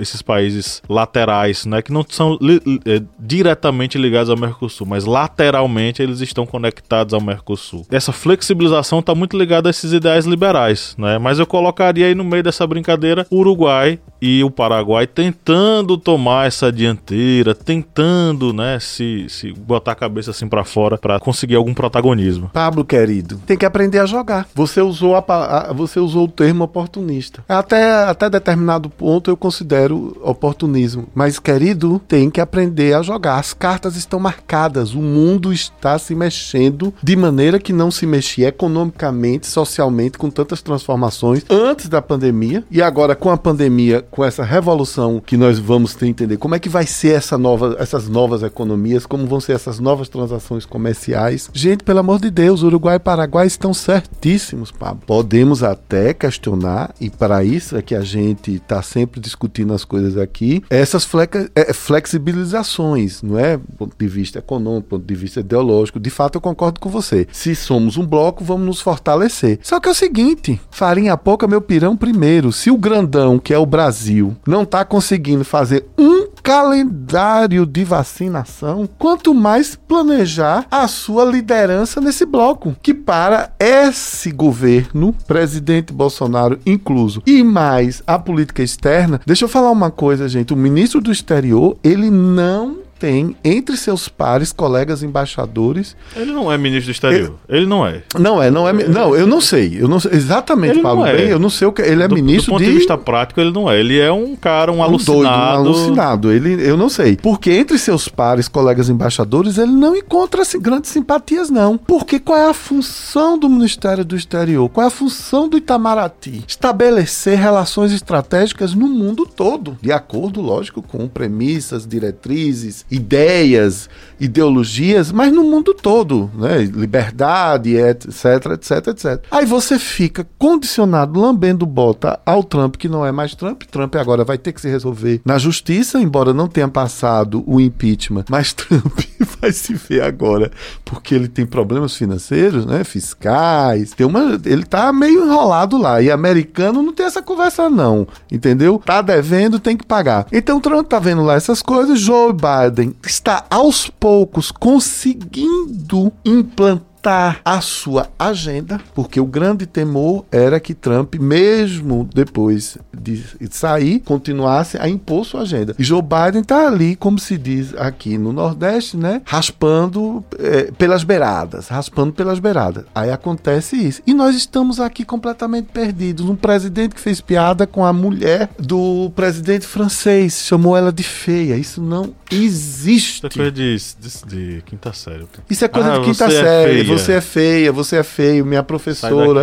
esses 0.00 0.20
países 0.20 0.82
laterais, 0.88 1.64
né, 1.64 1.80
que 1.80 1.92
não 1.92 2.04
são 2.08 2.36
li, 2.40 2.60
é, 2.84 3.02
diretamente 3.18 3.96
ligados 3.96 4.28
ao 4.28 4.36
Mercosul, 4.36 4.86
mas 4.86 5.04
lateralmente 5.04 6.02
eles 6.02 6.20
estão 6.20 6.44
conectados 6.44 7.14
ao 7.14 7.20
Mercosul. 7.20 7.86
Essa 7.90 8.12
flexibilização 8.12 8.98
está 8.98 9.14
muito 9.14 9.38
ligada 9.38 9.68
a 9.68 9.70
esses 9.70 9.92
ideais 9.92 10.26
liberais, 10.26 10.94
né? 10.98 11.18
Mas 11.18 11.38
eu 11.38 11.46
colocaria 11.46 12.06
aí 12.06 12.14
no 12.14 12.24
meio 12.24 12.42
dessa 12.42 12.66
brincadeira 12.66 13.26
o 13.30 13.38
Uruguai 13.38 13.98
e 14.20 14.42
o 14.42 14.50
Paraguai 14.50 15.06
tentando 15.06 15.96
tomar 15.96 16.46
essa 16.46 16.72
dianteira, 16.72 17.54
tentando, 17.54 18.52
né, 18.52 18.78
se, 18.80 19.26
se 19.28 19.52
botar 19.52 19.92
a 19.92 19.96
cabeça 19.96 20.30
assim 20.30 20.48
para 20.48 20.64
fora 20.64 20.98
para 20.98 21.20
conseguir 21.20 21.54
algum 21.54 21.74
protagonismo. 21.74 22.50
Pablo 22.52 22.84
querido, 22.84 23.40
tem 23.46 23.56
que 23.56 23.66
aprender 23.66 23.98
a 23.98 24.06
jogar. 24.06 24.48
Você 24.54 24.80
usou 24.80 25.14
a, 25.16 25.24
a 25.28 25.72
você 25.72 26.00
usou 26.00 26.24
o 26.24 26.28
termo 26.28 26.64
oportunista. 26.64 27.44
Até 27.48 28.15
até 28.16 28.31
determinado 28.31 28.88
ponto 28.88 29.31
eu 29.31 29.37
considero 29.37 30.16
oportunismo. 30.22 31.07
Mas, 31.14 31.38
querido, 31.38 32.00
tem 32.09 32.31
que 32.31 32.40
aprender 32.40 32.94
a 32.94 33.02
jogar. 33.02 33.38
As 33.38 33.52
cartas 33.52 33.94
estão 33.96 34.18
marcadas. 34.18 34.94
O 34.94 35.02
mundo 35.02 35.52
está 35.52 35.98
se 35.98 36.14
mexendo 36.14 36.94
de 37.02 37.14
maneira 37.14 37.59
que 37.59 37.72
não 37.72 37.90
se 37.90 38.07
mexia 38.07 38.48
economicamente, 38.48 39.46
socialmente, 39.46 40.18
com 40.18 40.31
tantas 40.31 40.62
transformações 40.62 41.44
antes 41.50 41.88
da 41.88 42.00
pandemia. 42.00 42.64
E 42.70 42.81
agora, 42.81 43.14
com 43.14 43.31
a 43.31 43.37
pandemia, 43.37 44.02
com 44.11 44.24
essa 44.24 44.42
revolução 44.42 45.22
que 45.24 45.37
nós 45.37 45.59
vamos 45.59 45.94
ter 45.94 46.07
entender 46.07 46.37
como 46.37 46.55
é 46.55 46.59
que 46.59 46.68
vai 46.68 46.87
ser 46.87 47.14
essa 47.14 47.37
nova, 47.37 47.76
essas 47.79 48.09
novas 48.09 48.42
economias, 48.42 49.05
como 49.05 49.26
vão 49.26 49.40
ser 49.40 49.52
essas 49.52 49.79
novas 49.79 50.09
transações 50.09 50.64
comerciais. 50.64 51.50
Gente, 51.52 51.85
pelo 51.85 51.98
amor 51.98 52.20
de 52.20 52.31
Deus, 52.31 52.62
Uruguai 52.62 52.96
e 52.96 53.00
Paraguai 53.00 53.46
estão 53.46 53.74
certíssimos, 53.74 54.70
Pablo. 54.70 55.02
Podemos 55.07 55.62
até 55.62 56.14
questionar, 56.14 56.94
e 57.00 57.11
para 57.11 57.44
isso 57.44 57.76
é 57.76 57.83
que 57.83 57.94
a 57.94 58.00
gente 58.06 58.54
está 58.54 58.80
sempre 58.80 59.20
discutindo 59.20 59.74
as 59.74 59.84
coisas 59.84 60.16
aqui, 60.16 60.62
essas 60.70 61.06
é, 61.54 61.72
flexibilizações, 61.72 63.22
não 63.22 63.38
é? 63.38 63.56
Do 63.56 63.64
ponto 63.76 63.96
de 63.98 64.08
vista 64.08 64.38
econômico, 64.38 64.86
do 64.86 64.90
ponto 64.90 65.06
de 65.06 65.14
vista 65.14 65.40
ideológico. 65.40 66.00
De 66.00 66.10
fato, 66.10 66.36
eu 66.36 66.40
concordo 66.40 66.80
com 66.80 66.88
você. 66.88 67.26
Se 67.30 67.54
somos 67.54 67.96
um 67.96 68.06
bloco, 68.06 68.44
vamos 68.44 68.66
nos 68.66 68.80
fortalecer. 68.80 69.58
Só 69.62 69.80
que 69.80 69.88
é 69.88 69.92
o 69.92 69.94
seguinte: 69.94 70.60
farinha 70.70 71.16
pouca, 71.16 71.46
meu 71.46 71.60
pirão 71.60 71.96
primeiro. 71.96 72.52
Se 72.52 72.70
o 72.70 72.78
grandão, 72.78 73.38
que 73.38 73.52
é 73.52 73.58
o 73.58 73.66
Brasil, 73.66 74.36
não 74.46 74.62
está 74.62 74.84
conseguindo 74.84 75.44
fazer 75.44 75.86
um 75.98 76.28
calendário 76.46 77.66
de 77.66 77.82
vacinação, 77.82 78.88
quanto 78.96 79.35
mais 79.35 79.74
planejar 79.74 80.64
a 80.70 80.87
sua 80.87 81.24
liderança 81.24 82.00
nesse 82.00 82.24
bloco, 82.24 82.76
que 82.80 82.94
para 82.94 83.50
esse 83.59 84.30
governo, 84.30 85.12
presidente 85.26 85.92
Bolsonaro 85.92 86.61
incluso, 86.64 87.20
e 87.26 87.42
mais 87.42 88.00
a 88.06 88.16
política 88.16 88.62
externa, 88.62 89.20
deixa 89.26 89.44
eu 89.44 89.48
falar 89.48 89.72
uma 89.72 89.90
coisa, 89.90 90.28
gente, 90.28 90.54
o 90.54 90.56
ministro 90.56 91.00
do 91.00 91.11
exterior, 91.11 91.76
ele 91.82 92.11
não 92.11 92.86
tem 92.98 93.37
entre 93.44 93.76
seus 93.76 94.09
pares, 94.09 94.52
colegas 94.52 95.02
embaixadores. 95.02 95.96
Ele 96.14 96.32
não 96.32 96.50
é 96.50 96.56
ministro 96.56 96.92
do 96.92 96.92
exterior. 96.92 97.35
Ele, 97.48 97.59
ele 97.59 97.66
não 97.66 97.87
é. 97.87 98.02
Não 98.18 98.42
é, 98.42 98.50
não 98.50 98.68
é. 98.68 98.72
Não, 98.72 99.14
eu 99.14 99.26
não 99.26 99.40
sei. 99.40 99.76
Eu 99.78 99.88
não 99.88 100.00
sei 100.00 100.12
exatamente, 100.12 100.80
Paulo. 100.80 101.06
É. 101.06 101.16
Bem, 101.16 101.28
eu 101.28 101.38
não 101.38 101.50
sei 101.50 101.68
o 101.68 101.72
que. 101.72 101.82
Ele 101.82 102.02
é 102.02 102.09
do, 102.09 102.14
ministro 102.14 102.46
do 102.46 102.54
ponto 102.54 102.64
de... 102.64 102.70
de 102.70 102.76
vista 102.78 102.96
prático, 102.96 103.40
ele 103.40 103.52
não 103.52 103.70
é. 103.70 103.78
Ele 103.78 103.98
é 103.98 104.11
um 104.11 104.35
cara, 104.35 104.72
um, 104.72 104.78
um 104.78 104.82
alucinado. 104.82 105.14
Doido, 105.14 105.28
um 105.28 105.78
alucinado. 105.78 106.32
Ele, 106.32 106.68
eu 106.68 106.76
não 106.76 106.88
sei. 106.88 107.16
Porque 107.16 107.50
entre 107.50 107.78
seus 107.78 108.09
pares, 108.09 108.48
colegas 108.48 108.88
embaixadores, 108.88 109.59
ele 109.59 109.72
não 109.72 109.94
encontra 109.94 110.42
assim, 110.42 110.61
grandes 110.61 110.90
simpatias, 110.90 111.50
não. 111.50 111.76
Porque 111.76 112.18
qual 112.18 112.38
é 112.38 112.48
a 112.48 112.54
função 112.54 113.38
do 113.38 113.48
Ministério 113.48 114.04
do 114.04 114.16
Exterior? 114.16 114.68
Qual 114.68 114.85
é 114.85 114.88
a 114.88 114.90
função 114.90 115.48
do 115.48 115.56
Itamaraty? 115.56 116.44
Estabelecer 116.46 117.38
relações 117.38 117.92
estratégicas 117.92 118.74
no 118.74 118.88
mundo 118.88 119.26
todo, 119.26 119.76
de 119.82 119.92
acordo, 119.92 120.40
lógico, 120.40 120.82
com 120.82 121.06
premissas, 121.09 121.87
diretrizes 121.87 122.86
ideias, 122.90 123.88
ideologias, 124.18 125.12
mas 125.12 125.33
no 125.33 125.44
mundo 125.44 125.75
todo, 125.75 126.31
né? 126.35 126.59
Liberdade, 126.59 127.77
etc, 127.77 128.53
etc, 128.55 128.87
etc. 128.88 129.25
Aí 129.31 129.44
você 129.44 129.79
fica 129.79 130.27
condicionado, 130.38 131.20
lambendo 131.20 131.66
bota 131.66 132.18
ao 132.25 132.42
Trump, 132.42 132.77
que 132.77 132.88
não 132.88 133.05
é 133.05 133.12
mais 133.12 133.35
Trump. 133.35 133.62
Trump 133.64 133.94
agora 133.96 134.25
vai 134.25 134.38
ter 134.38 134.53
que 134.53 134.61
se 134.61 134.68
resolver 134.68 135.20
na 135.25 135.38
justiça, 135.38 135.99
embora 136.01 136.33
não 136.33 136.49
tenha 136.49 136.68
passado 136.68 137.44
o 137.46 137.61
impeachment, 137.61 138.25
mas 138.31 138.53
Trump 138.55 138.99
vai 139.40 139.53
se 139.53 139.75
ver 139.75 140.03
agora, 140.03 140.51
porque 140.85 141.14
ele 141.14 141.29
tem 141.29 141.44
problemas 141.44 141.94
financeiros, 141.94 142.64
né? 142.64 142.85
Fiscais, 142.85 143.90
tem 143.90 144.07
uma, 144.07 144.40
ele 144.44 144.64
tá 144.64 144.92
meio 144.92 145.25
enrolado 145.25 145.77
lá. 145.77 146.01
E 146.01 146.11
americano 146.11 146.83
não 146.83 146.92
tem 146.92 147.07
essa 147.07 147.20
conversa, 147.20 147.68
não. 147.68 148.07
Entendeu? 148.31 148.81
Tá 148.85 149.03
devendo, 149.03 149.59
tem 149.59 149.77
que 149.77 149.85
pagar. 149.85 150.27
Então 150.33 150.61
Trump 150.61 150.87
tá 150.87 150.99
vendo 150.99 151.22
lá 151.22 151.35
essas 151.35 151.61
coisas, 151.61 152.01
Joe 152.01 152.33
Biden 152.33 152.75
Biden 152.76 152.94
está 153.02 153.46
aos 153.48 153.88
poucos 153.88 154.52
conseguindo 154.52 156.12
implantar 156.22 156.95
a 157.06 157.60
sua 157.60 158.08
agenda, 158.18 158.80
porque 158.94 159.20
o 159.20 159.26
grande 159.26 159.66
temor 159.66 160.24
era 160.30 160.58
que 160.58 160.74
Trump, 160.74 161.14
mesmo 161.16 162.08
depois 162.14 162.78
de 162.92 163.22
sair, 163.50 164.00
continuasse 164.00 164.76
a 164.78 164.88
impor 164.88 165.24
sua 165.24 165.42
agenda. 165.42 165.74
E 165.78 165.84
Joe 165.84 166.02
Biden 166.02 166.42
está 166.42 166.66
ali, 166.66 166.96
como 166.96 167.18
se 167.18 167.36
diz 167.36 167.74
aqui 167.76 168.18
no 168.18 168.32
Nordeste, 168.32 168.96
né? 168.96 169.22
Raspando 169.24 170.24
é, 170.38 170.70
pelas 170.72 171.04
beiradas, 171.04 171.68
raspando 171.68 172.12
pelas 172.12 172.38
beiradas. 172.38 172.84
Aí 172.94 173.10
acontece 173.10 173.76
isso. 173.76 174.02
E 174.06 174.14
nós 174.14 174.34
estamos 174.36 174.80
aqui 174.80 175.04
completamente 175.04 175.68
perdidos. 175.72 176.28
Um 176.28 176.36
presidente 176.36 176.94
que 176.94 177.00
fez 177.00 177.20
piada 177.20 177.66
com 177.66 177.84
a 177.84 177.92
mulher 177.92 178.48
do 178.58 179.10
presidente 179.14 179.66
francês, 179.66 180.44
chamou 180.44 180.76
ela 180.76 180.92
de 180.92 181.02
feia. 181.02 181.56
Isso 181.56 181.80
não 181.80 182.14
existe. 182.30 183.18
Isso 183.18 183.26
é 183.26 183.30
coisa 183.30 183.52
de, 183.52 183.76
de, 183.76 184.56
de 184.56 184.62
quinta 184.62 184.92
série. 184.92 185.26
Isso 185.48 185.64
é 185.64 185.68
coisa 185.68 185.94
ah, 185.94 185.98
de 185.98 186.04
quinta 186.04 186.24
é 186.24 186.30
série. 186.30 186.80
É 186.80 186.95
você 186.98 187.12
é 187.12 187.20
feia, 187.20 187.72
você 187.72 187.96
é 187.96 188.02
feio, 188.02 188.44
minha 188.44 188.62
professora. 188.62 189.42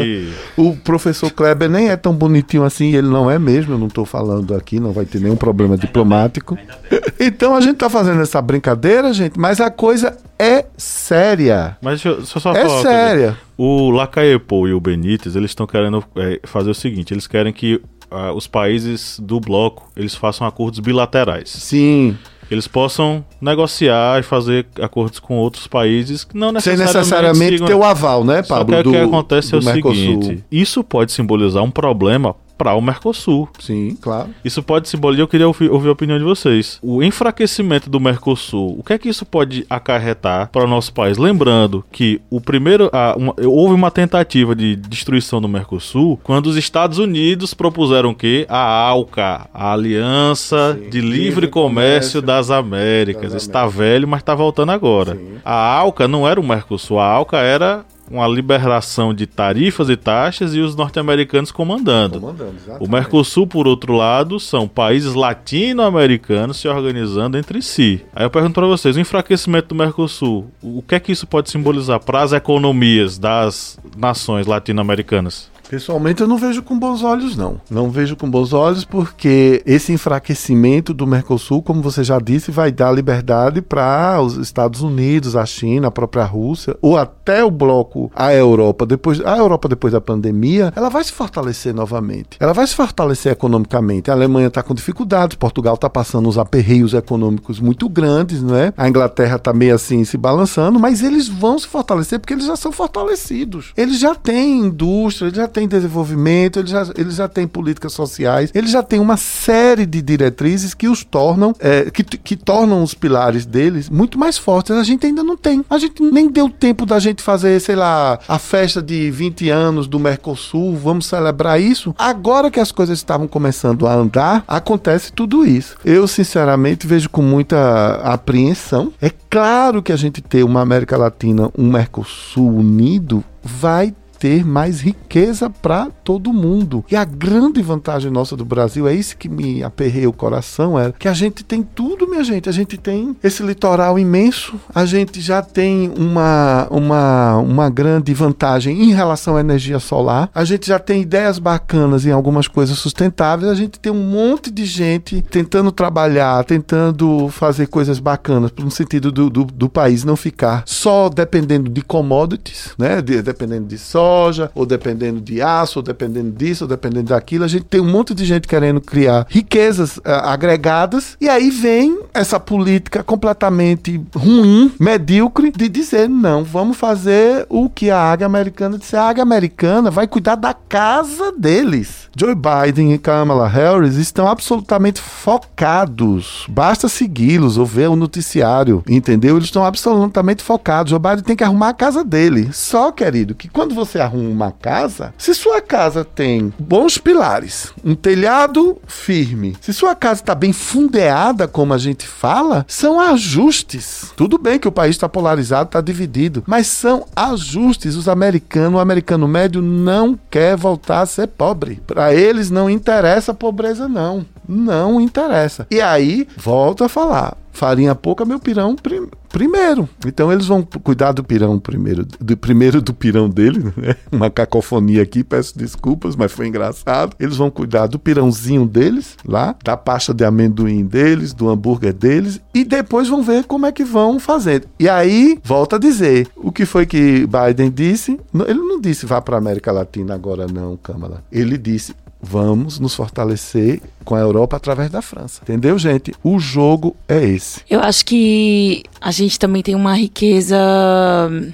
O 0.58 0.76
professor 0.76 1.32
Kleber 1.32 1.70
nem 1.70 1.89
é 1.89 1.96
tão 1.96 2.13
bonitinho 2.13 2.63
assim, 2.63 2.94
ele 2.96 3.08
não 3.08 3.30
é 3.30 3.38
mesmo, 3.38 3.74
eu 3.74 3.78
não 3.78 3.88
estou 3.88 4.06
falando 4.06 4.56
aqui, 4.56 4.80
não 4.80 4.92
vai 4.92 5.06
ter 5.06 5.20
nenhum 5.20 5.36
problema 5.36 5.78
diplomático. 5.78 6.58
então 7.20 7.56
a 7.56 7.62
gente 7.62 7.74
está 7.74 7.89
fazendo 7.89 8.22
essa 8.22 8.42
brincadeira, 8.42 9.13
gente, 9.13 9.39
mas 9.39 9.60
a 9.60 9.70
coisa 9.70 10.18
é 10.38 10.66
séria. 10.78 11.78
Mas 11.82 12.02
deixa 12.02 12.20
eu, 12.20 12.26
só 12.26 12.52
é 12.54 12.68
séria. 12.82 13.38
O 13.58 13.89
Lacaepo 13.92 14.68
e 14.68 14.74
o 14.74 14.80
Benítez, 14.80 15.36
eles 15.36 15.52
estão 15.52 15.68
querendo 15.68 16.04
é, 16.16 16.39
fazer 16.44 16.70
o 16.70 16.76
seguinte, 16.76 17.13
eles 17.13 17.28
querem 17.28 17.54
que 17.54 17.76
uh, 18.12 18.34
os 18.36 18.48
países 18.48 19.20
do 19.20 19.39
bloco, 19.39 19.89
eles 19.96 20.16
façam 20.16 20.46
acordos 20.46 20.80
bilaterais. 20.80 21.49
Sim 21.49 22.18
eles 22.54 22.68
possam 22.68 23.26
negociar 23.41 24.20
e 24.20 24.24
fazer 24.24 24.66
acordos 24.82 25.20
com 25.20 25.36
outros 25.38 25.68
países 25.68 26.24
que 26.24 26.38
não 26.38 26.51
necessariamente, 26.51 26.91
Sem 26.91 27.01
necessariamente 27.01 27.51
sigam... 27.54 27.68
ter 27.68 27.74
o 27.74 27.84
aval, 27.84 28.24
né, 28.24 28.41
Pablo? 28.43 28.76
Só 28.76 28.78
que 28.78 28.84
do, 28.84 28.89
o 28.89 28.93
que 28.93 28.99
acontece 28.99 29.56
é 29.56 29.58
o 29.58 29.64
Mercosul. 29.64 29.95
seguinte: 29.95 30.43
isso 30.51 30.84
pode 30.84 31.12
simbolizar 31.12 31.64
um 31.64 31.72
problema 31.72 32.36
para 32.58 32.74
o 32.74 32.82
Mercosul. 32.82 33.49
Sim, 33.60 33.97
claro. 33.99 34.30
Isso 34.43 34.62
pode 34.62 34.89
simbolizar, 34.89 35.24
eu 35.24 35.28
queria 35.28 35.47
ouvir, 35.47 35.70
ouvir, 35.70 35.89
a 35.89 35.91
opinião 35.91 36.18
de 36.18 36.24
vocês. 36.24 36.80
O 36.82 37.04
enfraquecimento 37.04 37.89
do 37.89 37.99
Mercosul, 37.99 38.78
o 38.80 38.84
que 38.84 38.93
é 38.93 38.97
que 38.97 39.10
isso 39.10 39.26
pode 39.26 39.66
acarretar 39.70 40.49
para 40.49 40.64
o 40.64 40.68
nosso 40.68 40.93
país? 40.93 41.18
Lembrando 41.18 41.84
que 41.91 42.22
o 42.30 42.39
primeiro, 42.39 42.89
a, 42.93 43.16
uma, 43.18 43.34
houve 43.45 43.74
uma 43.74 43.91
tentativa 43.91 44.56
de 44.56 44.76
destruição 44.76 45.41
do 45.41 45.47
Mercosul 45.47 46.20
quando 46.24 46.47
os 46.47 46.58
Estados 46.58 46.97
Unidos 46.97 47.54
propuseram 47.54 48.14
que 48.14 48.45
a 48.49 48.58
ALCA, 48.58 49.47
a 49.54 49.74
Aliança 49.74 50.74
Sim, 50.74 50.89
de 50.89 51.01
Livre, 51.01 51.24
Livre 51.24 51.47
Comércio, 51.47 52.22
Comércio, 52.22 52.22
das 52.22 52.49
Américas, 52.49 53.34
das 53.34 53.41
está 53.43 53.66
velho, 53.68 54.08
mas 54.08 54.22
está 54.22 54.36
voltando 54.36 54.72
agora. 54.72 55.16
Sim. 55.16 55.38
A 55.43 55.54
ALCA 55.54 56.08
não 56.08 56.28
era 56.28 56.39
o 56.39 56.43
Mercosul, 56.43 56.99
a 56.99 57.06
ALCA 57.06 57.38
era 57.38 57.86
uma 58.10 58.28
liberação 58.28 59.14
de 59.14 59.26
tarifas 59.26 59.89
e 59.89 59.95
taxas 59.95 60.54
e 60.54 60.60
os 60.60 60.76
norte-americanos 60.76 61.51
comandando. 61.51 62.20
comandando 62.20 62.54
o 62.80 62.89
Mercosul, 62.89 63.47
por 63.47 63.68
outro 63.68 63.93
lado, 63.93 64.39
são 64.39 64.68
países 64.68 65.14
latino-americanos 65.14 66.58
se 66.58 66.68
organizando 66.68 67.38
entre 67.38 67.62
si. 67.62 68.04
Aí 68.16 68.26
eu 68.26 68.30
pergunto 68.30 68.56
para 68.56 68.68
vocês, 68.68 68.95
o 68.95 68.99
enfraquecimento 68.99 69.70
do 69.70 69.76
Mercosul, 69.76 70.51
o 70.62 70.82
que 70.82 70.95
é 70.95 70.99
que 70.99 71.12
isso 71.12 71.26
pode 71.28 71.49
simbolizar 71.49 71.99
para 71.99 72.22
as 72.22 72.34
economias 72.34 73.18
das 73.18 73.80
nações 73.97 74.45
latino-americanas? 74.45 75.53
Pessoalmente, 75.74 76.21
eu 76.21 76.28
não 76.28 76.38
vejo 76.38 76.61
com 76.61 76.78
bons 76.78 77.01
olhos, 77.01 77.36
não. 77.36 77.59
Não 77.67 77.89
vejo 77.89 78.15
com 78.15 78.30
bons 78.30 78.53
olhos 78.53 78.86
porque 78.86 79.63
esse 79.65 79.91
enfraquecimento 79.91 80.93
do 80.93 81.07
Mercosul, 81.07 81.63
como 81.63 81.82
você 81.82 82.03
já 82.03 82.19
disse, 82.19 82.51
vai 82.51 82.71
dar 82.71 82.91
liberdade 82.91 83.59
para 83.59 84.21
os 84.21 84.38
Estados 84.38 84.82
Unidos, 84.82 85.36
a 85.36 85.47
China, 85.47 85.88
a 85.88 85.91
própria 85.91 86.26
Rússia, 86.26 86.78
ou 86.80 86.95
até 86.95 87.43
o 87.43 87.49
bloco, 87.49 88.11
a 88.15 88.32
Europa. 88.32 88.86
Depois, 88.86 89.19
a 89.21 89.36
Europa, 89.36 89.67
depois 89.67 89.93
da 89.93 89.99
pandemia, 89.99 90.71
ela 90.76 90.89
vai 90.89 91.03
se 91.03 91.11
fortalecer 91.11 91.74
novamente. 91.74 92.38
Ela 92.39 92.53
vai 92.53 92.67
se 92.67 92.76
fortalecer 92.76 93.32
economicamente. 93.32 94.11
A 94.11 94.13
Alemanha 94.13 94.49
está 94.49 94.61
com 94.61 94.76
dificuldades, 94.76 95.36
Portugal 95.38 95.74
está 95.74 95.89
passando 95.89 96.30
uns 96.30 96.38
aperreios 96.38 96.93
econômicos 96.93 97.59
muito 97.59 97.89
grandes, 97.89 98.43
não 98.43 98.55
é? 98.55 98.71
A 98.78 98.88
Inglaterra 98.88 99.38
está 99.38 99.51
meio 99.51 99.74
assim 99.74 100.05
se 100.05 100.17
balançando, 100.17 100.80
mas 100.80 101.01
eles 101.01 101.28
vão 101.28 101.57
se 101.57 101.65
fortalecer 101.65 102.19
porque 102.19 102.34
eles 102.34 102.45
já 102.45 102.55
são 102.55 102.71
fortalecidos. 102.71 103.74
Eles 103.76 103.97
já 103.97 104.13
têm 104.13 104.59
indústria, 104.59 105.30
eles 105.30 105.38
já 105.38 105.47
têm 105.47 105.62
desenvolvimento, 105.68 106.59
eles 106.59 106.72
já, 106.72 106.88
eles 106.97 107.16
já 107.16 107.28
têm 107.28 107.47
políticas 107.47 107.93
sociais, 107.93 108.51
eles 108.53 108.72
já 108.72 108.84
têm 108.84 108.99
uma 108.99 109.18
série 109.18 109.86
de 109.86 110.01
diretrizes 110.01 110.74
que 110.74 110.88
os 110.88 111.03
tornam, 111.03 111.53
é, 111.59 111.89
que, 111.89 112.03
que 112.03 112.36
tornam 112.36 112.84
os 112.84 112.93
pilares 112.93 113.45
deles 113.45 113.89
muito 113.89 114.18
mais 114.18 114.38
fortes. 114.38 114.76
A 114.76 114.84
gente 114.84 115.05
ainda 115.05 115.24
não 115.24 115.38
tem. 115.38 115.64
A 115.70 115.78
gente 115.78 116.01
nem 116.01 116.30
deu 116.30 116.49
tempo 116.49 116.86
da 116.86 116.99
gente 116.99 117.22
fazer, 117.22 117.59
sei 117.59 117.76
lá, 117.76 118.20
a 118.28 118.39
festa 118.39 118.82
de 118.82 119.11
20 119.11 119.49
anos 119.49 119.88
do 119.88 119.99
Mercosul, 119.99 120.76
vamos 120.76 121.05
celebrar 121.05 121.59
isso. 121.59 121.95
Agora 121.97 122.51
que 122.51 122.59
as 122.59 122.72
coisas 122.72 122.97
estavam 122.97 123.28
começando 123.28 123.88
a 123.88 123.93
andar, 123.93 124.43
acontece 124.47 125.11
tudo 125.11 125.45
isso. 125.45 125.78
Eu, 125.84 126.07
sinceramente, 126.07 126.88
vejo 126.88 127.09
com 127.09 127.22
muita 127.22 127.95
apreensão. 128.03 128.93
É 129.01 129.09
claro 129.30 129.82
que 129.82 129.91
a 129.91 129.95
gente 129.95 130.22
ter 130.22 130.43
uma 130.43 130.61
América 130.61 130.97
Latina, 130.97 131.49
um 131.57 131.72
Mercosul 131.72 132.57
unido, 132.57 133.24
vai 133.43 133.93
ter 134.24 134.45
mais 134.45 134.80
riqueza 134.80 135.49
para 135.49 135.89
todo 136.01 136.32
mundo. 136.32 136.86
E 136.89 136.95
a 136.95 137.03
grande 137.03 137.61
vantagem 137.61 138.09
nossa 138.09 138.38
do 138.38 138.45
Brasil 138.45 138.88
é 138.88 138.93
isso 138.93 139.17
que 139.17 139.28
me 139.28 139.61
aperreia 139.61 140.07
o 140.07 140.13
coração, 140.13 140.80
é 140.80 140.93
que 140.97 141.09
a 141.09 141.13
gente 141.13 141.43
tem 141.43 141.61
tudo, 141.61 142.07
minha 142.07 142.24
gente. 142.24 142.47
A 142.47 142.51
gente 142.53 142.78
tem 142.78 143.17
esse 143.21 143.43
litoral 143.43 143.99
imenso, 143.99 144.57
a 144.74 144.86
gente 144.86 145.19
já 145.19 145.41
tem 145.41 145.91
uma, 145.97 146.69
uma, 146.71 147.36
uma 147.39 147.69
grande 147.69 148.13
vantagem 148.13 148.84
em 148.84 148.93
relação 148.93 149.36
à 149.36 149.41
energia 149.41 149.78
solar, 149.78 150.30
a 150.34 150.45
gente 150.45 150.67
já 150.67 150.80
tem 150.80 151.01
ideias 151.01 151.38
bacanas 151.38 152.05
em 152.05 152.11
algumas 152.11 152.47
coisas 152.47 152.78
sustentáveis, 152.80 153.51
a 153.51 153.55
gente 153.55 153.78
tem 153.78 153.91
um 153.91 154.09
monte 154.09 154.49
de 154.49 154.63
gente 154.63 155.21
tentando 155.21 155.69
trabalhar, 155.69 156.45
tentando 156.45 157.28
fazer 157.28 157.67
coisas 157.67 157.99
bacanas, 157.99 158.53
no 158.57 158.71
sentido 158.71 159.11
do, 159.11 159.30
do, 159.30 159.43
do 159.43 159.67
país 159.67 160.05
não 160.05 160.15
ficar 160.15 160.63
só 160.65 161.09
dependendo 161.09 161.69
de 161.69 161.82
commodities, 161.82 162.74
né? 162.78 163.01
De, 163.01 163.21
dependendo 163.21 163.67
de 163.67 163.78
sol 163.78 164.12
soja, 164.14 164.51
ou 164.53 164.66
dependendo 164.66 165.20
de 165.20 165.41
aço, 165.41 165.80
ou 165.80 165.84
dependendo 165.84 166.32
disso, 166.32 166.66
ou 166.66 166.68
dependendo 166.68 167.09
daquilo. 167.09 167.43
A 167.43 167.47
gente 167.47 167.66
tem 167.66 167.82
um 167.82 167.89
monte 167.89 168.14
de 168.14 168.24
gente 168.26 168.47
querendo 168.47 168.80
criar 168.80 169.26
riquezas 169.28 169.97
uh, 169.97 170.01
agregadas, 170.24 171.18
e 171.20 171.28
aí 171.28 171.49
vem 171.49 171.99
essa 172.14 172.39
política 172.39 173.03
completamente 173.03 173.99
ruim, 174.16 174.72
medíocre, 174.80 175.51
de 175.51 175.68
dizer: 175.68 176.07
não, 176.07 176.43
vamos 176.43 176.78
fazer 176.78 177.45
o 177.49 177.70
que 177.70 177.89
a 177.89 177.99
águia 177.99 178.28
americana 178.28 178.78
disse. 178.78 178.95
A 178.95 179.09
águia 179.09 179.24
americana 179.24 179.89
vai 179.89 180.07
cuidar 180.07 180.36
da 180.36 180.53
casa 180.53 181.32
deles. 181.32 182.09
Joe 182.16 182.36
Biden 182.36 182.93
e 182.93 182.99
Kamala 182.99 183.47
Harris 183.47 183.95
estão 183.95 184.28
absolutamente 184.28 185.01
focados. 185.01 186.45
Basta 186.47 186.88
segui-los 186.88 187.57
ou 187.57 187.66
ver 187.66 187.89
o 187.89 187.95
noticiário, 187.95 188.84
entendeu? 188.88 189.36
Eles 189.36 189.47
estão 189.47 189.66
absolutamente 189.66 190.43
focados. 190.43 190.91
Joe 190.91 190.99
Biden 190.99 191.24
tem 191.24 191.36
que 191.36 191.43
arrumar 191.43 191.70
a 191.70 191.74
casa 191.74 192.03
dele. 192.03 192.49
Só, 192.53 192.91
querido, 192.91 193.34
que 193.34 193.49
quando 193.49 193.74
você 193.74 193.99
arruma 194.04 194.30
uma 194.30 194.51
casa, 194.51 195.14
se 195.18 195.34
sua 195.34 195.62
casa 195.62 196.04
tem 196.04 196.54
bons 196.58 196.97
pilares, 196.97 197.72
um 197.84 197.95
telhado 197.95 198.78
firme, 198.88 199.56
se 199.62 199.74
sua 199.74 199.95
casa 199.95 200.22
está 200.22 200.36
bem 200.36 200.54
fundeada, 200.54 201.47
como 201.47 201.74
a 201.74 201.78
gente 201.78 202.08
fala, 202.08 202.66
são 202.68 202.99
ajustes. 202.99 204.12
Tudo 204.16 204.38
bem 204.38 204.60
que 204.60 204.68
o 204.68 204.72
país 204.72 204.95
está 204.95 205.08
polarizado, 205.10 205.68
está 205.68 205.82
dividido, 205.82 206.43
mas 206.47 206.68
são 206.68 207.06
ajustes. 207.16 207.95
Os 207.95 208.08
americanos, 208.08 208.78
o 208.78 208.82
americano 208.82 209.28
médio 209.28 209.62
não 209.62 210.18
quer 210.30 210.56
voltar 210.56 211.01
a 211.01 211.06
ser 211.06 211.28
pobre. 211.28 211.82
Para 211.86 212.14
eles 212.14 212.49
não 212.49 212.70
interessa 212.70 213.32
a 213.32 213.36
pobreza, 213.36 213.88
não. 213.88 214.26
Não 214.47 214.99
interessa. 214.99 215.68
E 215.70 215.82
aí, 215.82 216.28
volto 216.38 216.84
a 216.84 216.89
falar 216.89 217.43
farinha 217.54 217.95
pouca, 217.95 218.26
meu 218.26 218.39
pirão 218.39 218.76
prim 218.76 219.08
primeiro. 219.34 219.89
Então 220.06 220.32
eles 220.32 220.45
vão 220.45 220.62
cuidar 220.62 221.12
do 221.12 221.24
pirão 221.24 221.60
primeiro, 221.60 222.06
do 222.06 222.38
primeiro 222.38 222.80
do 222.80 222.93
pirão 222.93 223.28
dele, 223.28 223.64
né? 223.76 223.95
Uma 224.12 224.30
cacofonia 224.30 225.01
aqui, 225.01 225.24
peço 225.24 225.58
desculpas, 225.58 226.16
mas 226.16 226.32
foi 226.32 226.47
engraçado. 226.47 227.16
Eles 227.20 227.38
vão 227.38 227.49
cuidar 227.49 227.88
do 227.88 227.97
pirãozinho 227.97 228.68
deles, 228.68 229.18
lá, 229.26 229.56
da 229.64 229.76
pasta 229.76 230.14
de 230.14 230.24
amendoim 230.24 230.86
deles, 230.86 231.34
do 231.34 231.49
hambúrguer 231.49 231.93
deles, 231.93 232.39
e 232.54 232.64
depois 232.64 233.10
vão 233.10 233.24
ver 233.24 233.45
como 233.45 233.66
é 233.66 233.72
que 233.72 233.84
vão 233.84 234.20
fazer. 234.20 234.66
E 234.80 234.88
aí, 234.88 235.39
volta 235.43 235.78
a 235.78 235.80
dizer, 235.80 236.28
o 236.36 236.51
que 236.51 236.64
foi 236.64 236.86
que 236.86 237.26
Biden 237.26 237.72
disse? 237.72 238.20
Ele 238.47 238.60
não 238.60 238.80
disse 238.80 239.08
vá 239.08 239.20
para 239.20 239.38
América 239.38 239.72
Latina 239.72 240.14
agora 240.14 240.45
não, 240.45 240.78
Câmara. 240.78 241.24
Ele 241.32 241.58
disse 241.58 241.95
vamos 242.24 242.80
nos 242.80 242.95
fortalecer 242.95 243.82
com 244.05 244.15
a 244.15 244.19
Europa 244.19 244.57
através 244.57 244.89
da 244.89 245.01
França. 245.01 245.41
Entendeu, 245.43 245.78
gente? 245.78 246.13
O 246.24 246.39
jogo 246.39 246.95
é 247.07 247.24
esse. 247.24 247.61
Eu 247.69 247.82
acho 247.82 248.05
que 248.05 248.84
a 248.99 249.11
gente 249.11 249.38
também 249.38 249.61
tem 249.61 249.76
uma 249.76 249.95
riqueza, 249.95 250.57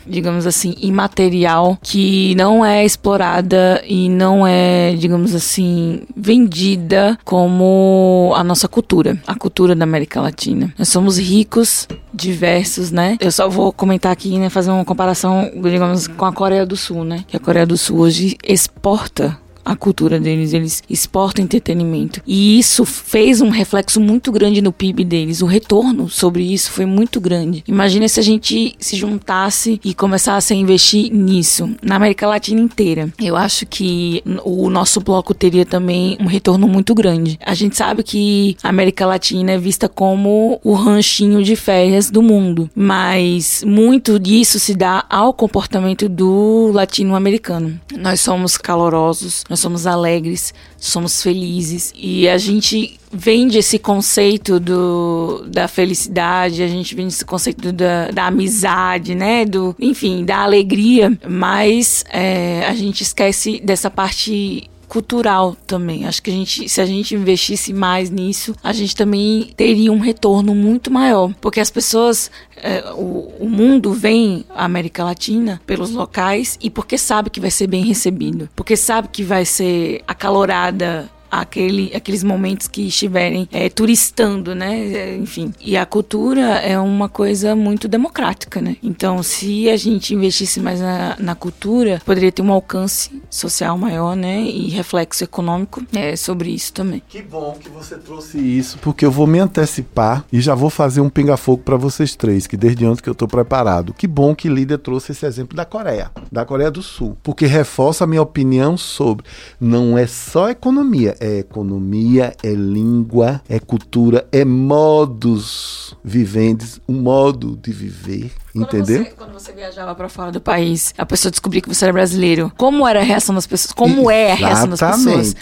digamos 0.05 0.45
assim, 0.45 0.75
imaterial 0.79 1.77
que 1.81 2.35
não 2.35 2.63
é 2.63 2.85
explorada 2.85 3.81
e 3.85 4.09
não 4.09 4.45
é, 4.45 4.95
digamos 4.95 5.33
assim, 5.33 6.01
vendida 6.15 7.17
como 7.23 8.31
a 8.35 8.43
nossa 8.43 8.67
cultura, 8.67 9.19
a 9.25 9.35
cultura 9.35 9.75
da 9.75 9.83
América 9.83 10.21
Latina. 10.21 10.73
Nós 10.77 10.89
somos 10.89 11.17
ricos, 11.17 11.87
diversos, 12.13 12.91
né? 12.91 13.17
Eu 13.19 13.31
só 13.31 13.49
vou 13.49 13.71
comentar 13.71 14.11
aqui, 14.11 14.37
né, 14.37 14.49
fazer 14.49 14.71
uma 14.71 14.85
comparação, 14.85 15.49
digamos, 15.55 16.07
com 16.07 16.25
a 16.25 16.33
Coreia 16.33 16.65
do 16.65 16.75
Sul, 16.75 17.03
né? 17.03 17.23
Que 17.27 17.37
a 17.37 17.39
Coreia 17.39 17.65
do 17.65 17.77
Sul 17.77 17.99
hoje 17.99 18.37
exporta 18.43 19.37
a 19.69 19.75
cultura 19.75 20.19
deles, 20.19 20.51
eles 20.51 20.81
exportam 20.89 21.45
entretenimento. 21.45 22.21
E 22.25 22.57
isso 22.57 22.83
fez 22.83 23.39
um 23.39 23.49
reflexo 23.49 24.01
muito 24.01 24.31
grande 24.31 24.63
no 24.63 24.73
PIB 24.73 25.03
deles. 25.03 25.43
O 25.43 25.45
retorno 25.45 26.09
sobre 26.09 26.41
isso 26.41 26.71
foi 26.71 26.87
muito 26.87 27.21
grande. 27.21 27.63
Imagina 27.67 28.07
se 28.07 28.19
a 28.19 28.23
gente 28.23 28.75
se 28.79 28.95
juntasse 28.95 29.79
e 29.85 29.93
começasse 29.93 30.53
a 30.53 30.55
investir 30.55 31.13
nisso, 31.13 31.69
na 31.83 31.97
América 31.97 32.27
Latina 32.27 32.59
inteira. 32.59 33.13
Eu 33.19 33.35
acho 33.35 33.67
que 33.67 34.23
o 34.43 34.71
nosso 34.71 35.01
bloco 35.01 35.35
teria 35.35 35.67
também 35.67 36.17
um 36.19 36.25
retorno 36.25 36.67
muito 36.67 36.95
grande. 36.95 37.37
A 37.45 37.53
gente 37.53 37.77
sabe 37.77 38.01
que 38.01 38.57
a 38.63 38.69
América 38.69 39.05
Latina 39.05 39.51
é 39.51 39.57
vista 39.59 39.87
como 39.87 40.59
o 40.63 40.73
ranchinho 40.73 41.43
de 41.43 41.55
férias 41.55 42.09
do 42.09 42.23
mundo, 42.23 42.67
mas 42.75 43.63
muito 43.63 44.17
disso 44.17 44.59
se 44.59 44.73
dá 44.73 45.05
ao 45.07 45.31
comportamento 45.31 46.09
do 46.09 46.71
latino-americano. 46.73 47.79
Nós 47.95 48.19
somos 48.19 48.57
calorosos, 48.57 49.43
nós 49.47 49.58
somos 49.59 49.85
alegres, 49.85 50.53
somos 50.77 51.21
felizes 51.21 51.93
e 51.95 52.27
a 52.27 52.37
gente 52.37 52.99
vende 53.11 53.57
esse 53.57 53.79
conceito 53.79 54.59
do, 54.59 55.45
da 55.47 55.67
felicidade, 55.67 56.61
a 56.61 56.67
gente 56.67 56.93
vende 56.95 57.13
esse 57.13 57.25
conceito 57.25 57.71
da, 57.71 58.11
da 58.11 58.27
amizade, 58.27 59.15
né? 59.15 59.45
Do, 59.45 59.75
enfim, 59.79 60.23
da 60.23 60.39
alegria, 60.39 61.17
mas 61.27 62.03
é, 62.09 62.65
a 62.67 62.73
gente 62.73 63.01
esquece 63.01 63.59
dessa 63.63 63.89
parte 63.89 64.69
cultural 64.89 65.55
também. 65.67 66.05
Acho 66.05 66.21
que 66.21 66.31
a 66.31 66.33
gente, 66.33 66.67
se 66.67 66.81
a 66.81 66.85
gente 66.85 67.15
investisse 67.15 67.71
mais 67.71 68.09
nisso, 68.09 68.55
a 68.61 68.73
gente 68.73 68.95
também 68.95 69.53
teria 69.55 69.91
um 69.91 69.99
retorno 69.99 70.53
muito 70.55 70.91
maior, 70.91 71.31
porque 71.39 71.59
as 71.59 71.69
pessoas, 71.69 72.31
é, 72.57 72.91
o, 72.93 73.31
o 73.39 73.47
mundo 73.47 73.93
vem 73.93 74.43
à 74.49 74.65
América 74.65 75.03
Latina 75.03 75.61
pelos 75.65 75.91
locais 75.91 76.57
e 76.61 76.69
porque 76.69 76.97
sabe 76.97 77.29
que 77.29 77.39
vai 77.39 77.51
ser 77.51 77.67
bem 77.67 77.85
recebido, 77.85 78.49
porque 78.55 78.75
sabe 78.75 79.07
que 79.09 79.23
vai 79.23 79.45
ser 79.45 80.01
acalorada 80.07 81.09
aquele, 81.29 81.91
aqueles 81.95 82.23
momentos 82.23 82.67
que 82.67 82.87
estiverem 82.87 83.47
é, 83.51 83.69
turistando, 83.69 84.53
né? 84.55 85.15
Enfim. 85.17 85.53
E 85.59 85.77
a 85.77 85.85
cultura 85.85 86.41
é 86.59 86.79
uma 86.79 87.09
coisa 87.09 87.55
muito 87.55 87.87
democrática, 87.87 88.61
né? 88.61 88.77
Então, 88.83 89.21
se 89.23 89.69
a 89.69 89.77
gente 89.77 90.13
investisse 90.13 90.59
mais 90.59 90.79
na, 90.79 91.15
na 91.19 91.35
cultura, 91.35 92.01
poderia 92.05 92.31
ter 92.31 92.41
um 92.41 92.51
alcance 92.51 93.21
social 93.29 93.77
maior, 93.77 94.15
né? 94.15 94.41
E 94.41 94.69
reflexo 94.69 95.23
econômico 95.23 95.83
é, 95.93 96.15
sobre 96.15 96.49
isso 96.49 96.73
também. 96.73 97.01
Que 97.07 97.21
bom 97.21 97.57
que 97.59 97.69
você 97.69 97.97
trouxe 97.97 98.37
isso, 98.37 98.77
porque 98.79 99.05
eu 99.05 99.11
vou 99.11 99.27
me 99.27 99.39
antecipar 99.39 100.25
e 100.31 100.41
já 100.41 100.55
vou 100.55 100.69
fazer 100.69 101.01
um 101.01 101.09
pinga-fogo 101.09 101.63
para 101.63 101.77
vocês 101.77 102.15
três, 102.15 102.47
que 102.47 102.57
desde 102.57 102.85
ontem 102.85 103.03
que 103.03 103.09
eu 103.09 103.15
tô 103.15 103.27
preparado. 103.27 103.93
Que 103.93 104.07
bom 104.07 104.35
que 104.35 104.49
líder 104.49 104.79
trouxe 104.79 105.11
esse 105.11 105.25
exemplo 105.25 105.55
da 105.55 105.65
Coreia, 105.65 106.11
da 106.31 106.45
Coreia 106.45 106.71
do 106.71 106.81
Sul, 106.81 107.17
porque 107.23 107.45
reforça 107.45 108.03
a 108.03 108.07
minha 108.07 108.21
opinião 108.21 108.77
sobre 108.77 109.25
não 109.59 109.97
é 109.97 110.07
só 110.07 110.49
economia, 110.49 111.15
é 111.19 111.39
economia, 111.39 112.33
é 112.43 112.51
língua, 112.51 113.41
é 113.47 113.59
cultura, 113.59 114.27
é 114.31 114.45
modos 114.45 115.95
viventes, 116.03 116.79
um 116.87 117.01
modo 117.01 117.57
de 117.61 117.71
viver. 117.71 118.31
Quando 118.51 118.63
entendeu? 118.63 119.03
Você, 119.03 119.11
quando 119.11 119.33
você 119.33 119.51
viajava 119.51 119.93
para 119.93 120.09
fora 120.09 120.31
do 120.31 120.41
país, 120.41 120.93
a 120.97 121.05
pessoa 121.05 121.29
descobria 121.29 121.61
que 121.61 121.69
você 121.69 121.85
era 121.85 121.93
brasileiro. 121.93 122.51
Como 122.57 122.87
era 122.87 122.99
a 122.99 123.03
reação 123.03 123.35
das 123.35 123.45
pessoas? 123.45 123.71
Como 123.71 124.09
é 124.09 124.31
a 124.31 124.35
reação 124.35 124.69
das 124.69 124.79
pessoas? 124.79 125.35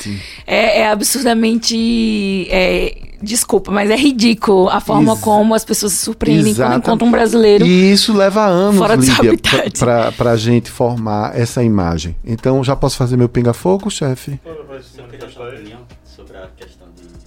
É, 0.46 0.82
é 0.82 0.90
absurdamente. 0.90 2.48
É, 2.50 2.98
desculpa, 3.22 3.72
mas 3.72 3.90
é 3.90 3.96
ridículo 3.96 4.70
a 4.70 4.80
forma 4.80 5.14
Ex 5.14 5.22
como 5.22 5.56
as 5.56 5.66
pessoas 5.66 5.94
se 5.94 6.04
surpreendem 6.04 6.52
Exatamente. 6.52 6.82
quando 6.84 6.88
encontram 6.88 7.08
um 7.08 7.12
brasileiro. 7.12 7.66
E 7.66 7.92
isso 7.92 8.14
leva 8.14 8.46
anos, 8.46 8.78
fora 8.78 8.96
Lídia, 8.96 9.38
pra, 9.38 9.70
pra, 9.80 10.12
pra 10.12 10.36
gente 10.36 10.70
formar 10.70 11.38
essa 11.38 11.64
imagem. 11.64 12.16
Então, 12.26 12.64
já 12.64 12.76
posso 12.76 12.98
fazer 12.98 13.18
meu 13.18 13.30
pinga-fogo, 13.30 13.90
chefe? 13.90 14.40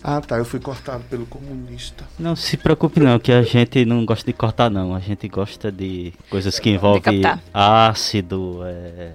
Ah, 0.02 0.20
tá. 0.20 0.38
Eu 0.38 0.44
fui 0.44 0.60
cortado 0.60 1.04
pelo 1.04 1.26
comunista. 1.26 2.04
Não 2.18 2.34
se 2.34 2.56
preocupe 2.56 3.00
não, 3.00 3.18
que 3.18 3.32
a 3.32 3.42
gente 3.42 3.84
não 3.84 4.04
gosta 4.04 4.26
de 4.26 4.32
cortar 4.32 4.70
não. 4.70 4.94
A 4.94 5.00
gente 5.00 5.28
gosta 5.28 5.70
de 5.70 6.12
coisas 6.28 6.58
que 6.58 6.70
envolvem 6.70 7.22
ácido, 7.52 8.60
é, 8.64 9.12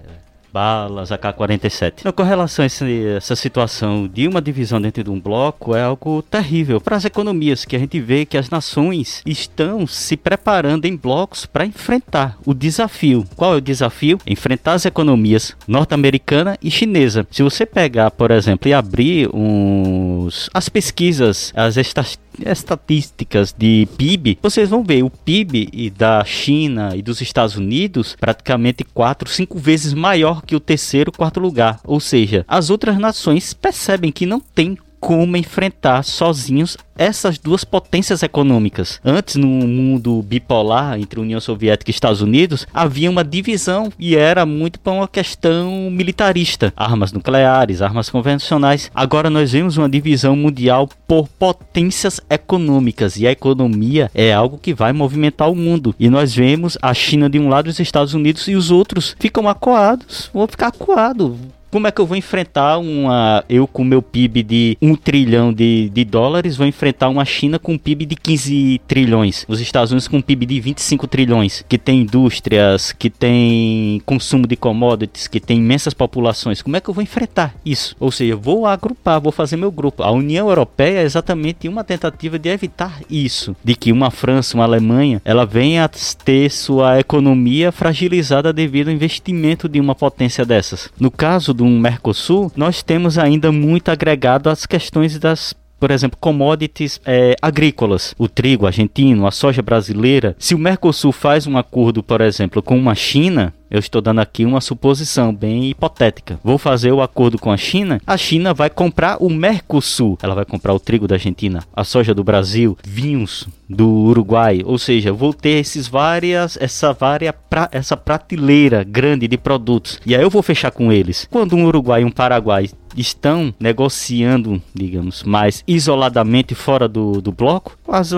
balas, 0.55 1.11
AK-47. 1.11 1.95
Então, 1.99 2.13
com 2.13 2.23
relação 2.23 2.63
a 2.63 2.65
esse, 2.65 3.07
essa 3.07 3.35
situação 3.35 4.07
de 4.07 4.25
uma 4.25 4.41
divisão 4.41 4.79
dentro 4.79 5.03
de 5.03 5.09
um 5.09 5.19
bloco, 5.19 5.75
é 5.75 5.83
algo 5.83 6.21
terrível 6.21 6.79
para 6.79 6.95
as 6.95 7.03
economias, 7.03 7.65
que 7.65 7.75
a 7.75 7.79
gente 7.79 7.99
vê 7.99 8.25
que 8.25 8.37
as 8.37 8.49
nações 8.49 9.21
estão 9.25 9.85
se 9.85 10.15
preparando 10.15 10.85
em 10.85 10.95
blocos 10.95 11.45
para 11.45 11.65
enfrentar 11.65 12.37
o 12.45 12.53
desafio. 12.53 13.25
Qual 13.35 13.55
é 13.55 13.57
o 13.57 13.61
desafio? 13.61 14.17
Enfrentar 14.25 14.73
as 14.73 14.85
economias 14.85 15.53
norte-americana 15.67 16.57
e 16.61 16.71
chinesa. 16.71 17.27
Se 17.29 17.43
você 17.43 17.65
pegar, 17.65 18.11
por 18.11 18.31
exemplo, 18.31 18.69
e 18.69 18.73
abrir 18.73 19.29
uns, 19.33 20.49
as 20.53 20.69
pesquisas, 20.69 21.51
as 21.53 21.75
estatísticas, 21.75 22.24
estatísticas 22.43 23.53
de 23.57 23.87
PIB, 23.97 24.39
vocês 24.41 24.69
vão 24.69 24.83
ver 24.83 25.03
o 25.03 25.09
PIB 25.09 25.91
da 25.97 26.23
China 26.25 26.95
e 26.95 27.01
dos 27.01 27.21
Estados 27.21 27.55
Unidos 27.55 28.15
praticamente 28.19 28.83
4, 28.83 29.29
5 29.29 29.57
vezes 29.57 29.93
maior 29.93 30.41
que 30.41 30.55
o 30.55 30.59
terceiro, 30.59 31.11
quarto 31.11 31.39
lugar. 31.39 31.79
Ou 31.83 31.99
seja, 31.99 32.45
as 32.47 32.69
outras 32.69 32.97
nações 32.97 33.53
percebem 33.53 34.11
que 34.11 34.25
não 34.25 34.39
tem 34.39 34.77
como 35.05 35.37
enfrentar 35.37 36.01
sozinhos 36.01 36.75
essas 36.97 37.37
duas 37.37 37.63
potências 37.63 38.23
econômicas. 38.23 38.99
Antes, 39.05 39.35
no 39.35 39.45
mundo 39.45 40.23
bipolar 40.23 40.99
entre 40.99 41.19
União 41.19 41.39
Soviética 41.39 41.91
e 41.91 41.93
Estados 41.93 42.21
Unidos, 42.21 42.65
havia 42.73 43.11
uma 43.11 43.23
divisão 43.23 43.91
e 43.99 44.15
era 44.15 44.47
muito 44.47 44.79
para 44.79 44.93
uma 44.93 45.07
questão 45.07 45.91
militarista: 45.91 46.73
armas 46.75 47.11
nucleares, 47.11 47.83
armas 47.83 48.09
convencionais. 48.09 48.89
Agora 48.95 49.29
nós 49.29 49.51
vemos 49.51 49.77
uma 49.77 49.87
divisão 49.87 50.35
mundial 50.35 50.89
por 51.07 51.27
potências 51.27 52.19
econômicas 52.27 53.15
e 53.17 53.27
a 53.27 53.31
economia 53.31 54.09
é 54.15 54.33
algo 54.33 54.57
que 54.57 54.73
vai 54.73 54.91
movimentar 54.91 55.51
o 55.51 55.55
mundo. 55.55 55.93
E 55.99 56.09
nós 56.09 56.33
vemos 56.33 56.79
a 56.81 56.95
China 56.95 57.29
de 57.29 57.37
um 57.37 57.47
lado 57.47 57.67
os 57.67 57.79
Estados 57.79 58.15
Unidos 58.15 58.47
e 58.47 58.55
os 58.55 58.71
outros 58.71 59.15
ficam 59.19 59.47
acuados, 59.47 60.31
vão 60.33 60.47
ficar 60.47 60.69
acuados 60.69 61.35
como 61.71 61.87
é 61.87 61.91
que 61.91 61.99
eu 61.99 62.05
vou 62.05 62.17
enfrentar 62.17 62.77
uma. 62.77 63.43
Eu 63.49 63.67
com 63.67 63.83
meu 63.83 64.01
PIB 64.01 64.43
de 64.43 64.77
1 64.81 64.95
trilhão 64.95 65.53
de, 65.53 65.89
de 65.89 66.05
dólares, 66.05 66.55
vou 66.55 66.67
enfrentar 66.67 67.09
uma 67.09 67.25
China 67.25 67.59
com 67.59 67.73
um 67.73 67.77
PIB 67.77 68.05
de 68.05 68.15
15 68.15 68.81
trilhões. 68.87 69.45
Os 69.47 69.59
Estados 69.59 69.91
Unidos 69.91 70.07
com 70.07 70.17
um 70.17 70.21
PIB 70.21 70.45
de 70.45 70.59
25 70.59 71.07
trilhões. 71.07 71.65
Que 71.67 71.77
tem 71.77 72.01
indústrias, 72.01 72.91
que 72.91 73.09
tem 73.09 74.01
consumo 74.05 74.47
de 74.47 74.55
commodities, 74.55 75.27
que 75.27 75.39
tem 75.39 75.57
imensas 75.57 75.93
populações. 75.93 76.61
Como 76.61 76.75
é 76.77 76.79
que 76.79 76.89
eu 76.89 76.93
vou 76.93 77.03
enfrentar 77.03 77.55
isso? 77.65 77.95
Ou 77.99 78.11
seja, 78.11 78.35
vou 78.35 78.65
agrupar, 78.65 79.19
vou 79.19 79.31
fazer 79.31 79.57
meu 79.57 79.71
grupo. 79.71 80.03
A 80.03 80.11
União 80.11 80.47
Europeia 80.47 80.99
é 80.99 81.03
exatamente 81.03 81.67
uma 81.67 81.83
tentativa 81.83 82.37
de 82.37 82.49
evitar 82.49 83.01
isso. 83.09 83.55
De 83.63 83.75
que 83.75 83.91
uma 83.91 84.11
França, 84.11 84.55
uma 84.55 84.63
Alemanha, 84.63 85.21
ela 85.25 85.45
venha 85.45 85.85
a 85.85 85.89
ter 85.89 86.49
sua 86.51 86.99
economia 86.99 87.71
fragilizada 87.71 88.53
devido 88.53 88.87
ao 88.89 88.93
investimento 88.93 89.67
de 89.67 89.79
uma 89.79 89.95
potência 89.95 90.45
dessas. 90.45 90.89
No 90.99 91.09
caso 91.09 91.53
do 91.55 91.65
Mercosul, 91.65 92.51
nós 92.55 92.83
temos 92.83 93.17
ainda 93.17 93.51
muito 93.51 93.89
agregado 93.89 94.49
às 94.49 94.65
questões 94.65 95.17
das 95.17 95.53
por 95.85 95.91
exemplo, 95.91 96.17
commodities 96.19 96.99
é, 97.05 97.35
agrícolas, 97.39 98.15
o 98.17 98.27
trigo 98.27 98.65
argentino, 98.65 99.27
a 99.27 99.29
soja 99.29 99.61
brasileira. 99.61 100.35
Se 100.39 100.55
o 100.55 100.57
Mercosul 100.57 101.11
faz 101.11 101.45
um 101.45 101.59
acordo, 101.59 102.01
por 102.01 102.21
exemplo, 102.21 102.63
com 102.63 102.75
uma 102.75 102.95
China, 102.95 103.53
eu 103.69 103.77
estou 103.77 104.01
dando 104.01 104.19
aqui 104.19 104.45
uma 104.45 104.61
suposição 104.61 105.31
bem 105.31 105.69
hipotética. 105.69 106.39
Vou 106.43 106.57
fazer 106.57 106.91
o 106.91 107.03
acordo 107.03 107.37
com 107.37 107.51
a 107.51 107.57
China. 107.57 108.01
A 108.07 108.17
China 108.17 108.51
vai 108.51 108.67
comprar 108.67 109.17
o 109.21 109.29
Mercosul. 109.29 110.17
Ela 110.23 110.33
vai 110.33 110.45
comprar 110.45 110.73
o 110.73 110.79
trigo 110.79 111.07
da 111.07 111.15
Argentina, 111.15 111.63
a 111.71 111.83
soja 111.83 112.15
do 112.15 112.23
Brasil, 112.23 112.75
vinhos 112.83 113.47
do 113.69 113.87
Uruguai. 113.87 114.61
Ou 114.65 114.79
seja, 114.79 115.13
vou 115.13 115.33
ter 115.33 115.59
esses 115.59 115.87
várias, 115.87 116.57
essa 116.59 116.93
vária, 116.93 117.31
pra, 117.33 117.69
essa 117.71 117.95
prateleira 117.95 118.83
grande 118.83 119.27
de 119.27 119.37
produtos. 119.37 119.99
E 120.03 120.15
aí 120.15 120.21
eu 120.23 120.31
vou 120.31 120.41
fechar 120.41 120.71
com 120.71 120.91
eles. 120.91 121.27
Quando 121.29 121.55
um 121.55 121.65
Uruguai 121.65 122.01
e 122.01 122.05
um 122.05 122.11
Paraguai 122.11 122.69
estão 122.97 123.53
negociando, 123.59 124.61
digamos, 124.73 125.23
mais 125.23 125.63
isoladamente 125.67 126.55
fora 126.55 126.87
do, 126.87 127.21
do 127.21 127.31
bloco, 127.31 127.77
as, 127.87 128.11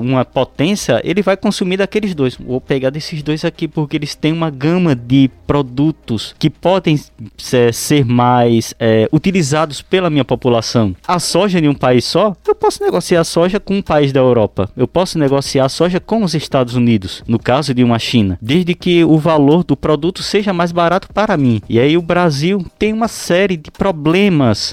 uma 0.00 0.24
potência 0.24 1.00
ele 1.04 1.22
vai 1.22 1.36
consumir 1.36 1.76
daqueles 1.76 2.14
dois. 2.14 2.36
Vou 2.36 2.60
pegar 2.60 2.90
desses 2.90 3.22
dois 3.22 3.44
aqui 3.44 3.68
porque 3.68 3.96
eles 3.96 4.14
têm 4.14 4.32
uma 4.32 4.50
gama 4.50 4.94
de 4.94 5.30
produtos 5.46 6.34
que 6.38 6.50
podem 6.50 6.98
ser, 7.36 7.72
ser 7.72 8.04
mais 8.04 8.74
é, 8.78 9.08
utilizados 9.12 9.82
pela 9.82 10.10
minha 10.10 10.24
população. 10.24 10.94
A 11.06 11.18
soja 11.18 11.58
em 11.58 11.68
um 11.68 11.74
país 11.74 12.04
só, 12.04 12.34
eu 12.46 12.54
posso 12.54 12.82
negociar 12.82 13.20
a 13.20 13.24
soja 13.24 13.60
com 13.60 13.76
um 13.76 13.82
país 13.82 14.12
da 14.12 14.20
Europa. 14.20 14.70
Eu 14.76 14.88
posso 14.88 15.18
negociar 15.18 15.66
a 15.66 15.68
soja 15.68 16.00
com 16.00 16.22
os 16.22 16.34
Estados 16.34 16.74
Unidos, 16.74 17.22
no 17.26 17.38
caso 17.38 17.74
de 17.74 17.84
uma 17.84 17.98
China, 17.98 18.38
desde 18.40 18.74
que 18.74 19.04
o 19.04 19.18
valor 19.18 19.64
do 19.64 19.76
produto 19.76 20.22
seja 20.22 20.52
mais 20.52 20.72
barato 20.72 21.08
para 21.12 21.36
mim. 21.36 21.60
E 21.68 21.78
aí 21.78 21.96
o 21.96 22.02
Brasil 22.02 22.64
tem 22.78 22.92
uma 22.92 23.08
série 23.08 23.56
de 23.56 23.70
problemas 23.70 24.13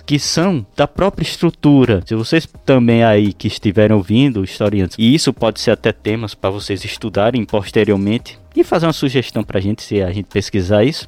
que 0.06 0.20
são 0.20 0.66
da 0.76 0.88
própria 0.88 1.24
estrutura. 1.24 2.04
Se 2.06 2.14
vocês 2.14 2.48
também 2.66 3.04
aí 3.04 3.34
que 3.34 3.48
estiverem 3.48 3.96
ouvindo, 3.96 4.44
historiantes, 4.44 4.96
e 5.00 5.16
isso 5.16 5.34
pode 5.34 5.60
ser 5.60 5.72
até 5.72 5.92
temas 5.92 6.36
para 6.36 6.50
vocês 6.50 6.86
estudarem 6.86 7.44
posteriormente, 7.44 8.38
e 8.62 8.64
fazer 8.64 8.86
uma 8.86 8.94
sugestão 8.94 9.44
para 9.44 9.60
a 9.60 9.62
gente, 9.62 9.82
se 9.82 10.02
a 10.02 10.12
gente 10.12 10.26
pesquisar 10.26 10.84
isso, 10.84 11.08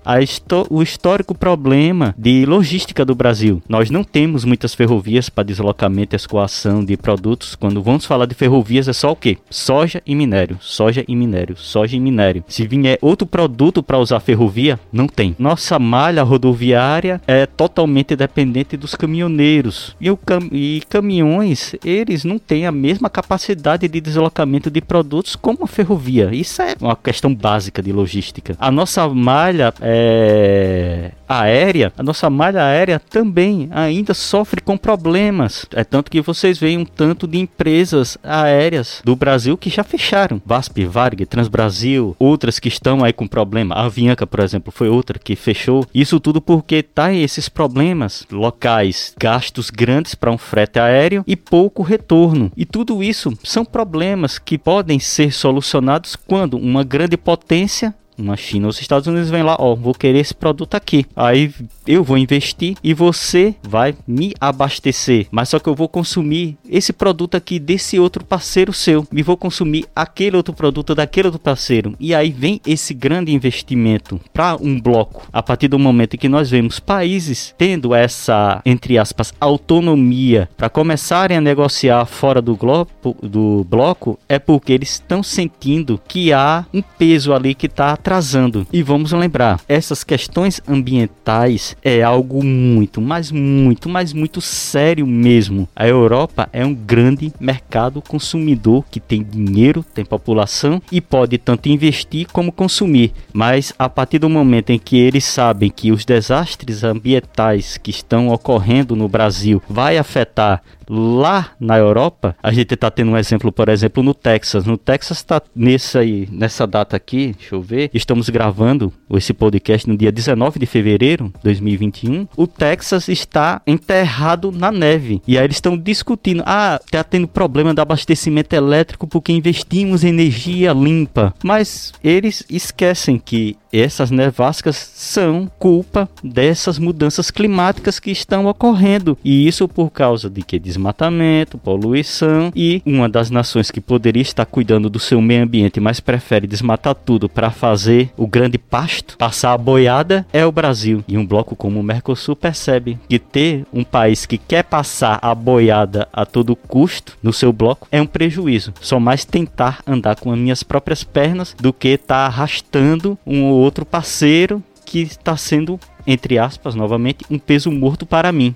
o 0.70 0.82
histórico 0.82 1.36
problema 1.36 2.14
de 2.18 2.46
logística 2.46 3.06
do 3.06 3.16
Brasil. 3.16 3.62
Nós 3.68 3.90
não 3.90 4.04
temos 4.04 4.44
muitas 4.44 4.74
ferrovias 4.74 5.30
para 5.30 5.44
deslocamento 5.44 6.16
e 6.16 6.18
escoação 6.18 6.84
de 6.84 6.98
produtos. 6.98 7.56
Quando 7.56 7.82
vamos 7.82 8.06
falar 8.06 8.26
de 8.26 8.36
ferrovias, 8.36 8.88
é 8.88 8.94
só 8.94 9.12
o 9.12 9.16
quê? 9.16 9.38
Soja 9.50 10.02
e 10.06 10.16
minério, 10.16 10.58
soja 10.60 11.04
e 11.08 11.16
minério, 11.16 11.56
soja 11.58 11.96
e 11.96 12.00
minério. 12.00 12.44
Se 12.48 12.68
vier 12.68 12.98
outro 13.02 13.28
produto 13.28 13.82
para 13.82 14.00
usar 14.00 14.20
ferrovia, 14.20 14.80
não 14.92 15.08
tem. 15.08 15.36
Nossa 15.38 15.78
malha 15.80 16.24
rodoviária 16.24 17.22
é 17.28 17.46
totalmente 17.46 18.16
dependente 18.16 18.76
dos 18.76 18.96
caminhoneiros. 18.96 19.96
E, 20.00 20.10
o 20.10 20.18
cam 20.18 20.48
e 20.52 20.82
caminhões, 20.90 21.76
eles 21.84 22.24
não 22.24 22.40
têm 22.40 22.66
a 22.66 22.72
mesma 22.72 23.10
capacidade 23.10 23.88
de 23.88 24.02
deslocamento 24.02 24.70
de 24.70 24.82
produtos 24.82 25.36
como 25.36 25.64
a 25.64 25.68
ferrovia. 25.68 26.30
Isso 26.34 26.62
é 26.62 26.76
uma 26.80 26.96
questão 26.96 27.34
básica 27.44 27.84
de 27.84 27.92
logística. 27.92 28.56
A 28.58 28.72
nossa 28.72 29.06
malha 29.10 29.74
é, 29.82 31.12
aérea, 31.40 31.92
a 31.98 32.04
nossa 32.04 32.30
malha 32.30 32.64
aérea 32.64 33.00
também 33.00 33.68
ainda 33.72 34.14
sofre 34.14 34.62
com 34.62 34.78
problemas. 34.78 35.66
É 35.74 35.84
tanto 35.84 36.12
que 36.12 36.22
vocês 36.22 36.58
veem 36.58 36.78
um 36.78 36.86
tanto 36.86 37.28
de 37.28 37.40
empresas 37.40 38.18
aéreas 38.24 39.02
do 39.04 39.16
Brasil 39.16 39.58
que 39.58 39.70
já 39.70 39.84
fecharam. 39.84 40.42
VASP, 40.46 40.86
Varg, 40.86 41.26
Transbrasil, 41.26 42.16
outras 42.20 42.60
que 42.60 42.68
estão 42.68 43.04
aí 43.04 43.14
com 43.14 43.28
problema. 43.28 43.76
A 43.76 43.86
Avianca, 43.86 44.28
por 44.28 44.40
exemplo, 44.40 44.72
foi 44.72 44.90
outra 44.90 45.20
que 45.20 45.36
fechou. 45.36 45.86
Isso 45.94 46.20
tudo 46.20 46.42
porque 46.42 46.84
tá 46.84 47.14
esses 47.14 47.50
problemas 47.50 48.26
locais, 48.32 49.14
gastos 49.20 49.70
grandes 49.70 50.16
para 50.16 50.32
um 50.32 50.38
frete 50.38 50.80
aéreo 50.80 51.24
e 51.26 51.36
pouco 51.36 51.84
retorno. 51.84 52.52
E 52.56 52.66
tudo 52.66 53.04
isso 53.04 53.32
são 53.44 53.66
problemas 53.66 54.38
que 54.38 54.58
podem 54.58 55.00
ser 55.00 55.32
solucionados 55.32 56.16
quando 56.16 56.58
uma 56.58 56.84
grande 56.84 57.18
potência 57.18 57.94
uma 58.18 58.36
China 58.36 58.68
os 58.68 58.82
Estados 58.82 59.08
Unidos 59.08 59.30
vem 59.30 59.44
lá, 59.44 59.56
ó, 59.60 59.76
vou 59.76 59.94
querer 59.94 60.20
esse 60.20 60.34
produto 60.34 60.76
aqui. 60.76 61.06
Aí 61.16 61.54
eu 61.86 62.04
vou 62.04 62.18
investir 62.18 62.76
e 62.84 62.94
você 62.94 63.56
vai 63.64 63.96
me 64.08 64.34
abastecer. 64.40 65.28
Mas 65.32 65.50
só 65.50 65.60
que 65.60 65.68
eu 65.68 65.76
vou 65.76 65.88
consumir 65.88 66.58
esse 66.70 66.92
produto 66.92 67.36
aqui 67.36 67.60
desse 67.60 68.00
outro 68.00 68.24
parceiro 68.26 68.74
seu. 68.74 69.06
E 69.12 69.22
vou 69.22 69.38
consumir 69.38 69.86
aquele 69.96 70.38
outro 70.38 70.54
produto 70.54 70.96
daquele 70.96 71.28
outro 71.28 71.40
parceiro. 71.40 71.96
E 72.00 72.16
aí 72.16 72.32
vem 72.32 72.60
esse 72.66 72.94
grande 72.94 73.34
investimento 73.34 74.20
para 74.34 74.56
um 74.56 74.80
bloco. 74.80 75.28
A 75.32 75.44
partir 75.44 75.68
do 75.68 75.80
momento 75.80 76.16
em 76.16 76.20
que 76.20 76.30
nós 76.30 76.50
vemos 76.50 76.80
países 76.80 77.54
tendo 77.58 77.94
essa, 77.94 78.62
entre 78.66 78.98
aspas, 78.98 79.34
autonomia 79.40 80.50
para 80.58 80.70
começarem 80.70 81.38
a 81.38 81.42
negociar 81.42 82.06
fora 82.06 82.42
do, 82.42 82.56
globo, 82.56 82.90
do 83.22 83.66
bloco, 83.70 84.18
é 84.28 84.40
porque 84.40 84.74
eles 84.74 84.92
estão 84.92 85.22
sentindo 85.22 86.00
que 86.08 86.34
há 86.34 86.66
um 86.74 86.82
peso 86.82 87.34
ali 87.34 87.54
que 87.54 87.68
está 87.68 87.96
atrasando. 88.04 88.68
E 88.72 88.84
vamos 88.84 89.14
lembrar, 89.14 89.62
essas 89.68 90.04
questões 90.04 90.62
ambientais 90.68 91.78
é 91.82 92.04
algo 92.04 92.44
muito, 92.44 93.00
mas 93.00 93.32
muito, 93.32 93.88
mas 93.88 94.12
muito 94.12 94.42
sério 94.42 95.08
mesmo. 95.08 95.70
A 95.74 95.88
Europa 95.88 96.50
é 96.52 96.66
um 96.66 96.74
grande 96.74 97.32
mercado 97.40 98.02
consumidor 98.02 98.84
que 98.92 99.00
tem 99.00 99.24
dinheiro, 99.24 99.86
tem 99.94 100.04
população 100.04 100.82
e 100.92 101.00
pode 101.00 101.38
tanto 101.38 101.70
investir 101.70 102.28
como 102.34 102.52
consumir. 102.52 103.14
Mas 103.32 103.74
a 103.80 103.88
partir 103.88 104.20
do 104.20 104.30
momento 104.30 104.72
em 104.72 104.80
que 104.80 104.98
eles 104.98 105.24
sabem 105.24 105.70
que 105.70 105.92
os 105.92 106.04
desastres 106.04 106.84
ambientais 106.84 107.78
que 107.78 107.90
estão 107.90 108.28
ocorrendo 108.28 108.98
no 108.98 109.08
Brasil 109.08 109.64
vai 109.70 109.98
afetar 109.98 110.62
lá 110.90 111.52
na 111.60 111.78
Europa, 111.78 112.36
a 112.42 112.52
gente 112.52 112.74
está 112.74 112.90
tendo 112.90 113.12
um 113.12 113.18
exemplo, 113.18 113.52
por 113.52 113.70
exemplo, 113.70 114.04
no 114.04 114.14
Texas. 114.14 114.66
No 114.66 114.78
Texas 114.78 115.18
está 115.18 115.42
nessa 115.56 116.68
data 116.68 116.96
aqui, 116.96 117.36
deixa 117.38 117.56
eu 117.56 117.62
ver, 117.62 117.90
estamos 117.94 118.30
gravando 118.30 118.92
esse 119.12 119.34
podcast 119.34 119.88
no 119.88 119.98
dia 119.98 120.12
19 120.12 120.60
de 120.60 120.66
fevereiro 120.66 121.26
de 121.26 121.44
2021. 121.44 122.28
O 122.36 122.48
Texas 122.48 123.08
está 123.08 123.62
enterrado 123.66 124.52
na 124.52 124.72
neve. 124.72 125.22
E 125.28 125.38
aí 125.38 125.46
eles 125.46 125.58
estão 125.58 125.78
discutindo: 125.78 126.44
ah, 126.46 126.80
está 126.84 127.04
tendo 127.04 127.28
problema 127.28 127.74
de 127.74 127.82
abastecimento 127.82 128.54
elétrico 128.54 129.08
porque 129.08 129.32
investimos 129.32 130.04
em 130.04 130.10
energia 130.10 130.74
limpa. 130.74 131.34
Mas 131.44 131.94
eles 132.04 132.44
esquecem 132.50 133.18
que 133.18 133.58
essas 133.80 134.12
nevascas 134.12 134.76
são 134.76 135.50
culpa 135.58 136.08
dessas 136.24 136.78
mudanças 136.78 137.32
climáticas 137.32 138.00
que 138.00 138.12
estão 138.12 138.46
ocorrendo. 138.46 139.18
E 139.24 139.48
isso 139.48 139.68
por 139.68 139.90
causa 139.90 140.30
de 140.30 140.44
que 140.44 140.60
desmatamento, 140.60 141.58
poluição 141.58 142.52
e 142.56 142.82
uma 142.86 143.10
das 143.10 143.30
nações 143.30 143.72
que 143.72 143.82
poderia 143.82 144.22
estar 144.22 144.46
cuidando 144.46 144.90
do 144.90 145.00
seu 145.00 145.22
meio 145.22 145.44
ambiente, 145.44 145.80
mas 145.80 146.00
prefere 146.00 146.46
desmatar 146.46 146.94
tudo 146.94 147.28
para 147.28 147.50
fazer 147.50 148.12
o 148.16 148.28
grande 148.28 148.58
pasto, 148.58 149.18
passar 149.18 149.54
a 149.54 149.58
boiada, 149.58 150.26
é 150.32 150.46
o 150.46 150.52
Brasil. 150.52 151.04
E 151.08 151.18
um 151.18 151.26
bloco 151.26 151.56
como 151.56 151.80
o 151.80 151.84
Mercosul 151.84 152.36
percebe 152.36 153.00
que 153.10 153.18
ter 153.18 153.66
um 153.74 153.84
país 153.84 154.26
que 154.26 154.38
quer 154.38 154.64
passar 154.64 155.20
a 155.22 155.34
boiada 155.34 156.08
a 156.14 156.26
todo 156.26 156.56
custo 156.56 157.18
no 157.24 157.34
seu 157.34 157.52
bloco 157.52 157.88
é 157.92 158.02
um 158.02 158.06
prejuízo. 158.06 158.74
Só 158.80 159.00
mais 159.00 159.26
tentar 159.26 159.80
andar 159.88 160.16
com 160.18 160.32
as 160.32 160.38
minhas 160.38 160.64
próprias 160.64 161.04
pernas 161.04 161.56
do 161.60 161.74
que 161.74 161.90
estar 161.90 162.16
tá 162.16 162.26
arrastando 162.26 163.18
um 163.26 163.44
ou 163.46 163.63
outro 163.64 163.86
parceiro 163.86 164.62
que 164.86 165.00
está 165.02 165.36
sendo, 165.36 165.80
entre 166.06 166.38
aspas, 166.38 166.76
novamente, 166.76 167.26
um 167.30 167.40
peso 167.40 167.72
morto 167.72 168.06
para 168.06 168.32
mim. 168.32 168.56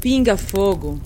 Pinga 0.00 0.36
Fogo. 0.36 0.98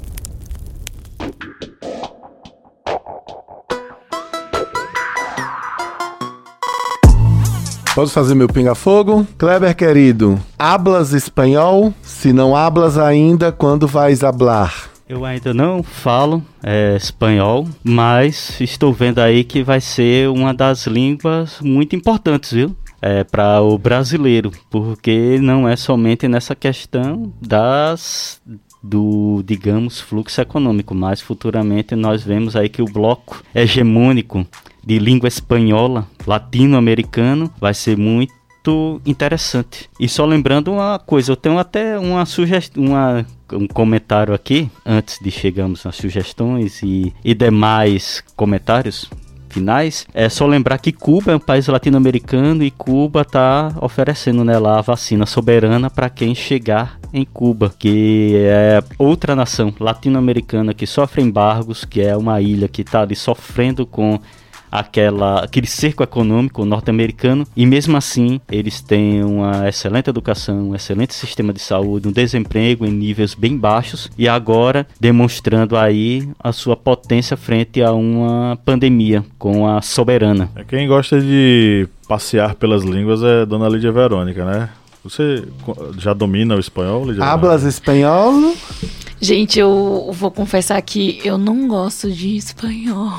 Posso 7.95 8.13
fazer 8.13 8.35
meu 8.35 8.47
pinga-fogo? 8.47 9.27
Kleber 9.39 9.75
querido, 9.75 10.39
hablas 10.59 11.15
espanhol? 11.15 11.95
Se 12.03 12.31
não 12.31 12.55
hablas 12.55 12.99
ainda, 12.99 13.51
quando 13.51 13.89
vais 13.89 14.23
hablar? 14.23 14.96
Eu 15.09 15.25
ainda 15.25 15.55
não 15.55 15.85
falo 15.85 16.43
é, 16.61 16.97
espanhol, 16.97 17.69
mas 17.85 18.61
estou 18.61 18.93
vendo 18.93 19.21
aí 19.21 19.45
que 19.45 19.63
vai 19.63 19.81
ser 19.81 20.29
uma 20.29 20.53
das 20.53 20.89
línguas 20.89 21.61
muito 21.61 21.95
importantes, 21.95 22.51
viu? 22.51 22.77
É, 23.01 23.23
para 23.23 23.61
o 23.61 23.79
brasileiro, 23.79 24.51
porque 24.69 25.39
não 25.41 25.69
é 25.69 25.77
somente 25.77 26.27
nessa 26.27 26.57
questão 26.57 27.33
das 27.41 28.43
do, 28.83 29.45
digamos, 29.45 30.01
fluxo 30.01 30.41
econômico, 30.41 30.95
mas 30.95 31.21
futuramente 31.21 31.95
nós 31.95 32.25
vemos 32.25 32.57
aí 32.57 32.69
que 32.69 32.83
o 32.83 32.87
bloco 32.87 33.43
hegemônico 33.55 34.45
de 34.85 34.99
língua 34.99 35.29
espanhola 35.29 36.07
latino-americano 36.27 37.53
vai 37.61 37.75
ser 37.75 37.97
muito 37.97 38.33
interessante. 39.05 39.89
E 39.99 40.09
só 40.09 40.25
lembrando 40.25 40.73
uma 40.73 40.99
coisa, 40.99 41.33
eu 41.33 41.37
tenho 41.37 41.59
até 41.59 41.99
uma 41.99 42.25
sugestão, 42.27 42.83
uma 42.85 43.27
um 43.53 43.67
comentário 43.67 44.35
aqui, 44.35 44.69
antes 44.85 45.19
de 45.21 45.31
chegarmos 45.31 45.85
nas 45.85 45.97
sugestões 45.97 46.83
e, 46.83 47.13
e 47.25 47.33
demais 47.33 48.23
comentários 48.35 49.09
finais. 49.49 50.07
É 50.13 50.29
só 50.29 50.47
lembrar 50.47 50.79
que 50.79 50.93
Cuba 50.93 51.33
é 51.33 51.37
um 51.37 51.41
país 51.41 51.67
latino-americano 51.67 52.63
e 52.63 52.71
Cuba 52.71 53.23
está 53.23 53.73
oferecendo 53.81 54.45
né, 54.45 54.59
lá 54.59 54.79
a 54.79 54.83
vacina 54.83 55.25
soberana 55.25 55.89
para 55.89 56.11
quem 56.11 56.35
chegar 56.35 56.99
em 57.13 57.25
Cuba, 57.25 57.73
que 57.79 58.35
é 58.37 58.83
outra 58.99 59.35
nação 59.35 59.73
latino-americana 59.81 60.75
que 60.75 60.87
sofre 60.87 61.23
embargos, 61.23 61.85
que 61.85 62.03
é 62.03 62.17
uma 62.17 62.41
ilha 62.41 62.69
que 62.69 62.83
está 62.83 63.03
ali 63.03 63.17
sofrendo 63.17 63.87
com 63.87 64.21
aquela, 64.71 65.41
aquele 65.41 65.67
cerco 65.67 66.03
econômico 66.03 66.65
norte-americano 66.65 67.47
e 67.57 67.67
mesmo 67.67 67.97
assim 67.97 68.41
eles 68.51 68.81
têm 68.81 69.25
uma 69.25 69.69
excelente 69.69 70.11
educação, 70.11 70.71
um 70.71 70.75
excelente 70.75 71.15
sistema 71.15 71.53
de 71.53 71.61
saúde, 71.61 72.09
um 72.09 72.13
desemprego 72.13 72.85
em 72.85 72.91
níveis 72.91 73.35
bem 73.35 73.57
baixos 73.57 74.11
e 74.17 74.29
agora 74.29 74.87
demonstrando 75.01 75.77
aí 75.77 76.29
a 76.39 76.53
sua 76.53 76.77
potência 76.77 77.37
frente 77.37 77.83
a 77.83 77.93
uma 77.93 78.59
pandemia 78.65 79.25
com 79.39 79.69
a 79.69 79.83
soberana. 79.83 80.51
É 80.57 80.65
quem 80.65 80.87
gosta 80.87 81.21
de 81.21 81.89
passear 82.09 82.55
pelas 82.55 82.83
línguas 82.83 83.23
é 83.23 83.45
Dona 83.45 83.69
Lídia 83.69 83.93
Verônica, 83.93 84.45
né? 84.45 84.69
Você 85.03 85.45
já 85.99 86.13
domina 86.13 86.57
o 86.57 86.59
espanhol, 86.59 87.07
Lídia? 87.07 87.25
Hablas 87.25 87.63
espanhol? 87.63 88.55
Gente, 89.21 89.59
eu 89.59 90.11
vou 90.13 90.31
confessar 90.31 90.81
que 90.83 91.21
eu 91.25 91.39
não 91.39 91.69
gosto 91.69 92.11
de 92.11 92.37
espanhol. 92.37 93.13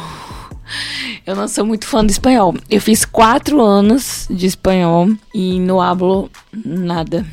Eu 1.26 1.36
não 1.36 1.48
sou 1.48 1.66
muito 1.66 1.86
fã 1.86 2.04
do 2.04 2.10
espanhol. 2.10 2.56
Eu 2.70 2.82
fiz 2.82 3.06
quatro 3.06 3.62
anos 3.62 4.28
de 4.30 4.46
espanhol 4.46 5.10
e 5.34 5.60
não 5.60 5.82
hablo 5.82 6.30
nada. 6.66 7.26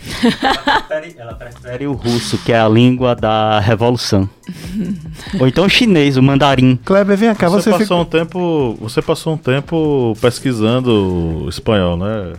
Ela 1.16 1.34
prefere 1.34 1.86
o 1.86 1.92
russo, 1.92 2.38
que 2.38 2.52
é 2.52 2.60
a 2.60 2.68
língua 2.68 3.14
da 3.14 3.60
revolução. 3.60 4.28
Ou 5.40 5.48
então 5.48 5.64
o 5.64 5.68
chinês, 5.68 6.16
o 6.16 6.22
mandarim. 6.22 6.78
Kleber, 6.84 7.16
vem 7.16 7.34
cá, 7.34 7.48
Você, 7.48 7.70
você, 7.70 7.70
passou 7.70 7.84
ficou... 7.84 8.00
um 8.00 8.04
tempo, 8.04 8.78
você 8.80 9.02
passou 9.02 9.34
um 9.34 9.36
tempo 9.36 10.16
pesquisando 10.20 11.46
espanhol, 11.48 11.96
né? 11.96 12.34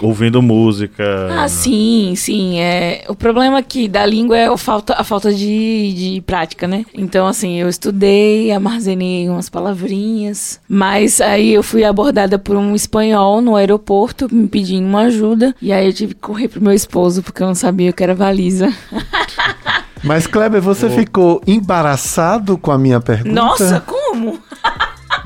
Ouvindo 0.00 0.40
música. 0.40 1.04
Ah, 1.30 1.48
sim, 1.48 2.14
sim. 2.16 2.58
É, 2.58 3.04
o 3.08 3.14
problema 3.14 3.58
aqui 3.58 3.86
da 3.86 4.06
língua 4.06 4.38
é 4.38 4.46
a 4.46 4.56
falta, 4.56 4.94
a 4.94 5.04
falta 5.04 5.32
de, 5.34 5.92
de 5.92 6.22
prática, 6.22 6.66
né? 6.66 6.86
Então, 6.94 7.26
assim, 7.26 7.56
eu 7.56 7.68
estudei, 7.68 8.50
armazenei 8.50 9.28
umas 9.28 9.50
palavrinhas, 9.50 10.38
mas 10.68 11.20
aí 11.20 11.54
eu 11.54 11.62
fui 11.62 11.84
abordada 11.84 12.38
por 12.38 12.56
um 12.56 12.74
espanhol 12.74 13.40
no 13.40 13.56
aeroporto, 13.56 14.28
me 14.32 14.46
pedindo 14.48 14.86
uma 14.86 15.02
ajuda, 15.02 15.54
e 15.60 15.72
aí 15.72 15.86
eu 15.86 15.92
tive 15.92 16.14
que 16.14 16.20
correr 16.20 16.48
pro 16.48 16.62
meu 16.62 16.72
esposo, 16.72 17.22
porque 17.22 17.42
eu 17.42 17.46
não 17.46 17.54
sabia 17.54 17.92
que 17.92 18.02
era 18.02 18.14
valisa. 18.14 18.72
Mas, 20.02 20.26
Kleber, 20.26 20.62
você 20.62 20.88
ficou 20.88 21.42
embaraçado 21.46 22.56
com 22.56 22.70
a 22.72 22.78
minha 22.78 23.00
pergunta? 23.00 23.30
Nossa, 23.30 23.80
como? 23.80 24.38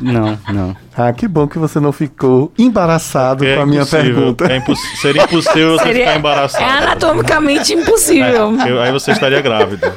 Não, 0.01 0.37
não. 0.53 0.77
Ah, 0.97 1.12
que 1.12 1.29
bom 1.29 1.47
que 1.47 1.59
você 1.59 1.79
não 1.79 1.93
ficou 1.93 2.53
embaraçado 2.59 3.45
É 3.45 3.55
com 3.55 3.62
a 3.62 3.67
minha 3.67 3.87
pergunta. 3.87 4.47
é 4.53 4.57
imposs- 4.57 4.81
seria 5.01 5.23
impossível 5.23 5.79
você 5.79 5.93
ficar 5.95 6.17
embaraçado. 6.17 6.65
É 6.65 6.69
anatomicamente 6.69 7.73
impossível. 7.75 8.57
Eu- 8.67 8.81
aí 8.81 8.91
você 8.91 9.12
estaria 9.12 9.41
grávida. 9.41 9.95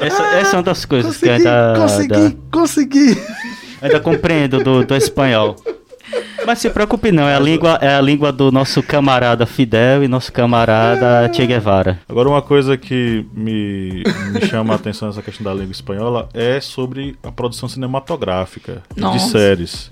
Essa, 0.00 0.22
essa 0.38 0.56
é 0.56 0.56
uma 0.56 0.62
das 0.64 0.84
coisas 0.84 1.16
que 1.16 1.26
eu 1.26 1.30
Consegui, 1.30 1.48
ainda, 1.48 1.74
consegui, 1.80 2.14
ainda, 2.14 2.36
consegui. 2.50 3.22
Ainda 3.80 4.00
compreendo 4.00 4.62
do, 4.62 4.84
do 4.84 4.94
espanhol. 4.94 5.56
Mas 6.46 6.58
se 6.58 6.68
preocupe 6.68 7.10
não, 7.10 7.28
é 7.28 7.34
a 7.34 7.40
língua, 7.40 7.78
é 7.80 7.94
a 7.94 8.00
língua 8.00 8.30
do 8.30 8.52
nosso 8.52 8.82
camarada 8.82 9.46
Fidel 9.46 10.04
e 10.04 10.08
nosso 10.08 10.32
camarada 10.32 11.30
Che 11.32 11.46
Guevara. 11.46 11.98
Agora, 12.08 12.28
uma 12.28 12.42
coisa 12.42 12.76
que 12.76 13.24
me, 13.32 14.02
me 14.32 14.46
chama 14.46 14.74
a 14.74 14.76
atenção 14.76 15.08
nessa 15.08 15.22
questão 15.22 15.44
da 15.44 15.54
língua 15.54 15.72
espanhola 15.72 16.28
é 16.34 16.60
sobre 16.60 17.16
a 17.22 17.32
produção 17.32 17.68
cinematográfica 17.68 18.82
de 18.94 19.00
Nossa. 19.00 19.30
séries. 19.30 19.90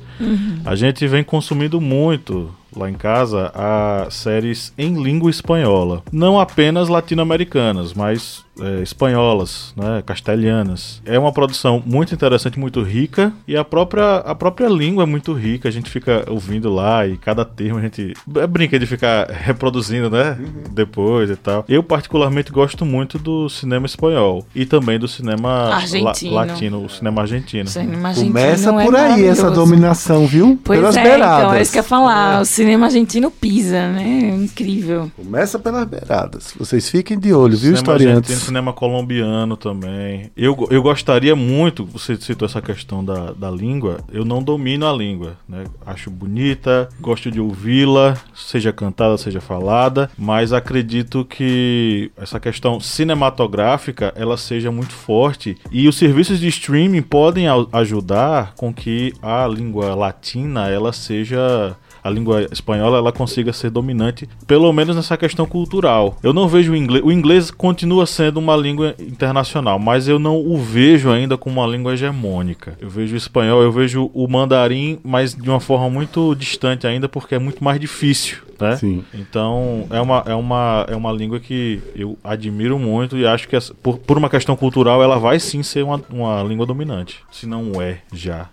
A 0.64 0.74
gente 0.74 1.06
vem 1.06 1.24
consumindo 1.24 1.80
muito 1.80 2.54
lá 2.74 2.88
em 2.88 2.94
casa 2.94 3.50
a 3.54 4.06
séries 4.10 4.72
em 4.76 5.02
língua 5.02 5.30
espanhola. 5.30 6.02
Não 6.10 6.40
apenas 6.40 6.88
latino-americanas, 6.88 7.92
mas 7.92 8.44
é, 8.60 8.82
espanholas, 8.82 9.72
né, 9.76 10.02
castelhanas. 10.04 11.02
É 11.04 11.18
uma 11.18 11.32
produção 11.32 11.82
muito 11.84 12.14
interessante, 12.14 12.58
muito 12.58 12.82
rica 12.82 13.32
e 13.46 13.56
a 13.56 13.64
própria, 13.64 14.16
a 14.18 14.34
própria 14.34 14.68
língua 14.68 15.02
é 15.02 15.06
muito 15.06 15.32
rica. 15.32 15.68
A 15.68 15.72
gente 15.72 15.90
fica 15.90 16.24
ouvindo 16.42 16.72
lá 16.72 17.06
e 17.06 17.16
cada 17.16 17.44
termo 17.44 17.78
a 17.78 17.82
gente 17.82 18.14
é, 18.36 18.46
brinca 18.46 18.78
de 18.78 18.86
ficar 18.86 19.28
reproduzindo, 19.30 20.10
né, 20.10 20.36
depois 20.70 21.30
e 21.30 21.36
tal. 21.36 21.64
Eu 21.68 21.82
particularmente 21.82 22.50
gosto 22.50 22.84
muito 22.84 23.18
do 23.18 23.48
cinema 23.48 23.86
espanhol 23.86 24.44
e 24.54 24.66
também 24.66 24.98
do 24.98 25.06
cinema 25.06 25.48
la- 25.68 25.76
Argentino. 25.76 26.34
latino, 26.34 26.84
o 26.84 26.88
cinema 26.88 27.22
argentino. 27.22 27.68
Cinema 27.68 28.08
argentino 28.08 28.32
Começa 28.32 28.70
é 28.70 28.84
por 28.84 28.96
aí 28.96 29.24
essa 29.26 29.50
dominação, 29.50 30.26
viu? 30.26 30.58
Pois 30.62 30.78
Pelas 30.80 30.96
é, 30.96 31.02
beiradas. 31.02 31.38
então, 31.44 31.54
é 31.54 31.62
isso 31.62 31.72
que 31.72 31.78
eu 31.78 31.82
ia 31.82 31.88
falar. 31.88 32.40
O 32.40 32.44
cinema 32.44 32.86
argentino 32.86 33.30
pisa, 33.30 33.88
né? 33.88 34.30
É 34.32 34.34
incrível. 34.36 35.10
Começa 35.16 35.58
pelas 35.58 35.86
beiradas. 35.86 36.52
Vocês 36.58 36.88
fiquem 36.88 37.18
de 37.18 37.32
olho, 37.32 37.56
viu, 37.56 37.72
historiantes? 37.72 38.38
cinema 38.42 38.72
colombiano 38.72 39.56
também. 39.56 40.30
Eu, 40.36 40.66
eu 40.70 40.82
gostaria 40.82 41.36
muito, 41.36 41.84
você 41.84 42.16
citou 42.16 42.46
essa 42.46 42.60
questão 42.60 43.04
da, 43.04 43.32
da 43.32 43.50
língua, 43.50 43.98
eu 44.12 44.24
não 44.24 44.42
domino 44.42 44.86
a 44.86 44.92
língua, 44.92 45.36
né? 45.48 45.64
Acho 45.86 46.10
bonita, 46.32 46.88
gosto 46.98 47.30
de 47.30 47.38
ouvi-la, 47.38 48.16
seja 48.34 48.72
cantada, 48.72 49.18
seja 49.18 49.38
falada, 49.38 50.10
mas 50.16 50.50
acredito 50.50 51.26
que 51.26 52.10
essa 52.16 52.40
questão 52.40 52.80
cinematográfica, 52.80 54.14
ela 54.16 54.38
seja 54.38 54.72
muito 54.72 54.94
forte 54.94 55.58
e 55.70 55.86
os 55.86 55.96
serviços 55.96 56.40
de 56.40 56.48
streaming 56.48 57.02
podem 57.02 57.46
ajudar 57.70 58.54
com 58.56 58.72
que 58.72 59.12
a 59.20 59.46
língua 59.46 59.94
latina, 59.94 60.70
ela 60.70 60.90
seja 60.92 61.76
a 62.02 62.10
língua 62.10 62.46
espanhola 62.50 62.98
ela 62.98 63.12
consiga 63.12 63.52
ser 63.52 63.70
dominante, 63.70 64.28
pelo 64.46 64.72
menos 64.72 64.96
nessa 64.96 65.16
questão 65.16 65.46
cultural. 65.46 66.16
Eu 66.22 66.32
não 66.32 66.48
vejo 66.48 66.72
o 66.72 66.76
inglês, 66.76 67.04
o 67.04 67.12
inglês 67.12 67.50
continua 67.50 68.06
sendo 68.06 68.38
uma 68.38 68.56
língua 68.56 68.94
internacional, 68.98 69.78
mas 69.78 70.08
eu 70.08 70.18
não 70.18 70.36
o 70.36 70.58
vejo 70.58 71.10
ainda 71.10 71.36
como 71.36 71.60
uma 71.60 71.66
língua 71.66 71.94
hegemônica. 71.94 72.76
Eu 72.80 72.88
vejo 72.88 73.14
o 73.14 73.16
espanhol, 73.16 73.62
eu 73.62 73.70
vejo 73.70 74.10
o 74.12 74.26
mandarim, 74.28 74.98
mas 75.02 75.34
de 75.34 75.48
uma 75.48 75.60
forma 75.60 75.88
muito 75.88 76.34
distante 76.34 76.86
ainda, 76.86 77.08
porque 77.08 77.34
é 77.34 77.38
muito 77.38 77.62
mais 77.62 77.78
difícil, 77.80 78.38
né? 78.60 78.76
Sim. 78.76 79.04
Então 79.14 79.86
é 79.90 80.00
uma, 80.00 80.22
é, 80.26 80.34
uma, 80.34 80.86
é 80.88 80.96
uma 80.96 81.12
língua 81.12 81.38
que 81.38 81.80
eu 81.94 82.18
admiro 82.24 82.78
muito 82.78 83.16
e 83.16 83.26
acho 83.26 83.48
que 83.48 83.56
por, 83.82 83.98
por 83.98 84.18
uma 84.18 84.28
questão 84.28 84.56
cultural 84.56 85.02
ela 85.02 85.18
vai 85.18 85.38
sim 85.38 85.62
ser 85.62 85.84
uma, 85.84 86.00
uma 86.10 86.42
língua 86.42 86.66
dominante, 86.66 87.20
se 87.30 87.46
não 87.46 87.80
é 87.80 87.98
já. 88.12 88.48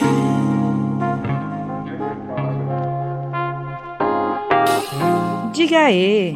Diga 5.70 5.82
aí. 5.82 6.34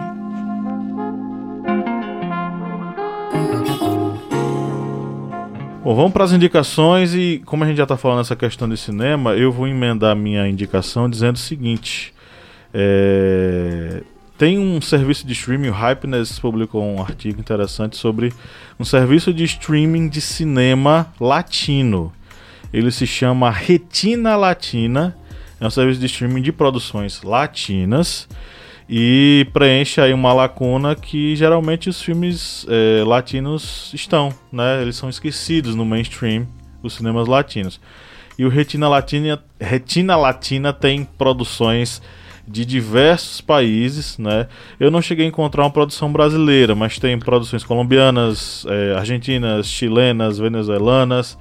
Bom, 5.84 5.96
vamos 5.96 6.14
para 6.14 6.24
as 6.24 6.32
indicações 6.34 7.16
e 7.16 7.42
como 7.44 7.64
a 7.64 7.68
gente 7.68 7.78
já 7.78 7.82
está 7.82 7.98
falando 7.98 8.22
essa 8.22 8.36
questão 8.36 8.70
de 8.70 8.78
cinema, 8.78 9.34
eu 9.34 9.52
vou 9.52 9.68
emendar 9.68 10.16
minha 10.16 10.48
indicação 10.48 11.10
dizendo 11.10 11.38
o 11.38 11.40
seguinte: 11.40 12.14
é, 12.72 14.04
tem 14.38 14.60
um 14.60 14.80
serviço 14.80 15.26
de 15.26 15.34
streaming, 15.34 15.70
o 15.70 15.74
Hypeness 15.74 16.38
publicou 16.38 16.84
um 16.84 17.02
artigo 17.02 17.40
interessante 17.40 17.98
sobre 17.98 18.32
um 18.80 18.86
serviço 18.86 19.34
de 19.34 19.46
streaming 19.46 20.10
de 20.10 20.22
cinema 20.22 21.12
latino. 21.20 22.14
Ele 22.72 22.92
se 22.92 23.08
chama 23.08 23.50
Retina 23.50 24.36
Latina, 24.36 25.18
é 25.60 25.66
um 25.66 25.72
serviço 25.72 26.00
de 26.00 26.06
streaming 26.06 26.44
de 26.44 26.52
produções 26.52 27.24
latinas 27.24 28.28
e 28.96 29.48
preenche 29.52 30.00
aí 30.00 30.14
uma 30.14 30.32
lacuna 30.34 30.96
que 30.96 31.36
geralmente 31.36 31.90
os 31.90 32.00
filmes 32.00 32.64
eh, 32.70 33.04
latinos 33.04 33.92
estão, 33.92 34.32
né? 34.52 34.84
Eles 34.84 34.96
são 34.98 35.10
esquecidos 35.10 35.74
no 35.74 35.84
mainstream 35.84 36.48
dos 36.80 36.94
cinemas 36.94 37.28
latinos. 37.28 37.82
E 38.38 38.46
o 38.46 38.50
Retina 38.50 38.88
Latina, 38.88 39.44
Retina 39.60 40.16
Latina 40.16 40.72
tem 40.72 41.06
produções 41.06 42.04
de 42.48 42.64
diversos 42.64 43.42
países, 43.42 44.20
né? 44.20 44.48
Eu 44.80 44.92
não 44.92 45.02
cheguei 45.02 45.26
a 45.26 45.30
encontrar 45.30 45.64
uma 45.64 45.72
produção 45.72 46.14
brasileira, 46.14 46.76
mas 46.76 47.00
tem 47.00 47.18
produções 47.18 47.64
colombianas, 47.64 48.64
eh, 48.70 48.94
argentinas, 48.96 49.66
chilenas, 49.66 50.38
venezuelanas. 50.38 51.36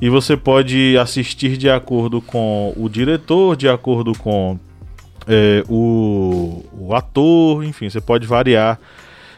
E 0.00 0.08
você 0.08 0.36
pode 0.36 0.96
assistir 0.96 1.56
de 1.56 1.68
acordo 1.68 2.20
com 2.20 2.72
o 2.76 2.88
diretor, 2.88 3.56
de 3.56 3.68
acordo 3.68 4.16
com 4.16 4.60
é, 5.26 5.64
o, 5.68 6.64
o 6.72 6.94
ator, 6.94 7.64
enfim, 7.64 7.88
você 7.88 8.00
pode 8.00 8.26
variar 8.26 8.78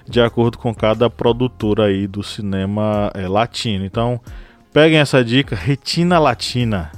de 0.08 0.20
acordo 0.20 0.58
com 0.58 0.74
cada 0.74 1.10
produtora 1.10 1.86
aí 1.86 2.06
do 2.06 2.22
cinema 2.22 3.10
é, 3.14 3.26
latino. 3.26 3.84
Então, 3.84 4.20
peguem 4.72 4.98
essa 4.98 5.24
dica, 5.24 5.56
Retina 5.56 6.18
Latina. 6.18 6.92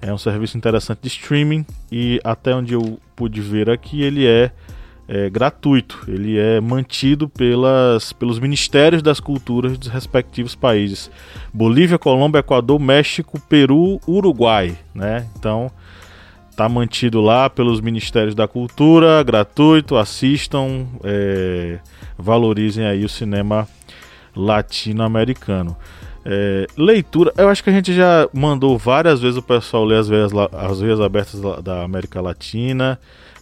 É 0.00 0.12
um 0.12 0.18
serviço 0.18 0.56
interessante 0.56 1.00
de 1.02 1.08
streaming 1.08 1.66
e 1.90 2.20
até 2.22 2.54
onde 2.54 2.72
eu 2.72 3.00
pude 3.16 3.40
ver 3.40 3.68
aqui, 3.68 4.02
ele 4.02 4.26
é, 4.26 4.52
é 5.08 5.28
gratuito. 5.28 6.04
Ele 6.06 6.38
é 6.38 6.60
mantido 6.60 7.28
pelas, 7.28 8.12
pelos 8.12 8.38
ministérios 8.38 9.02
das 9.02 9.18
culturas 9.18 9.76
dos 9.76 9.88
respectivos 9.88 10.54
países. 10.54 11.10
Bolívia, 11.52 11.98
Colômbia, 11.98 12.38
Equador, 12.38 12.78
México, 12.78 13.40
Peru, 13.40 14.00
Uruguai, 14.06 14.78
né? 14.94 15.26
Então, 15.36 15.70
tá 16.58 16.68
mantido 16.68 17.20
lá 17.20 17.48
pelos 17.48 17.80
Ministérios 17.80 18.34
da 18.34 18.48
Cultura, 18.48 19.22
gratuito, 19.22 19.94
assistam, 19.94 20.88
é, 21.04 21.78
valorizem 22.18 22.84
aí 22.84 23.04
o 23.04 23.08
cinema 23.08 23.68
latino-americano. 24.34 25.76
É, 26.24 26.66
leitura, 26.76 27.32
eu 27.36 27.48
acho 27.48 27.62
que 27.62 27.70
a 27.70 27.72
gente 27.72 27.94
já 27.94 28.28
mandou 28.34 28.76
várias 28.76 29.20
vezes 29.20 29.36
o 29.36 29.42
pessoal 29.42 29.84
ler 29.84 30.00
As 30.00 30.08
Veias, 30.08 30.32
As 30.52 30.80
Veias 30.80 31.00
Abertas 31.00 31.40
da 31.62 31.84
América 31.84 32.20
Latina. 32.20 32.98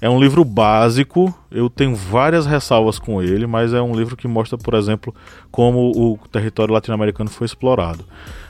É 0.07 0.09
um 0.09 0.21
livro 0.21 0.45
básico, 0.45 1.35
eu 1.51 1.69
tenho 1.69 1.93
várias 1.93 2.47
ressalvas 2.47 2.97
com 2.97 3.21
ele, 3.21 3.45
mas 3.45 3.75
é 3.75 3.83
um 3.83 3.93
livro 3.93 4.17
que 4.17 4.29
mostra, 4.29 4.57
por 4.57 4.75
exemplo, 4.75 5.13
como 5.51 5.91
o 5.91 6.17
território 6.31 6.73
latino-americano 6.73 7.29
foi 7.29 7.45
explorado. 7.45 8.05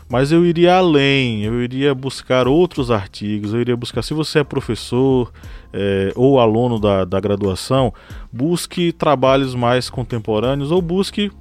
Mas 0.06 0.30
eu 0.30 0.44
iria 0.44 0.74
além, 0.74 1.44
eu 1.44 1.62
iria 1.62 1.94
buscar 1.94 2.46
outros 2.46 2.90
artigos, 2.90 3.54
eu 3.54 3.60
iria 3.62 3.74
buscar, 3.74 4.02
se 4.02 4.12
você 4.12 4.40
é 4.40 4.44
professor 4.44 5.32
é, 5.72 6.12
ou 6.14 6.38
aluno 6.38 6.78
da, 6.78 7.06
da 7.06 7.18
graduação, 7.18 7.90
busque 8.30 8.92
trabalhos 8.92 9.54
mais 9.54 9.88
contemporâneos 9.88 10.70
ou 10.70 10.82
busque 10.82 11.32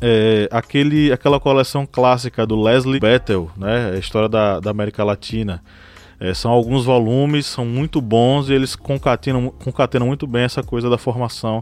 é, 0.00 0.48
aquele, 0.52 1.10
aquela 1.10 1.40
coleção 1.40 1.84
clássica 1.84 2.46
do 2.46 2.62
Leslie 2.62 3.00
Bethel, 3.00 3.50
né, 3.56 3.90
a 3.92 3.98
história 3.98 4.28
da, 4.28 4.60
da 4.60 4.70
América 4.70 5.02
Latina. 5.02 5.60
É, 6.22 6.32
são 6.32 6.52
alguns 6.52 6.84
volumes, 6.84 7.46
são 7.46 7.66
muito 7.66 8.00
bons 8.00 8.48
e 8.48 8.52
eles 8.52 8.76
concatenam, 8.76 9.52
concatenam 9.58 10.06
muito 10.06 10.24
bem 10.24 10.44
essa 10.44 10.62
coisa 10.62 10.88
da 10.88 10.96
formação 10.96 11.60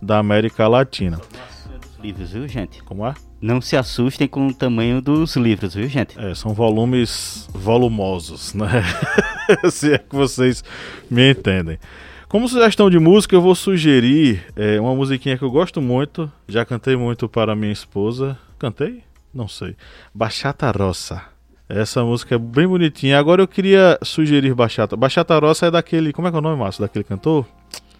da 0.00 0.16
América 0.16 0.66
Latina. 0.66 1.20
Livros, 2.02 2.30
viu, 2.30 2.48
gente? 2.48 2.82
Como 2.82 3.06
é? 3.06 3.12
Não 3.38 3.60
se 3.60 3.76
assustem 3.76 4.26
com 4.26 4.46
o 4.46 4.54
tamanho 4.54 5.02
dos 5.02 5.36
livros, 5.36 5.74
viu, 5.74 5.86
gente? 5.88 6.18
É, 6.18 6.34
são 6.34 6.54
volumes 6.54 7.50
volumosos, 7.52 8.54
né? 8.54 8.82
Se 9.70 9.92
é 9.92 9.98
que 9.98 10.16
vocês 10.16 10.64
me 11.10 11.32
entendem. 11.32 11.78
Como 12.30 12.48
sugestão 12.48 12.88
de 12.88 12.98
música, 12.98 13.36
eu 13.36 13.42
vou 13.42 13.54
sugerir 13.54 14.42
é, 14.56 14.80
uma 14.80 14.94
musiquinha 14.94 15.36
que 15.36 15.44
eu 15.44 15.50
gosto 15.50 15.82
muito. 15.82 16.32
Já 16.48 16.64
cantei 16.64 16.96
muito 16.96 17.28
para 17.28 17.54
minha 17.54 17.72
esposa. 17.72 18.38
Cantei? 18.58 19.02
Não 19.34 19.48
sei. 19.48 19.76
Bachata 20.14 20.70
Rossa. 20.70 21.37
Essa 21.68 22.02
música 22.02 22.34
é 22.34 22.38
bem 22.38 22.66
bonitinha. 22.66 23.18
Agora 23.18 23.42
eu 23.42 23.48
queria 23.48 23.98
sugerir 24.02 24.54
Bachata. 24.54 24.96
Bachata 24.96 25.38
Rossa 25.38 25.66
é 25.66 25.70
daquele. 25.70 26.12
Como 26.12 26.26
é 26.26 26.30
que 26.30 26.36
é 26.36 26.40
o 26.40 26.42
nome, 26.42 26.58
Márcio? 26.58 26.80
Daquele 26.80 27.04
cantor? 27.04 27.46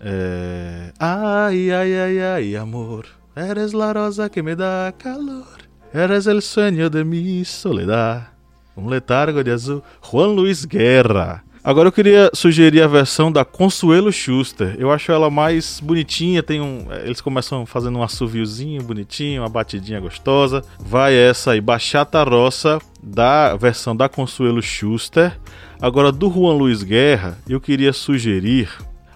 É. 0.00 0.92
Ai, 0.98 1.70
ai, 1.70 1.98
ai, 1.98 2.20
ai, 2.20 2.56
amor. 2.56 3.06
Eres 3.36 3.72
la 3.72 3.92
rosa 3.92 4.28
que 4.28 4.42
me 4.42 4.56
dá 4.56 4.92
calor. 4.98 5.58
Eres 5.92 6.26
el 6.26 6.40
sueño 6.42 6.88
de 6.90 7.04
mi 7.04 7.44
soledad. 7.44 8.28
Um 8.76 8.88
letargo 8.88 9.44
de 9.44 9.52
azul. 9.52 9.82
Juan 10.00 10.34
Luiz 10.34 10.64
Guerra. 10.64 11.44
Agora 11.68 11.88
eu 11.88 11.92
queria 11.92 12.30
sugerir 12.32 12.80
a 12.80 12.86
versão 12.86 13.30
da 13.30 13.44
Consuelo 13.44 14.10
Schuster. 14.10 14.74
Eu 14.78 14.90
acho 14.90 15.12
ela 15.12 15.28
mais 15.28 15.80
bonitinha, 15.80 16.42
tem 16.42 16.62
um, 16.62 16.86
eles 17.04 17.20
começam 17.20 17.66
fazendo 17.66 17.98
um 17.98 18.02
assoviozinho 18.02 18.82
bonitinho, 18.82 19.42
uma 19.42 19.50
batidinha 19.50 20.00
gostosa. 20.00 20.64
Vai 20.80 21.14
essa 21.14 21.50
aí, 21.50 21.60
Bachata 21.60 22.22
Roça 22.22 22.78
da 23.02 23.54
versão 23.54 23.94
da 23.94 24.08
Consuelo 24.08 24.62
Schuster. 24.62 25.38
Agora 25.78 26.10
do 26.10 26.32
Juan 26.32 26.54
Luiz 26.54 26.82
Guerra, 26.82 27.36
eu 27.46 27.60
queria 27.60 27.92
sugerir 27.92 28.70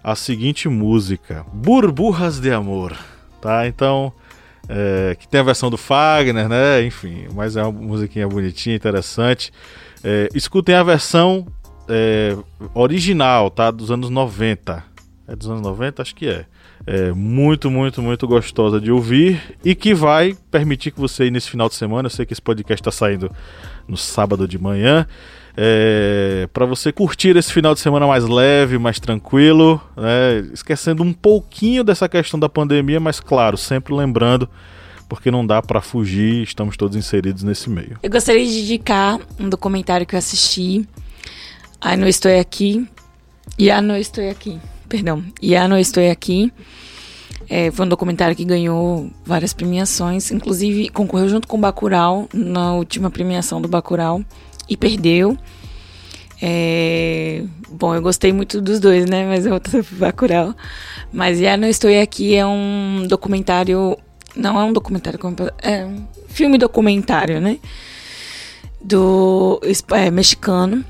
a 0.05 0.15
seguinte 0.15 0.69
música: 0.69 1.47
Burburras 1.55 2.39
de 2.39 2.53
Amor 2.53 2.95
tá? 3.41 3.67
Então, 3.67 4.13
é, 4.69 5.17
que 5.19 5.27
tem 5.27 5.41
a 5.41 5.45
versão 5.45 5.71
do 5.71 5.79
Fagner, 5.79 6.51
né? 6.51 6.85
Enfim, 6.85 7.29
mas 7.35 7.57
é 7.57 7.63
uma 7.63 7.73
musiquinha 7.73 8.29
bonitinha, 8.29 8.77
interessante. 8.77 9.51
É, 10.05 10.29
escutem 10.35 10.75
a 10.75 10.83
versão 10.83 11.47
é, 11.89 12.37
original, 12.75 13.51
tá? 13.51 13.71
Dos 13.71 13.91
anos 13.91 14.11
90. 14.11 14.85
É 15.29 15.37
dos 15.37 15.49
anos 15.49 15.63
90? 15.63 16.03
Acho 16.03 16.15
que 16.15 16.29
é. 16.29 16.47
É 16.85 17.13
muito, 17.13 17.71
muito, 17.71 18.03
muito 18.03 18.27
gostosa 18.27 18.81
de 18.81 18.91
ouvir 18.91 19.41
e 19.65 19.75
que 19.75 19.95
vai 19.95 20.37
permitir 20.51 20.91
que 20.91 20.99
você, 20.99 21.31
nesse 21.31 21.49
final 21.49 21.69
de 21.69 21.77
semana, 21.77 22.07
eu 22.07 22.11
sei 22.11 22.27
que 22.27 22.33
esse 22.33 22.43
podcast 22.43 22.81
está 22.81 22.91
saindo 22.91 23.31
no 23.87 23.97
sábado 23.97 24.49
de 24.49 24.59
manhã, 24.59 25.07
é, 25.57 26.49
para 26.53 26.67
você 26.67 26.93
curtir 26.93 27.37
esse 27.37 27.53
final 27.53 27.75
de 27.75 27.81
semana 27.81 28.07
mais 28.07 28.25
leve, 28.25 28.79
mais 28.79 28.99
tranquilo, 28.99 29.81
né? 29.97 30.49
esquecendo 30.53 31.03
um 31.03 31.13
pouquinho 31.13 31.85
dessa 31.85 32.09
questão 32.09 32.41
da 32.41 32.49
pandemia, 32.49 32.99
mas 32.99 33.21
claro, 33.21 33.57
sempre 33.57 33.95
lembrando, 33.95 34.49
porque 35.09 35.31
não 35.31 35.47
dá 35.47 35.63
para 35.63 35.81
fugir, 35.81 36.43
estamos 36.43 36.77
todos 36.77 36.97
inseridos 36.97 37.43
nesse 37.43 37.69
meio. 37.69 37.99
Eu 38.03 38.11
gostaria 38.11 38.45
de 38.45 38.61
indicar 38.61 39.21
um 39.39 39.49
documentário 39.49 40.07
que 40.07 40.15
eu 40.15 40.19
assisti, 40.19 40.89
Ah, 41.85 41.97
não 41.97 42.07
estou 42.07 42.31
aqui, 42.39 42.87
e 43.59 43.71
Ah, 43.71 43.83
não 43.83 43.97
estou 43.97 44.29
aqui, 44.31 44.61
perdão, 44.89 45.25
e 45.43 45.57
Ah, 45.57 45.67
não 45.67 45.77
estou 45.77 46.09
aqui. 46.09 46.53
É, 47.49 47.71
foi 47.71 47.85
um 47.85 47.89
documentário 47.89 48.37
que 48.37 48.45
ganhou 48.45 49.11
várias 49.27 49.53
premiações, 49.53 50.31
inclusive 50.31 50.89
concorreu 50.91 51.29
junto 51.29 51.49
com 51.49 51.59
o 51.59 51.61
Bacurau 51.61 52.29
na 52.33 52.73
última 52.75 53.11
premiação 53.11 53.61
do 53.61 53.69
Bacurau 53.69 54.23
e 54.69 54.77
perdeu. 54.77 55.37
É... 56.41 57.45
Bom, 57.71 57.95
eu 57.95 58.03
gostei 58.03 58.33
muito 58.33 58.61
dos 58.61 58.81
dois, 58.81 59.07
né? 59.07 59.27
Mas 59.27 59.47
eu 59.47 59.61
tô 59.61 59.83
Bacurau. 59.93 60.55
Mas 61.13 61.39
Já 61.39 61.57
Não 61.57 61.69
Estou 61.69 61.91
Aqui 62.01 62.35
é 62.35 62.47
um 62.47 63.07
documentário... 63.09 63.97
Não 64.35 64.59
é 64.59 64.65
um 64.65 64.73
documentário, 64.73 65.21
é 65.61 65.85
um 65.85 66.07
filme 66.29 66.57
documentário, 66.57 67.39
né? 67.41 67.59
Do 68.81 69.61
é, 69.91 70.11
mexicano. 70.11 70.83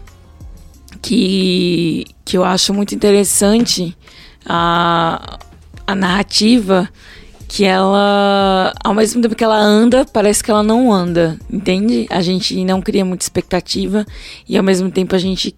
Que, 1.02 2.06
que 2.24 2.38
eu 2.38 2.44
acho 2.44 2.72
muito 2.72 2.94
interessante 2.94 3.96
a, 4.46 5.38
a 5.86 5.94
narrativa 5.94 6.88
que 7.48 7.64
ela, 7.64 8.72
ao 8.82 8.94
mesmo 8.94 9.20
tempo 9.20 9.34
que 9.34 9.44
ela 9.44 9.58
anda, 9.58 10.06
parece 10.06 10.42
que 10.42 10.50
ela 10.50 10.62
não 10.62 10.90
anda, 10.90 11.38
entende? 11.50 12.06
A 12.08 12.22
gente 12.22 12.64
não 12.64 12.80
cria 12.80 13.04
muita 13.04 13.24
expectativa 13.24 14.06
e 14.48 14.56
ao 14.56 14.64
mesmo 14.64 14.90
tempo 14.90 15.14
a 15.14 15.18
gente 15.18 15.54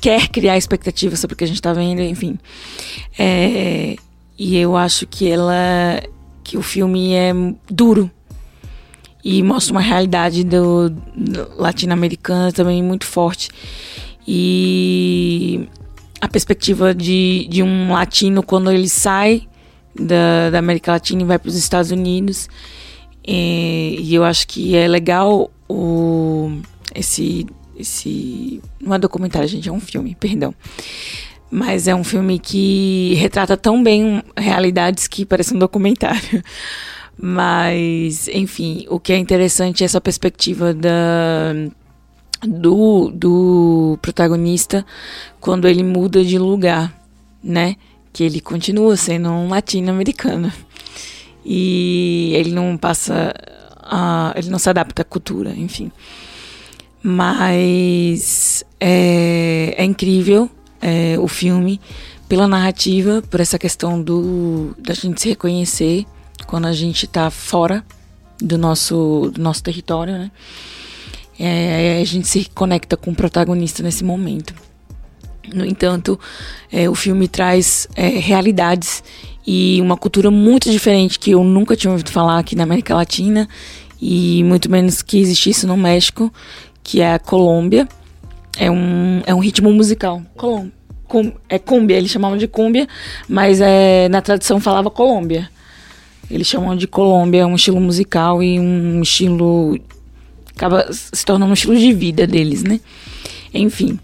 quer 0.00 0.28
criar 0.28 0.56
expectativa 0.56 1.16
sobre 1.16 1.34
o 1.34 1.36
que 1.36 1.42
a 1.42 1.46
gente 1.46 1.60
tá 1.60 1.72
vendo, 1.72 2.00
enfim. 2.00 2.38
É, 3.18 3.96
e 4.38 4.56
eu 4.56 4.76
acho 4.76 5.04
que 5.04 5.28
ela, 5.28 6.00
que 6.44 6.56
o 6.56 6.62
filme 6.62 7.12
é 7.12 7.32
duro 7.68 8.08
e 9.24 9.42
mostra 9.42 9.72
uma 9.72 9.80
realidade 9.80 10.44
do, 10.44 10.90
do 10.90 11.56
latino-americana 11.56 12.52
também 12.52 12.82
muito 12.82 13.04
forte. 13.04 13.50
E 14.26 15.68
a 16.20 16.28
perspectiva 16.28 16.94
de, 16.94 17.46
de 17.50 17.62
um 17.62 17.92
latino 17.92 18.42
quando 18.42 18.70
ele 18.70 18.88
sai 18.88 19.48
da, 19.94 20.50
da 20.50 20.58
América 20.58 20.92
Latina 20.92 21.22
e 21.22 21.24
vai 21.24 21.38
para 21.38 21.48
os 21.48 21.56
Estados 21.56 21.90
Unidos. 21.90 22.48
E, 23.26 23.96
e, 24.00 24.14
eu 24.14 24.24
acho 24.24 24.46
que 24.48 24.76
é 24.76 24.88
legal 24.88 25.50
o, 25.68 26.60
esse, 26.94 27.46
esse. 27.76 28.60
Não 28.80 28.94
é 28.94 28.98
documentário, 28.98 29.48
gente, 29.48 29.68
é 29.68 29.72
um 29.72 29.80
filme, 29.80 30.16
perdão. 30.18 30.54
Mas 31.50 31.86
é 31.86 31.94
um 31.94 32.02
filme 32.02 32.38
que 32.38 33.14
retrata 33.14 33.56
tão 33.56 33.82
bem 33.82 34.22
realidades 34.36 35.06
que 35.06 35.26
parece 35.26 35.54
um 35.54 35.58
documentário. 35.58 36.42
Mas, 37.20 38.26
enfim, 38.28 38.86
o 38.88 38.98
que 38.98 39.12
é 39.12 39.18
interessante 39.18 39.82
é 39.82 39.84
essa 39.84 40.00
perspectiva 40.00 40.72
da, 40.72 41.52
do, 42.46 43.10
do 43.14 43.98
protagonista 44.02 44.84
quando 45.40 45.68
ele 45.68 45.82
muda 45.82 46.24
de 46.24 46.38
lugar, 46.38 46.92
né? 47.42 47.76
que 48.12 48.22
ele 48.22 48.40
continua 48.40 48.96
sendo 48.96 49.30
um 49.30 49.48
latino-americano. 49.48 50.52
E 51.44 52.32
ele 52.34 52.52
não 52.52 52.76
passa. 52.76 53.34
A, 53.78 54.32
ele 54.36 54.50
não 54.50 54.58
se 54.58 54.68
adapta 54.68 55.02
à 55.02 55.04
cultura, 55.04 55.50
enfim. 55.56 55.90
Mas 57.02 58.64
é, 58.78 59.74
é 59.76 59.84
incrível 59.84 60.48
é, 60.80 61.18
o 61.18 61.26
filme 61.26 61.80
pela 62.28 62.46
narrativa, 62.46 63.22
por 63.28 63.40
essa 63.40 63.58
questão 63.58 64.00
do 64.00 64.74
da 64.78 64.94
gente 64.94 65.20
se 65.20 65.30
reconhecer 65.30 66.06
quando 66.46 66.66
a 66.66 66.72
gente 66.72 67.06
está 67.06 67.28
fora 67.28 67.84
do 68.38 68.56
nosso, 68.56 69.30
do 69.34 69.40
nosso 69.40 69.62
território, 69.62 70.14
né? 70.14 70.30
É, 71.38 72.00
a 72.00 72.04
gente 72.04 72.28
se 72.28 72.48
conecta 72.54 72.96
com 72.96 73.10
o 73.10 73.14
protagonista 73.14 73.82
nesse 73.82 74.04
momento. 74.04 74.54
No 75.52 75.64
entanto, 75.64 76.18
é, 76.70 76.88
o 76.88 76.94
filme 76.94 77.26
traz 77.26 77.88
é, 77.96 78.08
realidades 78.08 79.02
e 79.46 79.80
uma 79.80 79.96
cultura 79.96 80.30
muito 80.30 80.70
diferente 80.70 81.18
que 81.18 81.32
eu 81.32 81.42
nunca 81.42 81.74
tinha 81.74 81.90
ouvido 81.90 82.10
falar 82.10 82.38
aqui 82.38 82.54
na 82.54 82.62
América 82.62 82.94
Latina 82.94 83.48
e 84.00 84.42
muito 84.44 84.70
menos 84.70 85.02
que 85.02 85.18
existisse 85.18 85.66
no 85.66 85.76
México, 85.76 86.32
que 86.82 87.00
é 87.00 87.14
a 87.14 87.18
Colômbia. 87.18 87.88
É 88.58 88.70
um, 88.70 89.22
é 89.26 89.34
um 89.34 89.38
ritmo 89.38 89.72
musical. 89.72 90.22
Colom, 90.36 90.68
com, 91.08 91.32
é 91.48 91.58
cúmbia, 91.58 91.96
eles 91.96 92.10
chamavam 92.10 92.38
de 92.38 92.48
cúmbia, 92.48 92.88
mas 93.28 93.60
é, 93.60 94.08
na 94.08 94.20
tradição 94.20 94.60
falava 94.60 94.90
Colômbia. 94.90 95.48
Eles 96.30 96.46
chamam 96.46 96.74
de 96.74 96.86
Colômbia, 96.86 97.42
é 97.42 97.46
um 97.46 97.54
estilo 97.54 97.80
musical 97.80 98.42
e 98.42 98.58
um 98.58 99.02
estilo. 99.02 99.78
Acaba 100.62 100.86
se 100.92 101.24
tornando 101.24 101.50
um 101.50 101.54
estilo 101.54 101.76
de 101.76 101.92
vida 101.92 102.26
deles, 102.26 102.62
né? 102.62 102.78
Enfim. 103.52 103.98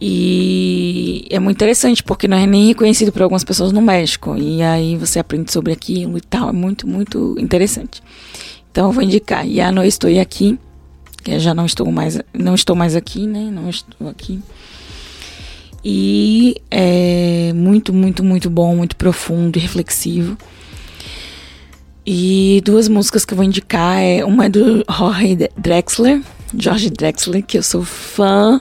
E 0.00 1.26
é 1.30 1.38
muito 1.38 1.56
interessante, 1.56 2.02
porque 2.02 2.26
não 2.26 2.36
é 2.36 2.46
nem 2.46 2.68
reconhecido 2.68 3.12
por 3.12 3.22
algumas 3.22 3.44
pessoas 3.44 3.72
no 3.72 3.80
México. 3.80 4.36
E 4.36 4.60
aí 4.62 4.96
você 4.96 5.20
aprende 5.20 5.52
sobre 5.52 5.72
aquilo 5.72 6.18
e 6.18 6.20
tal. 6.20 6.48
É 6.48 6.52
muito, 6.52 6.86
muito 6.86 7.36
interessante. 7.38 8.02
Então 8.70 8.86
eu 8.86 8.92
vou 8.92 9.02
indicar. 9.02 9.48
Já 9.48 9.70
não 9.70 9.84
estou 9.84 10.10
aqui. 10.20 10.58
Que 11.22 11.38
já 11.38 11.54
não 11.54 11.66
estou 11.66 11.90
mais, 11.90 12.20
não 12.32 12.54
estou 12.54 12.76
mais 12.76 12.94
aqui, 12.94 13.26
né? 13.26 13.50
Não 13.52 13.68
estou 13.68 14.08
aqui. 14.08 14.40
E 15.84 16.56
é 16.70 17.52
muito, 17.54 17.92
muito, 17.92 18.22
muito 18.22 18.50
bom, 18.50 18.76
muito 18.76 18.96
profundo 18.96 19.56
e 19.56 19.60
reflexivo. 19.60 20.36
E 22.10 22.62
duas 22.64 22.88
músicas 22.88 23.26
que 23.26 23.34
eu 23.34 23.36
vou 23.36 23.44
indicar 23.44 23.98
é 23.98 24.24
uma 24.24 24.46
é 24.46 24.48
do 24.48 24.82
Jorge 24.88 25.50
Drexler, 25.58 26.22
George 26.56 26.88
Drexler, 26.88 27.44
que 27.44 27.58
eu 27.58 27.62
sou 27.62 27.84
fã 27.84 28.58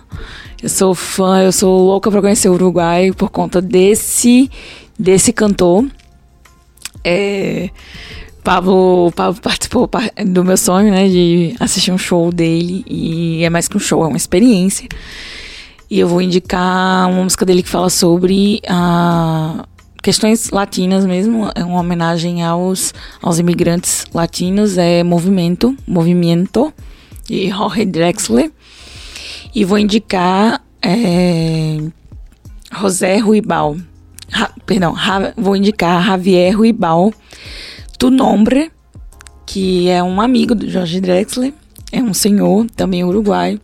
eu 0.62 0.70
sou 0.70 0.96
fã, 0.96 1.44
eu 1.44 1.52
sou 1.52 1.86
louca 1.86 2.10
para 2.10 2.20
conhecer 2.20 2.50
o 2.50 2.54
Uruguai 2.54 3.12
por 3.12 3.30
conta 3.30 3.62
desse 3.62 4.50
desse 4.98 5.32
cantor. 5.32 5.86
É, 7.04 7.70
Pablo, 8.44 9.12
Pablo 9.16 9.40
participou 9.40 9.88
do 10.26 10.44
meu 10.44 10.58
sonho, 10.58 10.92
né, 10.92 11.08
de 11.08 11.56
assistir 11.60 11.92
um 11.92 11.98
show 11.98 12.32
dele 12.32 12.84
e 12.88 13.44
é 13.44 13.50
mais 13.50 13.68
que 13.68 13.78
um 13.78 13.80
show, 13.80 14.04
é 14.04 14.08
uma 14.08 14.18
experiência. 14.18 14.90
E 15.90 16.00
eu 16.00 16.08
vou 16.08 16.22
indicar 16.22 17.08
uma 17.10 17.24
música 17.24 17.46
dele 17.46 17.62
que 17.62 17.70
fala 17.70 17.90
sobre 17.90 18.60
a 18.68 19.64
questões 20.08 20.52
latinas 20.52 21.06
mesmo, 21.06 21.52
é 21.54 21.66
uma 21.66 21.82
homenagem 21.82 22.42
aos, 22.42 22.94
aos 23.22 23.40
imigrantes 23.40 24.06
latinos, 24.14 24.78
é 24.78 25.04
Movimento, 25.04 25.76
Movimento, 25.86 26.74
de 27.26 27.50
Jorge 27.50 27.84
Drexler. 27.84 28.50
E 29.54 29.66
vou 29.66 29.78
indicar 29.78 30.64
é, 30.82 31.80
José 32.80 33.18
Ruibal, 33.18 33.76
ha, 34.32 34.50
perdão, 34.66 34.96
ha, 34.96 35.34
vou 35.36 35.58
indicar 35.58 36.02
Javier 36.02 36.58
Ruibal, 36.58 37.14
Tu 38.00 38.10
Nombre, 38.10 38.72
que 39.46 39.90
é 39.90 40.02
um 40.02 40.22
amigo 40.22 40.56
do 40.56 40.70
Jorge 40.70 41.02
Drexler, 41.02 41.54
é 41.92 42.02
um 42.02 42.14
senhor, 42.14 42.66
também 42.78 43.04
uruguaio, 43.04 43.60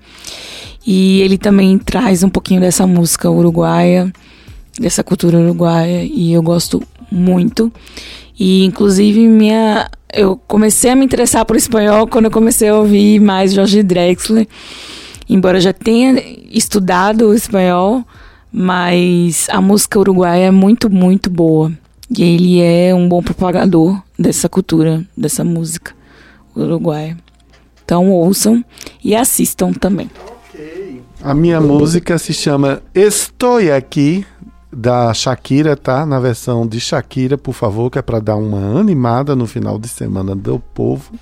e 0.86 1.22
ele 1.22 1.38
também 1.38 1.78
traz 1.78 2.22
um 2.22 2.30
pouquinho 2.30 2.60
dessa 2.60 2.86
música 2.86 3.32
uruguaia, 3.32 4.12
dessa 4.80 5.04
cultura 5.04 5.40
uruguaia 5.40 6.04
e 6.04 6.34
eu 6.34 6.42
gosto 6.42 6.82
muito. 7.12 7.72
E 8.40 8.66
inclusive 8.66 9.28
minha 9.28 9.90
eu 10.12 10.36
comecei 10.48 10.92
a 10.92 10.96
me 10.96 11.06
interessar 11.06 11.46
por 11.46 11.56
espanhol 11.56 12.08
quando 12.08 12.26
eu 12.26 12.32
comecei 12.32 12.70
a 12.70 12.78
ouvir 12.78 13.20
mais 13.20 13.54
Jorge 13.54 13.82
Drexler. 13.82 14.48
Embora 15.30 15.58
eu 15.58 15.62
já 15.62 15.74
tenha 15.74 16.22
estudado 16.52 17.34
espanhol, 17.34 18.04
mas 18.52 19.48
a 19.50 19.60
música 19.62 20.00
uruguaia 20.00 20.46
é 20.46 20.52
muito, 20.52 20.90
muito 20.90 21.30
boa. 21.30 21.72
E 22.16 22.22
ele 22.22 22.62
é 22.62 22.94
um 22.94 23.10
bom 23.10 23.24
propagador 23.24 24.00
dessa 24.20 24.48
cultura, 24.48 25.04
dessa 25.18 25.44
música 25.44 25.96
uruguaia. 26.56 27.18
Então 27.84 28.12
ouçam 28.12 28.64
e 29.04 29.16
assistam 29.16 29.72
também. 29.74 30.10
A 31.22 31.34
minha 31.34 31.60
música 31.60 32.18
se 32.18 32.34
chama 32.34 32.84
Estou 32.94 33.58
Aqui, 33.76 34.26
da 34.76 35.14
Shakira, 35.14 35.76
tá? 35.76 36.06
Na 36.06 36.20
versão 36.20 36.68
de 36.68 36.80
Shakira, 36.80 37.38
por 37.38 37.54
favor, 37.54 37.90
que 37.90 38.00
é 38.00 38.02
para 38.02 38.20
dar 38.20 38.36
uma 38.36 38.80
animada 38.80 39.36
no 39.36 39.46
final 39.46 39.78
de 39.78 39.88
semana 39.88 40.36
do 40.36 40.60
povo. 40.60 41.14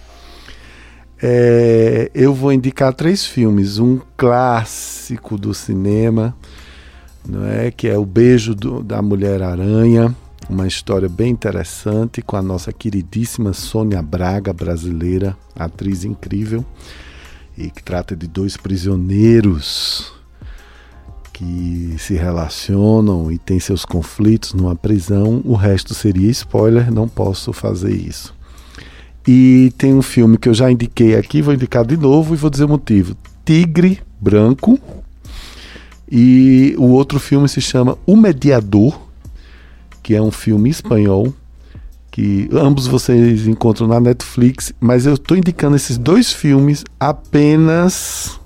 É, 1.22 2.10
eu 2.16 2.34
vou 2.34 2.52
indicar 2.52 2.94
três 2.94 3.26
filmes. 3.26 3.78
Um 3.78 4.00
clássico 4.18 5.38
do 5.38 5.54
cinema, 5.54 6.36
não 7.28 7.46
é? 7.46 7.70
que 7.70 7.88
é 7.88 7.98
O 7.98 8.06
Beijo 8.06 8.56
do, 8.56 8.82
da 8.82 9.02
Mulher 9.02 9.44
Aranha. 9.44 10.16
Uma 10.50 10.68
história 10.68 11.08
bem 11.08 11.32
interessante 11.32 12.22
com 12.22 12.36
a 12.36 12.42
nossa 12.42 12.74
queridíssima 12.74 13.54
Sônia 13.54 14.02
Braga, 14.02 14.52
brasileira, 14.52 15.38
atriz 15.56 16.04
incrível, 16.04 16.66
e 17.58 17.70
que 17.70 17.84
trata 17.84 18.16
de 18.16 18.28
dois 18.28 18.58
prisioneiros 18.58 20.21
que 21.42 21.96
se 21.98 22.14
relacionam 22.14 23.32
e 23.32 23.38
têm 23.40 23.60
seus 23.60 23.84
conflitos 23.84 24.54
numa 24.54 24.76
prisão, 24.76 25.42
o 25.44 25.56
resto 25.56 25.96
seria 25.96 26.30
spoiler, 26.30 26.92
não 26.92 27.08
posso 27.08 27.52
fazer 27.52 27.96
isso. 27.96 28.32
E 29.28 29.74
tem 29.76 29.92
um 29.92 30.04
filme 30.04 30.38
que 30.38 30.48
eu 30.48 30.54
já 30.54 30.72
indiquei 30.72 31.16
aqui, 31.16 31.42
vou 31.42 31.56
indicar 31.56 31.84
de 31.84 31.98
novo 31.98 32.36
e 32.36 32.38
vou 32.38 32.50
dizer 32.50 32.66
o 32.66 32.70
motivo: 32.70 33.16
Tigre 33.44 34.00
Branco. 34.20 34.80
E 36.12 36.76
o 36.78 36.90
outro 36.90 37.20
filme 37.20 37.50
se 37.50 37.62
chama 37.62 37.98
O 38.06 38.16
Mediador, 38.16 39.00
que 40.04 40.14
é 40.14 40.22
um 40.22 40.32
filme 40.32 40.70
espanhol 40.70 41.34
que 42.12 42.50
ambos 42.52 42.86
vocês 42.86 43.48
encontram 43.48 43.88
na 43.88 44.00
Netflix, 44.00 44.74
mas 44.82 45.06
eu 45.06 45.14
estou 45.14 45.38
indicando 45.38 45.78
esses 45.78 45.98
dois 45.98 46.34
filmes 46.34 46.84
apenas 47.00 48.41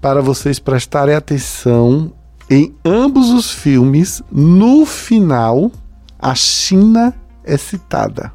para 0.00 0.22
vocês 0.22 0.58
prestarem 0.58 1.14
atenção 1.14 2.12
em 2.48 2.74
ambos 2.84 3.30
os 3.30 3.50
filmes. 3.50 4.22
No 4.30 4.86
final, 4.86 5.70
a 6.18 6.34
China 6.34 7.14
é 7.44 7.56
citada. 7.56 8.32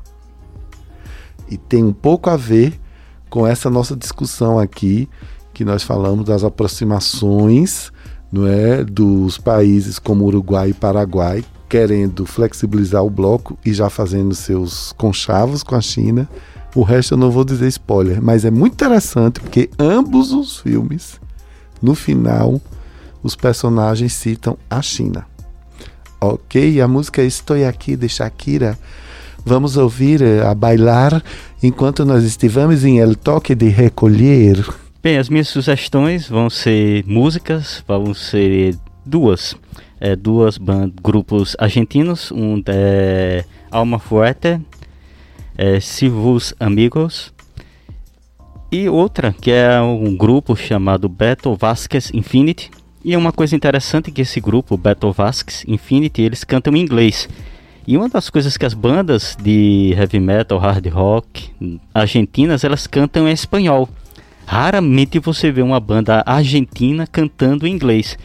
E 1.50 1.58
tem 1.58 1.84
um 1.84 1.94
pouco 1.94 2.30
a 2.30 2.38
ver 2.38 2.80
com 3.30 3.46
essa 3.46 3.70
nossa 3.70 3.96
discussão 3.96 4.60
aqui, 4.60 5.10
que 5.54 5.66
nós 5.66 5.84
falamos 5.84 6.26
das 6.26 6.44
aproximações 6.44 7.92
não 8.32 8.48
é, 8.48 8.84
dos 8.84 9.38
países 9.38 10.00
como 10.00 10.26
Uruguai 10.26 10.70
e 10.70 10.74
Paraguai, 10.74 11.44
querendo 11.70 12.26
flexibilizar 12.26 13.04
o 13.04 13.10
bloco 13.10 13.58
e 13.66 13.74
já 13.74 13.90
fazendo 13.90 14.36
seus 14.36 14.92
conchavos 14.94 15.64
com 15.64 15.76
a 15.76 15.82
China. 15.82 16.28
O 16.76 16.82
resto 16.82 17.14
eu 17.14 17.18
não 17.18 17.32
vou 17.32 17.46
dizer 17.46 17.68
spoiler, 17.68 18.22
mas 18.22 18.44
é 18.44 18.52
muito 18.52 18.74
interessante 18.74 19.40
porque 19.40 19.70
ambos 19.80 20.34
os 20.34 20.60
filmes 20.60 21.20
no 21.82 21.96
final, 21.96 22.62
os 23.22 23.36
personagens 23.36 24.14
citam 24.14 24.58
a 24.70 24.82
China. 24.82 25.26
Ok, 26.20 26.80
a 26.82 26.88
música 26.88 27.22
Estou 27.22 27.68
Aqui 27.68 27.96
de 27.96 28.10
Shakira. 28.10 28.78
Vamos 29.46 29.78
ouvir 29.78 30.22
eh, 30.22 30.42
a 30.44 30.56
bailar 30.56 31.24
enquanto 31.62 32.04
nós 32.04 32.24
estivemos 32.24 32.84
em 32.84 33.00
El 33.00 33.16
Toque 33.16 33.54
de 33.54 33.68
Recolher. 33.70 34.66
Bem, 35.04 35.18
as 35.18 35.30
minhas 35.30 35.50
sugestões 35.50 36.28
vão 36.28 36.50
ser 36.50 37.04
músicas, 37.06 37.84
vão 37.88 38.12
ser 38.14 38.76
duas. 39.06 39.56
É, 40.00 40.16
duas 40.16 40.58
grupos 41.02 41.56
argentinos, 41.60 42.32
um 42.32 42.62
é 42.66 43.46
Alma 43.72 43.98
Fuerte, 43.98 44.60
é, 45.58 45.80
Vos 46.10 46.54
Amigos, 46.60 47.34
e 48.72 48.90
outra, 48.90 49.34
que 49.34 49.52
é 49.52 49.80
um 49.82 50.16
grupo 50.16 50.56
chamado 50.56 51.08
Battle 51.08 51.56
Vasquez 51.56 52.12
Infinity. 52.14 52.72
E 53.04 53.14
é 53.14 53.18
uma 53.18 53.32
coisa 53.32 53.56
interessante 53.56 54.12
que 54.12 54.22
esse 54.22 54.42
grupo, 54.42 54.76
Battle 54.76 55.14
Vasquez 55.14 55.64
Infinity, 55.68 56.22
eles 56.24 56.44
cantam 56.44 56.76
em 56.76 56.82
inglês. 56.82 57.30
E 57.88 57.96
uma 57.96 58.10
das 58.10 58.30
coisas 58.32 58.58
que 58.58 58.66
as 58.66 58.74
bandas 58.74 59.38
de 59.40 59.94
heavy 59.96 60.20
metal, 60.20 60.58
hard 60.58 60.88
rock 60.88 61.52
argentinas, 61.94 62.64
elas 62.64 62.88
cantam 62.88 63.28
em 63.28 63.32
espanhol. 63.32 63.88
Raramente 64.46 65.20
você 65.20 65.52
vê 65.52 65.62
uma 65.62 65.80
banda 65.80 66.24
argentina 66.26 67.06
cantando 67.06 67.68
em 67.68 67.72
inglês. 67.72 68.18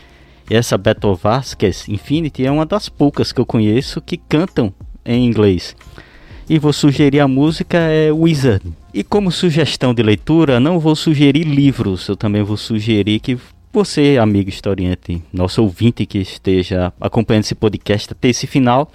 E 0.48 0.56
essa 0.56 0.78
Battle 0.78 1.14
Vasquez 1.14 1.88
Infinity 1.88 2.46
é 2.46 2.50
uma 2.50 2.64
das 2.64 2.88
poucas 2.88 3.32
que 3.32 3.40
eu 3.40 3.46
conheço 3.46 4.00
que 4.00 4.16
cantam 4.16 4.72
em 5.04 5.26
inglês. 5.26 5.76
E 6.48 6.58
vou 6.58 6.72
sugerir 6.72 7.20
a 7.20 7.28
música 7.28 7.78
é 7.78 8.10
Wizard, 8.10 8.64
e 8.92 9.04
como 9.04 9.30
sugestão 9.30 9.94
de 9.94 10.02
leitura, 10.02 10.58
não 10.58 10.78
vou 10.78 10.96
sugerir 10.96 11.44
livros, 11.44 12.08
eu 12.08 12.16
também 12.16 12.42
vou 12.42 12.56
sugerir 12.56 13.20
que 13.20 13.38
você, 13.72 14.18
amigo 14.20 14.48
historiante, 14.48 15.22
nosso 15.32 15.62
ouvinte 15.62 16.04
que 16.04 16.18
esteja 16.18 16.92
acompanhando 17.00 17.44
esse 17.44 17.54
podcast 17.54 18.12
até 18.12 18.28
esse 18.28 18.46
final, 18.46 18.90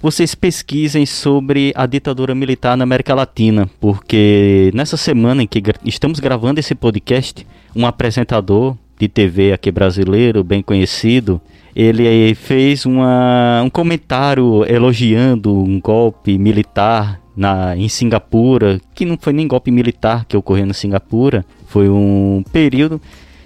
vocês 0.00 0.34
pesquisem 0.34 1.04
sobre 1.04 1.72
a 1.74 1.84
ditadura 1.84 2.34
militar 2.34 2.76
na 2.76 2.84
América 2.84 3.14
Latina, 3.14 3.68
porque 3.80 4.70
nessa 4.72 4.96
semana 4.96 5.42
em 5.42 5.46
que 5.46 5.62
estamos 5.84 6.18
gravando 6.18 6.60
esse 6.60 6.74
podcast, 6.74 7.46
um 7.74 7.86
apresentador 7.86 8.76
de 8.98 9.08
TV 9.08 9.52
aqui 9.52 9.70
brasileiro, 9.70 10.42
bem 10.42 10.62
conhecido, 10.62 11.40
ele 11.74 12.34
fez 12.34 12.86
uma, 12.86 13.62
um 13.62 13.68
comentário 13.68 14.64
elogiando 14.66 15.54
um 15.54 15.78
golpe 15.78 16.38
militar 16.38 17.20
na, 17.36 17.76
em 17.76 17.88
Singapura, 17.88 18.80
que 18.94 19.04
não 19.04 19.18
foi 19.20 19.32
nem 19.32 19.46
golpe 19.46 19.70
militar 19.70 20.24
que 20.24 20.36
ocorreu 20.36 20.66
na 20.66 20.74
Singapura, 20.74 21.44
foi 21.66 21.88
um 21.88 22.42
período 22.52 23.00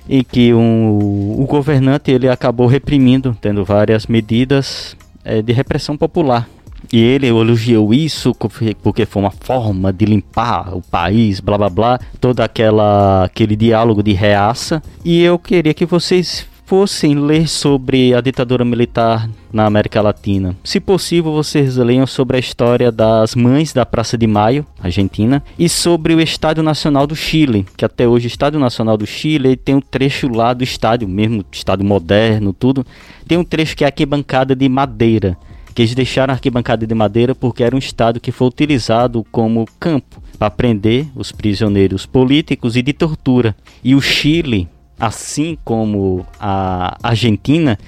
em 0.08 0.22
que 0.22 0.52
um, 0.54 1.36
o 1.38 1.46
governante 1.46 2.10
ele 2.10 2.28
acabou 2.28 2.66
reprimindo, 2.66 3.36
tendo 3.40 3.64
várias 3.64 4.06
medidas 4.06 4.96
é, 5.24 5.42
de 5.42 5.52
repressão 5.52 5.96
popular. 5.96 6.48
E 6.92 6.98
ele 6.98 7.28
elogiou 7.28 7.94
isso 7.94 8.34
porque 8.82 9.06
foi 9.06 9.22
uma 9.22 9.30
forma 9.30 9.92
de 9.92 10.04
limpar 10.04 10.74
o 10.74 10.82
país, 10.82 11.38
blá 11.38 11.56
blá 11.56 11.70
blá, 11.70 12.00
todo 12.20 12.40
aquela 12.40 13.24
aquele 13.24 13.54
diálogo 13.54 14.02
de 14.02 14.12
reaça. 14.12 14.82
E 15.04 15.20
eu 15.20 15.38
queria 15.38 15.74
que 15.74 15.86
vocês 15.86 16.46
fossem 16.70 17.16
ler 17.16 17.48
sobre 17.48 18.14
a 18.14 18.20
ditadura 18.20 18.64
militar 18.64 19.28
na 19.52 19.66
América 19.66 20.00
Latina. 20.00 20.56
Se 20.62 20.78
possível, 20.78 21.32
vocês 21.32 21.76
leiam 21.76 22.06
sobre 22.06 22.36
a 22.36 22.38
história 22.38 22.92
das 22.92 23.34
mães 23.34 23.72
da 23.72 23.84
Praça 23.84 24.16
de 24.16 24.24
Maio, 24.24 24.64
Argentina, 24.80 25.42
e 25.58 25.68
sobre 25.68 26.14
o 26.14 26.20
Estádio 26.20 26.62
Nacional 26.62 27.08
do 27.08 27.16
Chile, 27.16 27.66
que 27.76 27.84
até 27.84 28.06
hoje 28.06 28.26
o 28.26 28.28
Estádio 28.28 28.60
Nacional 28.60 28.96
do 28.96 29.04
Chile 29.04 29.56
tem 29.56 29.74
um 29.74 29.80
trecho 29.80 30.28
lá 30.28 30.54
do 30.54 30.62
estádio, 30.62 31.08
mesmo 31.08 31.44
estádio 31.50 31.84
moderno, 31.84 32.52
tudo, 32.52 32.86
tem 33.26 33.36
um 33.36 33.42
trecho 33.42 33.76
que 33.76 33.82
é 33.82 33.88
arquibancada 33.88 34.54
de 34.54 34.68
madeira, 34.68 35.36
que 35.74 35.82
eles 35.82 35.92
deixaram 35.92 36.30
a 36.30 36.36
arquibancada 36.36 36.86
de 36.86 36.94
madeira 36.94 37.34
porque 37.34 37.64
era 37.64 37.74
um 37.74 37.80
estádio 37.80 38.20
que 38.20 38.30
foi 38.30 38.46
utilizado 38.46 39.26
como 39.32 39.66
campo 39.80 40.22
para 40.38 40.48
prender 40.52 41.08
os 41.16 41.32
prisioneiros 41.32 42.06
políticos 42.06 42.76
e 42.76 42.82
de 42.82 42.92
tortura. 42.92 43.56
E 43.82 43.92
o 43.92 44.00
Chile 44.00 44.68
assim 45.00 45.56
como 45.64 46.26
a 46.38 46.98
Argentina, 47.02 47.78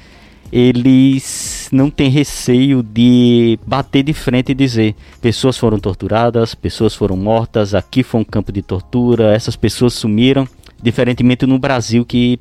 eles 0.50 1.68
não 1.70 1.90
têm 1.90 2.10
receio 2.10 2.82
de 2.82 3.58
bater 3.66 4.02
de 4.02 4.12
frente 4.12 4.52
e 4.52 4.54
dizer: 4.54 4.94
pessoas 5.20 5.58
foram 5.58 5.78
torturadas, 5.78 6.54
pessoas 6.54 6.94
foram 6.94 7.16
mortas, 7.16 7.74
aqui 7.74 8.02
foi 8.02 8.20
um 8.20 8.24
campo 8.24 8.50
de 8.50 8.62
tortura, 8.62 9.34
essas 9.34 9.56
pessoas 9.56 9.92
sumiram. 9.92 10.48
Diferentemente 10.82 11.46
no 11.46 11.58
Brasil, 11.58 12.04
que 12.04 12.40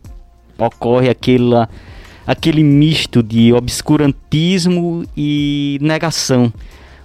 ocorre 0.57 1.09
aquela, 1.09 1.69
aquele 2.25 2.63
misto 2.63 3.21
de 3.21 3.53
obscurantismo 3.53 5.05
e 5.15 5.77
negação 5.79 6.51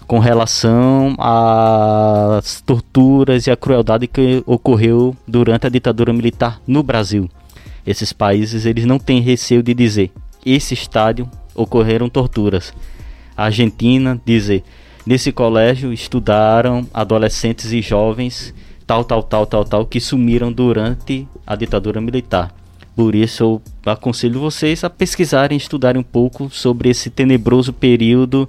com 0.07 0.19
relação 0.19 1.15
às 1.19 2.61
torturas 2.61 3.47
e 3.47 3.51
à 3.51 3.57
crueldade 3.57 4.07
que 4.07 4.43
ocorreu 4.47 5.17
durante 5.27 5.67
a 5.67 5.71
ditadura 5.71 6.13
militar 6.13 6.61
no 6.67 6.83
Brasil. 6.83 7.29
Esses 7.87 8.13
países 8.13 8.67
eles 8.67 8.85
não 8.85 8.99
têm 8.99 9.21
receio 9.21 9.63
de 9.63 9.73
dizer: 9.73 10.11
esse 10.45 10.75
estádio 10.75 11.31
ocorreram 11.55 12.09
torturas. 12.09 12.75
A 13.37 13.45
Argentina 13.45 14.21
dizer: 14.25 14.65
nesse 15.07 15.31
colégio 15.31 15.93
estudaram 15.93 16.87
adolescentes 16.93 17.73
e 17.73 17.81
jovens 17.81 18.53
tal, 18.87 19.05
tal, 19.05 19.23
tal, 19.23 19.47
tal, 19.47 19.65
tal 19.65 19.87
que 19.87 20.01
sumiram 20.01 20.53
durante 20.53 21.27
a 21.47 21.57
ditadura 21.57 22.01
militar. 22.01 22.55
Por 22.95 23.15
isso 23.15 23.43
eu 23.45 23.63
aconselho 23.85 24.41
vocês 24.41 24.83
a 24.83 24.89
pesquisarem, 24.89 25.57
estudarem 25.57 26.01
um 26.01 26.05
pouco 26.05 26.49
sobre 26.51 26.89
esse 26.89 27.11
tenebroso 27.11 27.73
período 27.73 28.49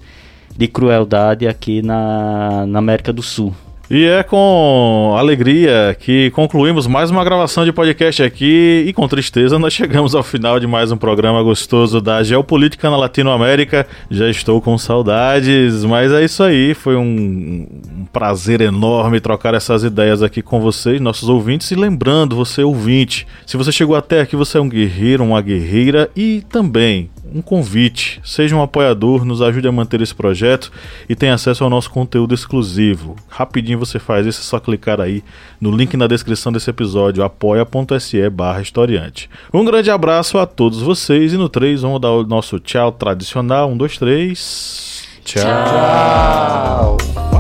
de 0.56 0.68
crueldade 0.68 1.48
aqui 1.48 1.82
na, 1.82 2.66
na 2.66 2.80
América 2.80 3.12
do 3.12 3.22
Sul. 3.22 3.54
E 3.90 4.04
é 4.04 4.22
com 4.22 5.16
alegria 5.18 5.96
que 5.98 6.30
concluímos 6.32 6.86
mais 6.88 7.10
uma 7.10 7.24
gravação 7.24 7.64
de 7.64 7.72
podcast 7.72 8.22
aqui 8.22 8.84
e 8.86 8.92
com 8.92 9.08
tristeza 9.08 9.58
nós 9.58 9.72
chegamos 9.72 10.14
ao 10.14 10.24
final 10.24 10.60
de 10.60 10.68
mais 10.68 10.92
um 10.92 10.98
programa 10.98 11.42
gostoso 11.42 12.02
da 12.02 12.22
Geopolítica 12.22 12.90
na 12.90 12.98
Latinoamérica. 12.98 13.88
Já 14.12 14.30
estou 14.30 14.60
com 14.60 14.78
saudades, 14.78 15.86
mas 15.86 16.12
é 16.12 16.22
isso 16.26 16.44
aí. 16.44 16.74
Foi 16.74 16.98
um, 16.98 17.66
um 17.98 18.06
prazer 18.12 18.60
enorme 18.60 19.22
trocar 19.22 19.54
essas 19.54 19.86
ideias 19.86 20.22
aqui 20.22 20.42
com 20.42 20.60
vocês, 20.60 21.00
nossos 21.00 21.30
ouvintes. 21.30 21.72
E 21.72 21.76
lembrando, 21.76 22.36
você 22.36 22.64
ouvinte, 22.64 23.26
se 23.46 23.56
você 23.56 23.72
chegou 23.72 23.96
até 23.96 24.20
aqui, 24.20 24.36
você 24.36 24.58
é 24.58 24.62
um 24.62 24.68
guerreiro, 24.68 25.24
uma 25.24 25.42
guerreira 25.42 26.12
e 26.14 26.44
também 26.50 27.10
um 27.34 27.42
convite. 27.42 28.20
Seja 28.24 28.56
um 28.56 28.62
apoiador, 28.62 29.26
nos 29.26 29.42
ajude 29.42 29.68
a 29.68 29.72
manter 29.72 30.02
esse 30.02 30.14
projeto 30.14 30.72
e 31.08 31.16
tenha 31.16 31.34
acesso 31.34 31.64
ao 31.64 31.70
nosso 31.70 31.90
conteúdo 31.90 32.34
exclusivo. 32.34 33.16
Rapidinho 33.28 33.80
você 33.80 34.00
faz 34.00 34.26
isso, 34.26 34.42
é 34.42 34.44
só 34.44 34.60
clicar 34.60 35.00
aí 35.00 35.24
no 35.60 35.72
link 35.72 35.96
na 35.98 36.08
descrição 36.08 36.52
desse 36.52 36.70
episódio, 36.70 37.24
apoia.se 37.24 38.30
barra 38.30 38.62
historiante. 38.62 39.30
Um 39.54 39.66
grande 39.66 39.90
abraço 39.90 40.38
a 40.38 40.46
todos 40.46 40.82
vocês 40.82 41.34
e 41.34 41.38
no 41.38 41.50
3 41.50 41.82
vamos 41.82 42.02
dar 42.02 42.12
o 42.12 42.24
nosso 42.24 42.60
tchau 42.60 42.92
tradicional. 42.92 43.70
Um, 43.70 43.78
dois, 43.78 43.98
três. 43.98 45.08
tchau. 45.24 45.44
tchau. 45.44 47.37